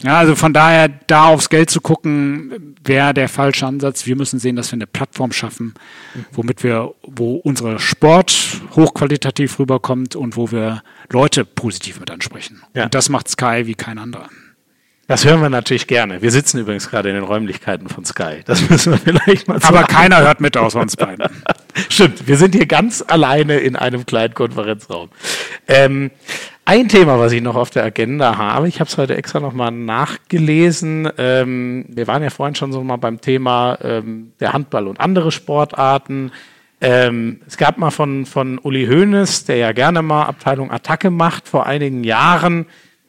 [0.07, 4.07] Ja, also von daher, da aufs Geld zu gucken, wäre der falsche Ansatz.
[4.07, 5.75] Wir müssen sehen, dass wir eine Plattform schaffen,
[6.31, 12.63] womit wir, wo unser Sport hochqualitativ rüberkommt und wo wir Leute positiv mit ansprechen.
[12.73, 12.85] Ja.
[12.85, 14.29] Und das macht Sky wie kein anderer.
[15.09, 16.21] Das hören wir natürlich gerne.
[16.21, 18.41] Wir sitzen übrigens gerade in den Räumlichkeiten von Sky.
[18.45, 19.87] Das müssen wir vielleicht mal Aber sagen.
[19.87, 21.25] keiner hört mit außer uns beiden.
[21.89, 25.11] Stimmt, wir sind hier ganz alleine in einem kleinen Konferenzraum.
[25.69, 26.11] Ähm,
[26.65, 29.71] ein Thema, was ich noch auf der Agenda habe, ich habe es heute extra nochmal
[29.71, 31.09] nachgelesen.
[31.17, 35.31] Ähm, wir waren ja vorhin schon so mal beim Thema ähm, der Handball und andere
[35.31, 36.33] Sportarten.
[36.81, 41.47] Ähm, es gab mal von, von Uli Hoeneß, der ja gerne mal Abteilung Attacke macht,
[41.47, 42.67] vor einigen Jahren,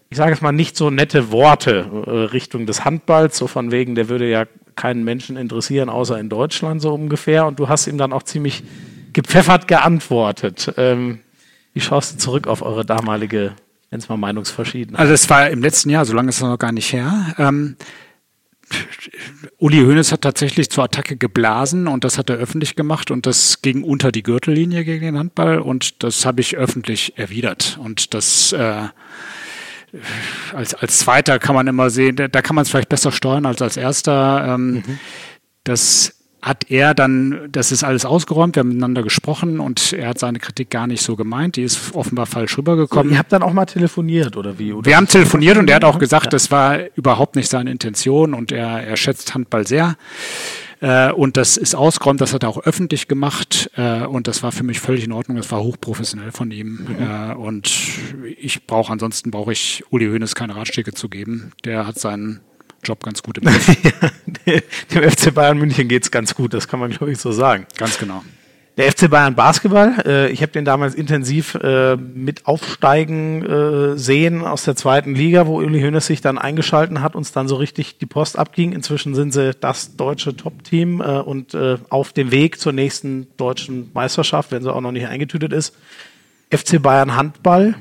[0.10, 3.96] ich sage es mal, nicht so nette Worte äh, Richtung des Handballs, so von wegen,
[3.96, 7.46] der würde ja keinen Menschen interessieren, außer in Deutschland so ungefähr.
[7.46, 8.64] Und du hast ihm dann auch ziemlich
[9.14, 10.74] gepfeffert geantwortet.
[10.78, 11.20] Ähm,
[11.74, 13.54] wie schaust du zurück auf eure damalige,
[13.90, 15.00] wenn es mal Meinungsverschiedenheit?
[15.00, 17.36] Also es war im letzten Jahr, so lange ist es noch gar nicht her.
[17.38, 17.76] Ähm,
[19.58, 23.62] Uli Hoeneß hat tatsächlich zur Attacke geblasen und das hat er öffentlich gemacht und das
[23.62, 27.80] ging unter die Gürtellinie gegen den Handball und das habe ich öffentlich erwidert.
[27.82, 28.84] Und das äh,
[30.54, 33.62] als, als Zweiter kann man immer sehen, da kann man es vielleicht besser steuern als
[33.62, 34.46] als Erster.
[34.56, 34.84] Ähm,
[35.64, 40.20] Das hat er dann, das ist alles ausgeräumt, wir haben miteinander gesprochen und er hat
[40.20, 43.12] seine Kritik gar nicht so gemeint, die ist offenbar falsch rübergekommen.
[43.12, 44.72] Ihr habt dann auch mal telefoniert, oder wie?
[44.72, 48.34] Oder Wir haben telefoniert und er hat auch gesagt, das war überhaupt nicht seine Intention
[48.34, 49.98] und er, er schätzt Handball sehr.
[50.80, 54.52] Äh, und das ist ausgeräumt, das hat er auch öffentlich gemacht äh, und das war
[54.52, 56.88] für mich völlig in Ordnung, das war hochprofessionell von ihm.
[57.00, 57.72] Äh, und
[58.40, 61.52] ich brauche, ansonsten brauche ich Uli Hoeneß keine Ratschläge zu geben.
[61.66, 62.42] Der hat seinen
[62.84, 63.76] Job ganz gut im Griff.
[64.94, 67.66] Dem FC Bayern München geht's ganz gut, das kann man, glaube ich, so sagen.
[67.78, 68.24] ganz genau.
[68.78, 74.44] Der FC Bayern Basketball, äh, ich habe den damals intensiv äh, mit aufsteigen äh, sehen
[74.44, 77.98] aus der zweiten Liga, wo Uli Hoeneß sich dann eingeschalten hat, uns dann so richtig
[77.98, 78.74] die Post abging.
[78.74, 81.58] Inzwischen sind sie das deutsche Top-Team und
[81.90, 85.76] auf dem Weg zur nächsten deutschen Meisterschaft, wenn sie auch noch nicht eingetütet ist.
[86.52, 87.76] FC Bayern Handball.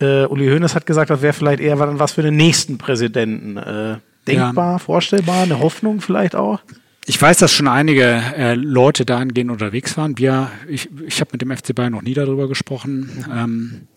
[0.00, 4.00] Uli Hoeneß hat gesagt, das wäre vielleicht eher was für den nächsten Präsidenten.
[4.26, 6.60] Denkbar, vorstellbar, eine Hoffnung vielleicht auch.
[7.08, 10.18] Ich weiß, dass schon einige äh, Leute dahingehend unterwegs waren.
[10.18, 13.24] Wir, ich, ich habe mit dem FC Bayern noch nie darüber gesprochen.
[13.34, 13.88] Ähm,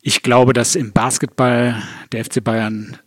[0.00, 1.82] ich glaube, dass im Basketball
[2.12, 2.98] der FC Bayern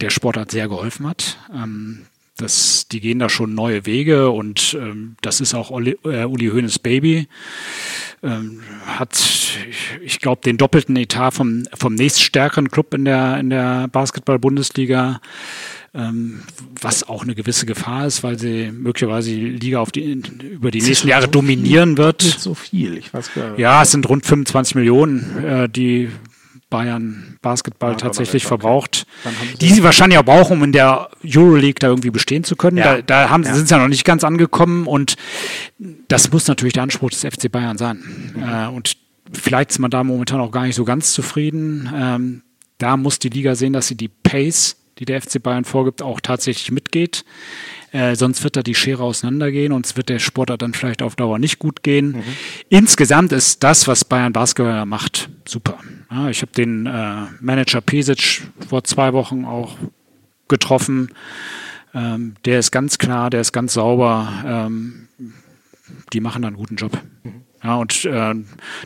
[0.00, 1.36] der Sportart sehr geholfen hat.
[1.52, 2.06] Ähm,
[2.36, 6.46] das, die gehen da schon neue Wege und ähm, das ist auch Uli, äh, Uli
[6.46, 7.26] Hoeneß Baby.
[8.22, 9.18] Ähm, hat,
[9.68, 15.20] ich, ich glaube, den doppelten Etat vom, vom nächststärkeren Club in der, in der Basketball-Bundesliga
[15.94, 16.40] ähm,
[16.80, 20.02] was auch eine gewisse Gefahr ist, weil sie möglicherweise die Liga auf die,
[20.50, 22.22] über die nächsten Jahre dominieren Nicht wird.
[22.22, 23.58] so viel, ich weiß gar nicht.
[23.60, 26.10] Ja, es sind rund 25 Millionen, äh, die
[26.68, 29.06] Bayern Basketball Ja, tatsächlich verbraucht,
[29.52, 32.76] sie- die sie wahrscheinlich auch brauchen, um in der Euroleague da irgendwie bestehen zu können.
[32.78, 32.96] Ja.
[32.96, 33.54] Da, da haben, Ja.
[33.54, 35.14] sind sie ja noch nicht ganz angekommen und
[36.08, 38.02] das muss natürlich der Anspruch des FC Bayern sein.
[38.34, 38.42] Mhm.
[38.42, 38.96] Äh, und
[39.32, 41.88] vielleicht ist man da momentan auch gar nicht so ganz zufrieden.
[41.94, 42.42] Ähm,
[42.78, 46.20] da muss die Liga sehen, dass sie die Pace die der FC Bayern vorgibt, auch
[46.20, 47.24] tatsächlich mitgeht.
[47.92, 51.16] Äh, sonst wird da die Schere auseinandergehen und es wird der Sportler dann vielleicht auf
[51.16, 52.12] Dauer nicht gut gehen.
[52.12, 52.22] Mhm.
[52.68, 55.78] Insgesamt ist das, was Bayern Basketball macht, super.
[56.10, 59.76] Ja, ich habe den äh, Manager Pesic vor zwei Wochen auch
[60.48, 61.12] getroffen.
[61.94, 64.28] Ähm, der ist ganz klar, der ist ganz sauber.
[64.44, 65.08] Ähm,
[66.12, 66.98] die machen da einen guten Job.
[67.22, 67.42] Mhm.
[67.62, 68.34] Ja, und äh,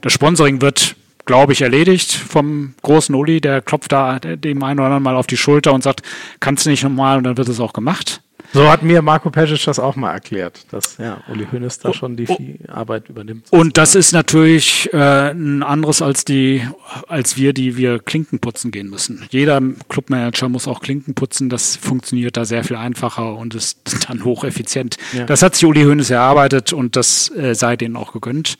[0.00, 0.96] das Sponsoring wird
[1.30, 3.40] glaube ich, erledigt vom großen Uli.
[3.40, 6.02] Der klopft da dem einen oder anderen mal auf die Schulter und sagt,
[6.40, 8.20] kannst du nicht nochmal und dann wird es auch gemacht.
[8.52, 12.16] So hat mir Marco Pesic das auch mal erklärt, dass ja, Uli Hoeneß da schon
[12.16, 12.36] die oh,
[12.66, 13.46] Arbeit übernimmt.
[13.50, 16.66] Und das ist natürlich äh, ein anderes als die,
[17.06, 19.24] als wir, die wir Klinken putzen gehen müssen.
[19.30, 21.48] Jeder Clubmanager muss auch Klinken putzen.
[21.48, 24.96] Das funktioniert da sehr viel einfacher und ist dann hocheffizient.
[25.12, 25.26] Ja.
[25.26, 28.58] Das hat sich Uli Hoeneß erarbeitet und das äh, sei denen auch gegönnt.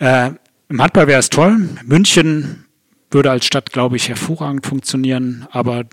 [0.00, 0.26] Ja.
[0.26, 0.32] Äh,
[0.74, 1.68] Im Handball wäre es toll.
[1.84, 2.64] München
[3.08, 5.84] würde als Stadt, glaube ich, hervorragend funktionieren, aber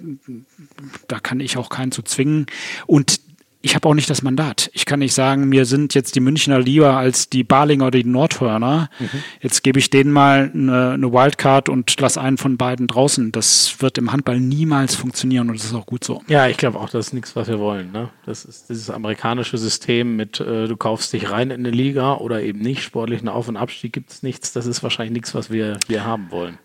[1.08, 2.48] da kann ich auch keinen zu zwingen.
[2.88, 3.22] Und
[3.62, 4.70] ich habe auch nicht das Mandat.
[4.74, 8.10] Ich kann nicht sagen, mir sind jetzt die Münchner lieber als die Balinger oder die
[8.10, 8.90] Nordhörner.
[9.00, 9.10] Mhm.
[9.40, 13.32] Jetzt gebe ich denen mal eine, eine Wildcard und lass einen von beiden draußen.
[13.32, 16.24] Das wird im Handball niemals funktionieren und das ist auch gut so.
[16.28, 17.92] Ja, ich glaube auch, das ist nichts, was wir wollen.
[17.92, 18.10] Ne?
[18.26, 22.42] Das ist dieses amerikanische System mit, äh, du kaufst dich rein in eine Liga oder
[22.42, 22.82] eben nicht.
[22.82, 24.54] Sportlichen Auf- und Abstieg gibt es nichts.
[24.54, 26.58] Das ist wahrscheinlich nichts, was wir, wir haben wollen.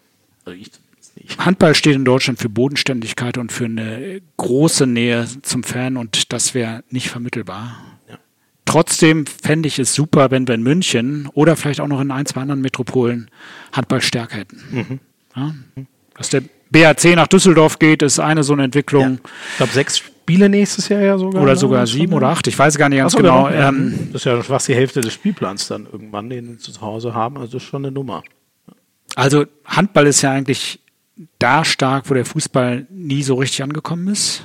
[0.44, 0.70] Also ich
[1.38, 6.54] Handball steht in Deutschland für Bodenständigkeit und für eine große Nähe zum Fan und das
[6.54, 7.76] wäre nicht vermittelbar.
[8.08, 8.18] Ja.
[8.64, 12.26] Trotzdem fände ich es super, wenn wir in München oder vielleicht auch noch in ein,
[12.26, 13.30] zwei anderen Metropolen
[13.72, 14.60] Handball stärker hätten.
[14.70, 15.00] Mhm.
[15.34, 15.54] Ja?
[16.16, 19.02] Dass der BAC nach Düsseldorf geht, ist eine so eine Entwicklung.
[19.02, 19.30] Ja.
[19.50, 21.42] Ich glaube, sechs Spiele nächstes Jahr ja sogar.
[21.42, 21.58] Oder ne?
[21.58, 23.48] sogar sieben oder acht, ich weiß gar nicht ganz so, genau.
[23.48, 27.14] Ähm, das ist ja fast die Hälfte des Spielplans dann irgendwann, den wir zu Hause
[27.14, 27.36] haben.
[27.36, 28.22] Also das ist schon eine Nummer.
[29.14, 30.80] Also Handball ist ja eigentlich
[31.38, 34.44] da stark, wo der Fußball nie so richtig angekommen ist.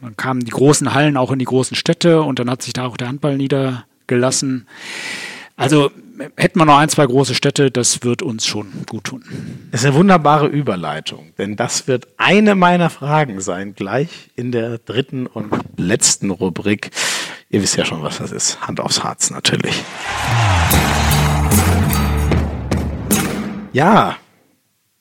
[0.00, 2.86] Dann kamen die großen Hallen auch in die großen Städte und dann hat sich da
[2.86, 4.66] auch der Handball niedergelassen.
[5.56, 5.90] Also
[6.36, 9.22] hätten wir noch ein, zwei große Städte, das wird uns schon gut tun.
[9.70, 14.78] Das ist eine wunderbare Überleitung, denn das wird eine meiner Fragen sein, gleich in der
[14.78, 16.90] dritten und letzten Rubrik.
[17.50, 18.66] Ihr wisst ja schon, was das ist.
[18.66, 19.82] Hand aufs Harz natürlich.
[23.72, 24.16] Ja,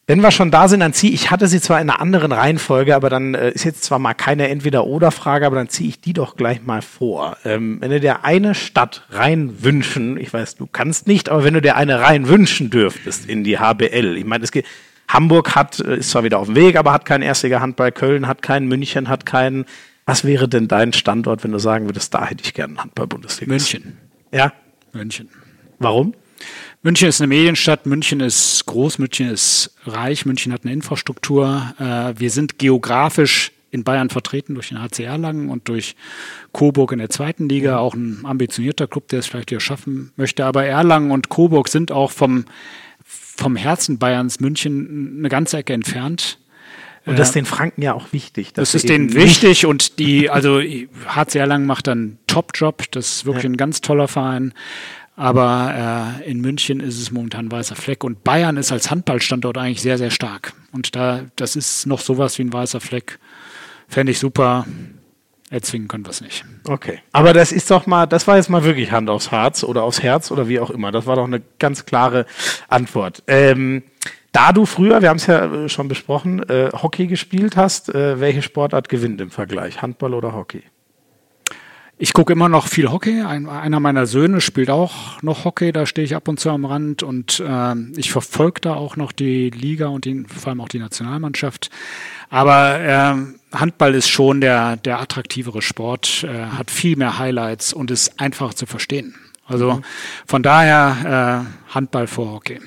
[0.09, 2.95] wenn wir schon da sind, dann ziehe ich, hatte sie zwar in einer anderen Reihenfolge,
[2.95, 6.35] aber dann äh, ist jetzt zwar mal keine Entweder-Oder-Frage, aber dann ziehe ich die doch
[6.35, 7.37] gleich mal vor.
[7.45, 11.53] Ähm, wenn du dir eine Stadt rein wünschen, ich weiß, du kannst nicht, aber wenn
[11.53, 14.65] du dir eine rein wünschen dürftest in die HBL, ich meine, es geht,
[15.07, 18.25] Hamburg hat, äh, ist zwar wieder auf dem Weg, aber hat keinen Erstliga Handball, Köln
[18.25, 19.65] hat keinen, München hat keinen.
[20.07, 23.51] Was wäre denn dein Standort, wenn du sagen würdest, da hätte ich gerne Handball-Bundesliga?
[23.51, 23.99] München.
[24.31, 24.53] Ja?
[24.91, 25.29] München.
[25.77, 26.15] Warum?
[26.81, 31.73] München ist eine Medienstadt, München ist groß, München ist reich, München hat eine Infrastruktur.
[31.77, 35.95] Äh, wir sind geografisch in Bayern vertreten durch den HC Erlangen und durch
[36.53, 40.45] Coburg in der zweiten Liga, auch ein ambitionierter Club, der es vielleicht hier schaffen möchte.
[40.45, 42.45] Aber Erlangen und Coburg sind auch vom,
[43.03, 46.39] vom Herzen Bayerns München eine ganze Ecke entfernt.
[47.05, 48.53] Und das ist den Franken ja auch wichtig.
[48.53, 52.83] Das ist denen wichtig und die, also HC Erlangen macht einen Top-Job.
[52.91, 53.49] Das ist wirklich ja.
[53.49, 54.53] ein ganz toller Verein.
[55.19, 59.57] Aber äh, in München ist es momentan ein weißer Fleck und Bayern ist als Handballstandort
[59.57, 60.53] eigentlich sehr, sehr stark.
[60.71, 63.19] Und da, das ist noch sowas wie ein weißer Fleck.
[63.89, 64.65] Fände ich super.
[65.49, 66.45] Erzwingen können wir es nicht.
[66.65, 66.99] Okay.
[67.11, 70.01] Aber das ist doch mal, das war jetzt mal wirklich Hand aufs Herz oder aufs
[70.01, 70.93] Herz oder wie auch immer.
[70.93, 72.25] Das war doch eine ganz klare
[72.69, 73.21] Antwort.
[73.27, 73.83] Ähm,
[74.31, 78.21] da du früher, wir haben es ja äh, schon besprochen, äh, Hockey gespielt hast, äh,
[78.21, 79.81] welche Sportart gewinnt im Vergleich?
[79.81, 80.63] Handball oder Hockey?
[82.01, 83.23] Ich gucke immer noch viel Hockey.
[83.23, 86.63] Ein, einer meiner Söhne spielt auch noch Hockey, da stehe ich ab und zu am
[86.63, 90.69] Rand und äh, ich verfolge da auch noch die Liga und die, vor allem auch
[90.69, 91.69] die Nationalmannschaft.
[92.29, 93.15] Aber äh,
[93.53, 98.53] Handball ist schon der, der attraktivere Sport, äh, hat viel mehr Highlights und ist einfach
[98.53, 99.15] zu verstehen.
[99.45, 99.83] Also mhm.
[100.25, 102.61] von daher äh, Handball vor Hockey.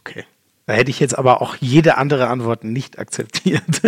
[0.00, 0.24] Okay.
[0.66, 3.62] Da hätte ich jetzt aber auch jede andere Antwort nicht akzeptiert.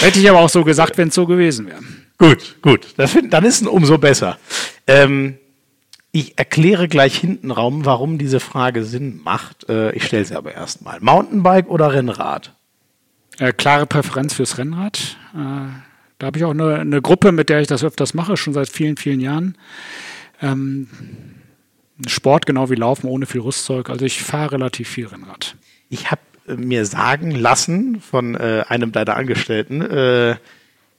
[0.00, 1.80] hätte ich aber auch so gesagt, wenn es so gewesen wäre.
[2.22, 2.84] Gut, gut.
[2.84, 4.38] Find, dann ist es umso besser.
[4.86, 5.38] Ähm,
[6.12, 9.68] ich erkläre gleich hinten Raum, warum diese Frage Sinn macht.
[9.68, 11.00] Äh, ich stelle sie aber erstmal.
[11.00, 12.54] Mountainbike oder Rennrad?
[13.40, 15.16] Äh, klare Präferenz fürs Rennrad.
[15.34, 15.38] Äh,
[16.18, 18.68] da habe ich auch eine, eine, Gruppe, mit der ich das öfters mache, schon seit
[18.68, 19.58] vielen, vielen Jahren.
[20.40, 20.86] Ähm,
[22.06, 23.90] Sport genau wie Laufen ohne viel Rüstzeug.
[23.90, 25.56] Also ich fahre relativ viel Rennrad.
[25.88, 30.36] Ich habe äh, mir sagen lassen von äh, einem deiner Angestellten, äh,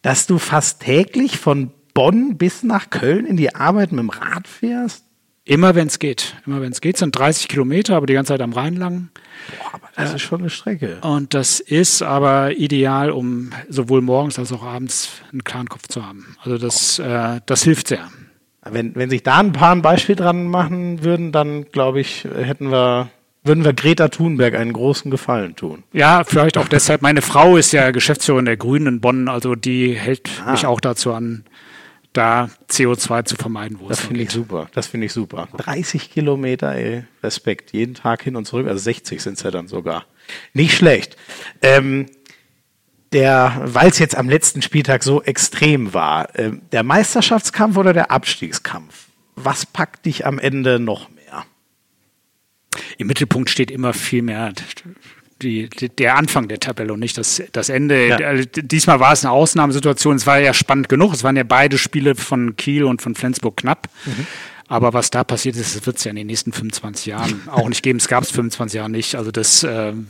[0.04, 4.48] dass du fast täglich von Bonn bis nach Köln in die Arbeit mit dem Rad
[4.48, 5.06] fährst?
[5.46, 6.36] Immer wenn es geht.
[6.46, 6.96] Immer wenn es geht.
[6.96, 9.10] Es sind 30 Kilometer, aber die ganze Zeit am Rhein lang.
[9.58, 11.00] Boah, aber das ist schon eine Strecke.
[11.02, 16.06] Und das ist aber ideal, um sowohl morgens als auch abends einen klaren Kopf zu
[16.06, 16.38] haben.
[16.42, 18.08] Also das, äh, das hilft sehr.
[18.64, 22.72] Wenn, wenn sich da ein paar ein Beispiel dran machen würden, dann glaube ich, hätten
[22.72, 23.10] wir,
[23.44, 25.84] würden wir Greta Thunberg einen großen Gefallen tun.
[25.94, 27.02] Ja, vielleicht auch deshalb.
[27.02, 30.52] Meine Frau ist ja Geschäftsführerin der Grünen in Bonn, also die hält Ah.
[30.52, 31.44] mich auch dazu an,
[32.14, 34.68] da CO2 zu vermeiden, wo Das finde ich super.
[34.74, 35.48] Das finde ich super.
[35.58, 37.74] 30 Kilometer, ey, Respekt.
[37.74, 38.68] Jeden Tag hin und zurück.
[38.68, 40.06] Also 60 sind es ja dann sogar.
[40.54, 41.18] Nicht schlecht.
[41.62, 42.06] Ähm,
[43.12, 48.10] der, weil es jetzt am letzten Spieltag so extrem war, ähm, der Meisterschaftskampf oder der
[48.12, 49.08] Abstiegskampf?
[49.36, 51.10] Was packt dich am Ende noch?
[52.98, 54.54] Im Mittelpunkt steht immer viel mehr
[55.42, 58.08] die, die, der Anfang der Tabelle und nicht das, das Ende.
[58.08, 58.18] Ja.
[58.18, 60.16] Also Diesmal war es eine Ausnahmesituation.
[60.16, 61.14] Es war ja spannend genug.
[61.14, 63.90] Es waren ja beide Spiele von Kiel und von Flensburg knapp.
[64.68, 67.68] Aber was da passiert ist, das wird es ja in den nächsten 25 Jahren auch
[67.68, 68.00] nicht geben.
[68.00, 69.16] Es gab es 25 Jahre nicht.
[69.16, 70.08] Also das, ähm,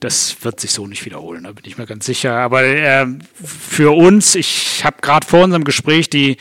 [0.00, 2.34] das wird sich so nicht wiederholen, da bin ich mir ganz sicher.
[2.34, 3.06] Aber äh,
[3.42, 6.36] für uns, ich habe gerade vor unserem Gespräch, die,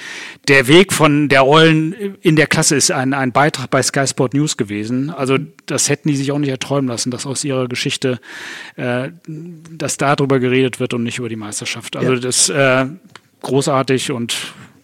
[0.48, 4.34] der Weg von der Rollen in der Klasse ist ein, ein Beitrag bei Sky Sport
[4.34, 5.10] News gewesen.
[5.10, 8.20] Also das hätten die sich auch nicht erträumen lassen, dass aus ihrer Geschichte,
[8.76, 11.96] äh, dass darüber geredet wird und nicht über die Meisterschaft.
[11.96, 12.20] Also Ja.
[12.20, 12.86] das äh,
[13.42, 14.36] großartig und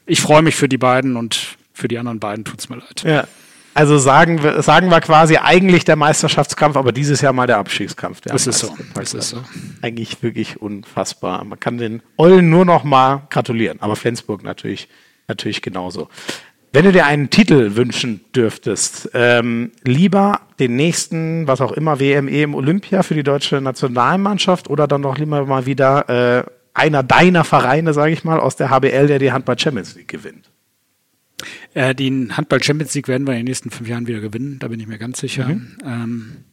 [0.06, 3.04] ich freue mich für die beiden und für die anderen beiden tut's mir leid.
[3.06, 3.28] Ja.
[3.74, 8.22] Also sagen wir, sagen wir quasi eigentlich der Meisterschaftskampf, aber dieses Jahr mal der Abstiegskampf.
[8.22, 8.76] Der Das ist so.
[8.94, 9.44] Das ist so.
[9.82, 11.44] Eigentlich wirklich unfassbar.
[11.44, 13.82] Man kann den Eulen nur noch mal gratulieren.
[13.82, 14.90] Aber Flensburg natürlich,
[15.28, 16.10] natürlich genauso.
[16.72, 22.28] Wenn du dir einen Titel wünschen dürftest, ähm, lieber den nächsten, was auch immer, WM,
[22.28, 26.44] EM, Olympia für die deutsche Nationalmannschaft oder dann doch lieber mal wieder äh,
[26.76, 30.52] einer deiner Vereine, sage ich mal, aus der HBL, der die Handball Champions League gewinnt?
[31.74, 34.68] Äh, den Handball Champions League werden wir in den nächsten fünf Jahren wieder gewinnen, da
[34.68, 35.50] bin ich mir ganz sicher.
[35.86, 36.46] Ähm,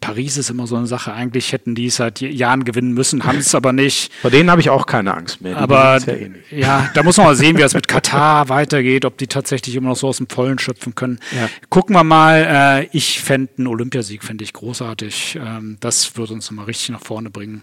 [0.00, 1.12] Paris ist immer so eine Sache.
[1.12, 4.12] Eigentlich hätten die es seit Jahren gewinnen müssen, haben es aber nicht.
[4.20, 5.54] Vor denen habe ich auch keine Angst mehr.
[5.54, 9.04] Die Aber ja eh ja, da muss man mal sehen, wie das mit Katar weitergeht,
[9.04, 11.18] ob die tatsächlich immer noch so aus dem Vollen schöpfen können.
[11.34, 11.48] Ja.
[11.70, 12.84] Gucken wir mal.
[12.84, 15.40] Äh, ich fände einen Olympiasieg, fände ich großartig.
[15.42, 17.62] Ähm, das würde uns nochmal richtig nach vorne bringen.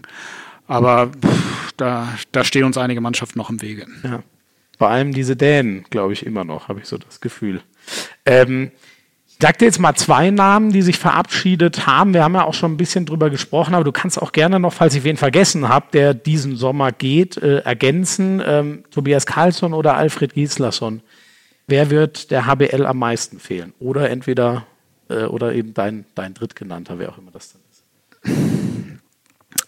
[0.66, 3.86] Aber pff, da, da stehen uns einige Mannschaften noch im Wege.
[4.02, 4.22] Ja.
[4.78, 7.60] Vor allem diese Dänen, glaube ich, immer noch, habe ich so das Gefühl.
[8.26, 8.72] Ähm,
[9.26, 12.14] ich sag dir jetzt mal zwei Namen, die sich verabschiedet haben.
[12.14, 14.72] Wir haben ja auch schon ein bisschen drüber gesprochen, aber du kannst auch gerne noch,
[14.72, 18.40] falls ich wen vergessen habe, der diesen Sommer geht, äh, ergänzen.
[18.44, 21.02] Ähm, Tobias Karlsson oder Alfred Gislason.
[21.66, 23.74] Wer wird der HBL am meisten fehlen?
[23.80, 24.66] Oder entweder,
[25.08, 27.84] äh, oder eben dein, dein Drittgenannter, wer auch immer das dann ist.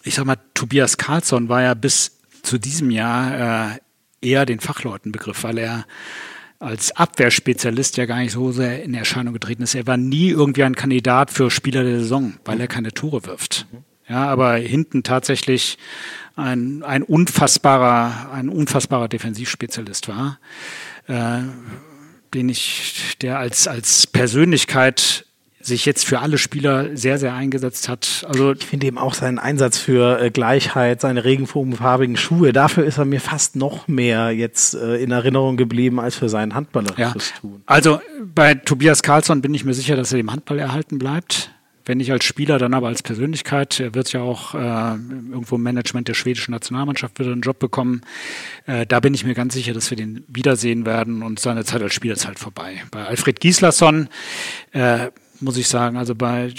[0.03, 3.79] ich sag mal, Tobias Karlsson war ja bis zu diesem Jahr äh,
[4.21, 5.85] eher den Fachleuten Begriff, weil er
[6.59, 9.75] als Abwehrspezialist ja gar nicht so sehr in Erscheinung getreten ist.
[9.75, 13.67] Er war nie irgendwie ein Kandidat für Spieler der Saison, weil er keine Tore wirft.
[14.09, 15.77] Ja, aber hinten tatsächlich
[16.35, 20.39] ein, ein unfassbarer, ein unfassbarer Defensivspezialist war,
[21.07, 21.41] äh,
[22.33, 25.26] den ich, der als, als Persönlichkeit
[25.67, 28.25] sich jetzt für alle Spieler sehr, sehr eingesetzt hat.
[28.27, 32.97] Also Ich finde eben auch seinen Einsatz für äh, Gleichheit, seine regenbogenfarbigen Schuhe, dafür ist
[32.97, 37.33] er mir fast noch mehr jetzt äh, in Erinnerung geblieben als für sein Ja, handballerisches
[37.39, 37.61] Tun.
[37.65, 38.01] also
[38.33, 41.51] bei Tobias Karlsson bin ich mir sicher, dass er dem Handball erhalten bleibt.
[41.85, 43.79] Wenn nicht als Spieler, dann aber als Persönlichkeit.
[43.79, 48.01] Er wird ja auch äh, irgendwo im Management der schwedischen Nationalmannschaft wieder einen Job bekommen.
[48.65, 51.81] Äh, da bin ich mir ganz sicher, dass wir den wiedersehen werden und seine Zeit
[51.81, 52.83] als Spieler ist halt vorbei.
[52.91, 54.09] Bei Alfred Gislason
[54.73, 56.53] äh, muss ich sagen, also bei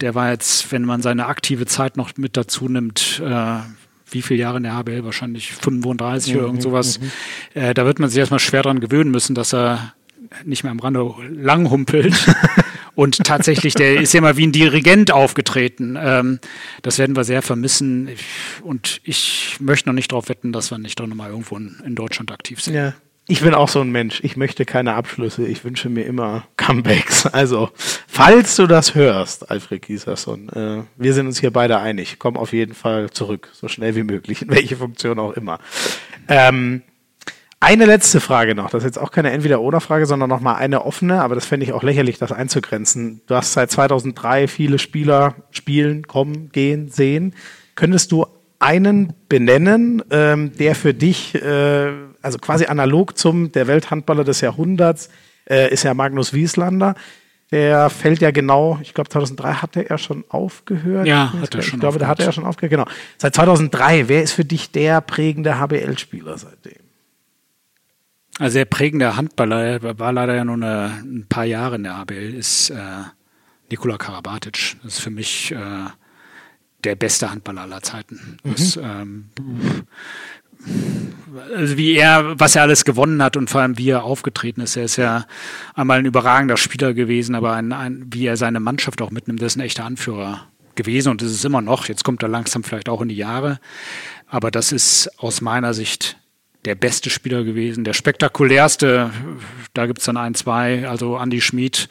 [0.00, 3.58] der, war jetzt, wenn man seine aktive Zeit noch mit dazu nimmt, äh,
[4.10, 5.04] wie viele Jahre in der HBL?
[5.04, 7.00] Wahrscheinlich 35 oder irgend sowas.
[7.54, 9.94] Äh, da wird man sich erstmal schwer dran gewöhnen müssen, dass er
[10.44, 12.14] nicht mehr am Rande lang humpelt.
[12.94, 15.98] Und tatsächlich, der ist ja mal wie ein Dirigent aufgetreten.
[16.00, 16.40] Ähm,
[16.80, 18.08] das werden wir sehr vermissen.
[18.08, 18.24] Ich,
[18.62, 21.94] und ich möchte noch nicht darauf wetten, dass wir nicht doch nochmal irgendwo in, in
[21.94, 22.74] Deutschland aktiv sind.
[22.74, 22.94] Ja.
[23.28, 24.20] Ich bin auch so ein Mensch.
[24.22, 25.46] Ich möchte keine Abschlüsse.
[25.46, 27.26] Ich wünsche mir immer Comebacks.
[27.32, 27.70] Also,
[28.06, 32.16] falls du das hörst, Alfred Gieserson, äh, wir sind uns hier beide einig.
[32.18, 35.58] Komm auf jeden Fall zurück, so schnell wie möglich, in welche Funktion auch immer.
[36.28, 36.82] Ähm,
[37.58, 38.70] eine letzte Frage noch.
[38.70, 41.82] Das ist jetzt auch keine Entweder-Oder-Frage, sondern nochmal eine offene, aber das fände ich auch
[41.82, 43.22] lächerlich, das einzugrenzen.
[43.26, 47.34] Du hast seit 2003 viele Spieler spielen, kommen, gehen, sehen.
[47.74, 48.26] Könntest du
[48.58, 51.92] einen benennen, ähm, der für dich, äh,
[52.26, 55.08] also quasi analog zum der Welthandballer des Jahrhunderts,
[55.48, 56.94] äh, ist ja Magnus Wieslander.
[57.52, 61.06] Der fällt ja genau, ich glaube 2003 hatte er schon aufgehört.
[61.06, 62.70] Ja, Ich hat er ich schon glaube, da hat er schon aufgehört.
[62.72, 62.86] Genau.
[63.18, 66.82] Seit 2003, wer ist für dich der prägende HBL-Spieler seitdem?
[68.40, 71.94] Also sehr prägender Handballer, er war leider ja nur eine, ein paar Jahre in der
[71.94, 72.76] ABL, ist äh,
[73.70, 74.76] Nikola Karabatic.
[74.82, 75.86] Das ist für mich äh,
[76.84, 78.38] der beste Handballer aller Zeiten.
[78.42, 78.50] Mhm.
[78.52, 79.30] Das, ähm,
[81.54, 84.76] also wie er, was er alles gewonnen hat und vor allem wie er aufgetreten ist.
[84.76, 85.26] Er ist ja
[85.74, 89.52] einmal ein überragender Spieler gewesen, aber ein, ein, wie er seine Mannschaft auch mitnimmt, das
[89.52, 91.88] ist ein echter Anführer gewesen und das ist immer noch.
[91.88, 93.58] Jetzt kommt er langsam vielleicht auch in die Jahre,
[94.28, 96.18] aber das ist aus meiner Sicht
[96.64, 99.10] der beste Spieler gewesen, der spektakulärste.
[99.72, 100.88] Da gibt es dann ein, zwei.
[100.88, 101.88] Also Andy Schmid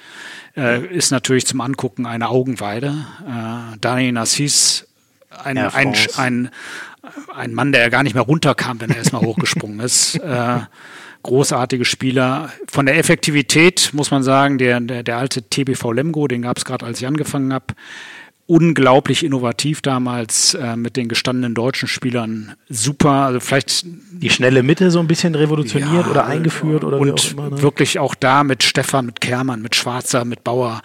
[0.57, 3.05] äh, ist natürlich zum Angucken eine Augenweide.
[3.25, 4.85] Äh, Daniel Nassis,
[5.29, 6.49] ein, ein, ein,
[7.33, 10.19] ein Mann, der ja gar nicht mehr runterkam, wenn er erstmal hochgesprungen ist.
[10.25, 10.61] Äh,
[11.23, 12.49] großartige Spieler.
[12.69, 16.65] Von der Effektivität muss man sagen, der, der, der alte TBV Lemgo, den gab es
[16.65, 17.73] gerade, als ich angefangen habe,
[18.47, 22.53] unglaublich innovativ damals äh, mit den gestandenen deutschen Spielern.
[22.69, 27.11] Super, also vielleicht die schnelle Mitte so ein bisschen revolutioniert ja, oder eingeführt oder und
[27.11, 27.61] auch immer, ne?
[27.61, 30.81] wirklich auch da mit Stefan, mit Kermann, mit Schwarzer, mit Bauer.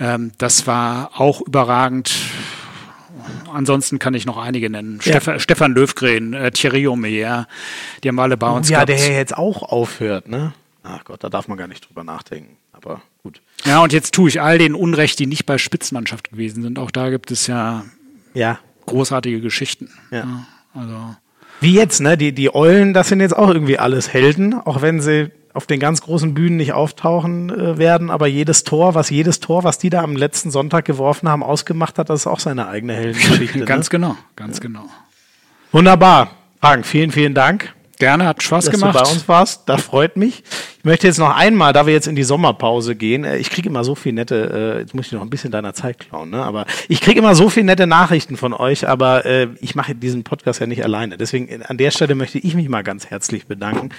[0.00, 2.12] Ähm, das war auch überragend.
[3.52, 5.00] Ansonsten kann ich noch einige nennen.
[5.02, 5.12] Ja.
[5.12, 7.46] Stefan, Stefan Löwgren, äh, Thierry Omeyer,
[8.02, 9.02] die haben alle bei uns oh, Ja, gehabt.
[9.02, 10.52] der jetzt auch aufhört, ne?
[10.82, 12.56] Ach Gott, da darf man gar nicht drüber nachdenken.
[12.72, 13.40] Aber gut.
[13.64, 16.78] Ja, und jetzt tue ich all den Unrecht, die nicht bei Spitzenmannschaft gewesen sind.
[16.78, 17.84] Auch da gibt es ja,
[18.34, 18.58] ja.
[18.86, 19.90] großartige Geschichten.
[20.10, 20.18] Ja.
[20.18, 20.46] ja.
[20.74, 21.16] also.
[21.60, 22.18] Wie jetzt, ne?
[22.18, 25.80] Die, die Eulen, das sind jetzt auch irgendwie alles Helden, auch wenn sie auf den
[25.80, 29.90] ganz großen Bühnen nicht auftauchen äh, werden, aber jedes Tor, was jedes Tor, was die
[29.90, 33.60] da am letzten Sonntag geworfen haben, ausgemacht hat, das ist auch seine eigene Heldengeschichte.
[33.64, 33.90] ganz ne?
[33.90, 34.84] genau, ganz genau.
[35.72, 36.30] Wunderbar.
[36.60, 37.75] Frank, vielen, vielen Dank.
[37.98, 38.94] Gerne, hat Spaß dass gemacht.
[38.94, 40.42] Dass du bei uns warst, das freut mich.
[40.78, 43.68] Ich möchte jetzt noch einmal, da wir jetzt in die Sommerpause gehen, äh, ich kriege
[43.68, 46.42] immer so viel nette, äh, jetzt muss ich noch ein bisschen deiner Zeit klauen, ne?
[46.42, 50.24] aber ich kriege immer so viel nette Nachrichten von euch, aber äh, ich mache diesen
[50.24, 51.16] Podcast ja nicht alleine.
[51.16, 53.90] Deswegen äh, an der Stelle möchte ich mich mal ganz herzlich bedanken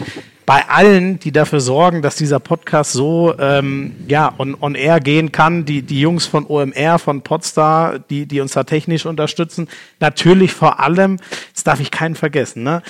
[0.47, 5.33] bei allen, die dafür sorgen, dass dieser Podcast so ähm, ja on, on air gehen
[5.33, 5.65] kann.
[5.65, 9.67] Die, die Jungs von OMR, von Podstar, die, die uns da technisch unterstützen.
[9.99, 11.17] Natürlich vor allem,
[11.53, 12.81] das darf ich keinen vergessen, ne?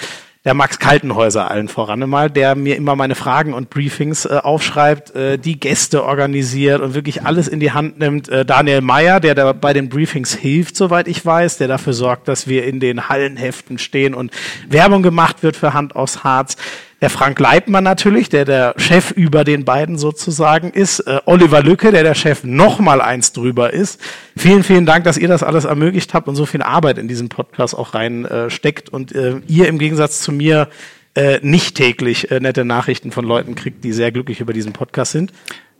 [0.48, 5.14] Der Max Kaltenhäuser allen voran einmal, der mir immer meine Fragen und Briefings äh, aufschreibt,
[5.14, 8.30] äh, die Gäste organisiert und wirklich alles in die Hand nimmt.
[8.30, 12.30] Äh, Daniel Meyer, der da bei den Briefings hilft, soweit ich weiß, der dafür sorgt,
[12.30, 14.32] dass wir in den Hallenheften stehen und
[14.70, 16.56] Werbung gemacht wird für Hand aus Harz.
[17.00, 21.02] Der Frank Leitmann natürlich, der der Chef über den beiden sozusagen ist.
[21.02, 24.02] Äh, Oliver Lücke, der der Chef noch mal eins drüber ist.
[24.36, 27.30] Vielen, vielen Dank, dass ihr das alles ermöglicht habt und so viel Arbeit in diesen
[27.30, 28.50] Podcast auch rein äh,
[28.92, 30.70] und äh, ihr im Gegensatz zu mir
[31.14, 35.12] äh, nicht täglich äh, nette Nachrichten von Leuten kriegt, die sehr glücklich über diesen Podcast
[35.12, 35.32] sind.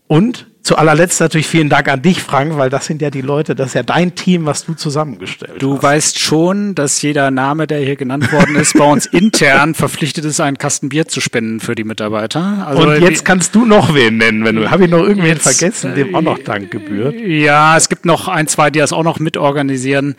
[0.08, 3.56] Und zu allerletzt natürlich vielen Dank an dich, Frank, weil das sind ja die Leute,
[3.56, 5.82] das ist ja dein Team, was du zusammengestellt du hast.
[5.82, 10.26] Du weißt schon, dass jeder Name, der hier genannt worden ist, bei uns intern verpflichtet
[10.26, 12.66] ist, einen Kasten Bier zu spenden für die Mitarbeiter.
[12.68, 15.44] Also Und jetzt kannst du noch wen nennen, wenn du, habe ich noch irgendwen jetzt,
[15.44, 17.16] vergessen, dem auch noch Dank gebührt?
[17.16, 20.16] Ja, es gibt noch ein, zwei, die das auch noch mitorganisieren.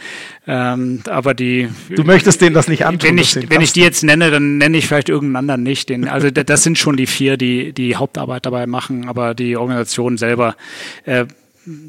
[0.50, 1.68] Ähm, aber die.
[1.94, 3.10] Du möchtest denen das nicht antun.
[3.10, 5.90] Wenn ich, wenn ich die jetzt nenne, dann nenne ich vielleicht irgendeinen anderen nicht.
[5.90, 10.16] Den, also das sind schon die vier, die die Hauptarbeit dabei machen, aber die Organisation
[10.38, 10.56] selber.
[11.04, 11.26] Äh,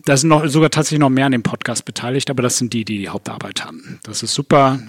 [0.06, 2.84] da sind noch sogar tatsächlich noch mehr an dem Podcast beteiligt, aber das sind die,
[2.84, 4.00] die die Hauptarbeit haben.
[4.04, 4.80] Das ist super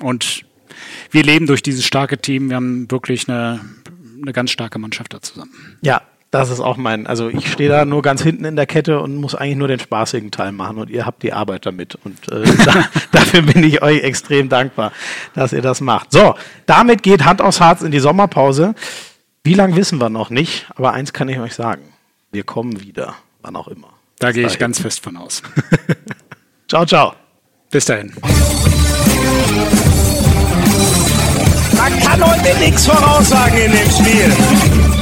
[0.00, 0.44] und
[1.10, 2.48] wir leben durch dieses starke Team.
[2.48, 3.60] Wir haben wirklich eine,
[4.20, 5.78] eine ganz starke Mannschaft da zusammen.
[5.80, 6.02] Ja,
[6.32, 9.14] das ist auch mein, also ich stehe da nur ganz hinten in der Kette und
[9.14, 11.94] muss eigentlich nur den spaßigen Teil machen und ihr habt die Arbeit damit.
[12.04, 14.90] Und äh, da, dafür bin ich euch extrem dankbar,
[15.34, 16.10] dass ihr das macht.
[16.10, 16.34] So,
[16.66, 18.74] damit geht Hand aufs Harz in die Sommerpause.
[19.44, 21.82] Wie lang wissen wir noch nicht, aber eins kann ich euch sagen.
[22.32, 23.92] Wir kommen wieder, wann auch immer.
[24.18, 25.42] Da gehe ich ganz fest von aus.
[26.68, 27.14] ciao, ciao.
[27.70, 28.14] Bis dahin.
[31.76, 34.95] Man kann heute nichts voraussagen in dem Spiel.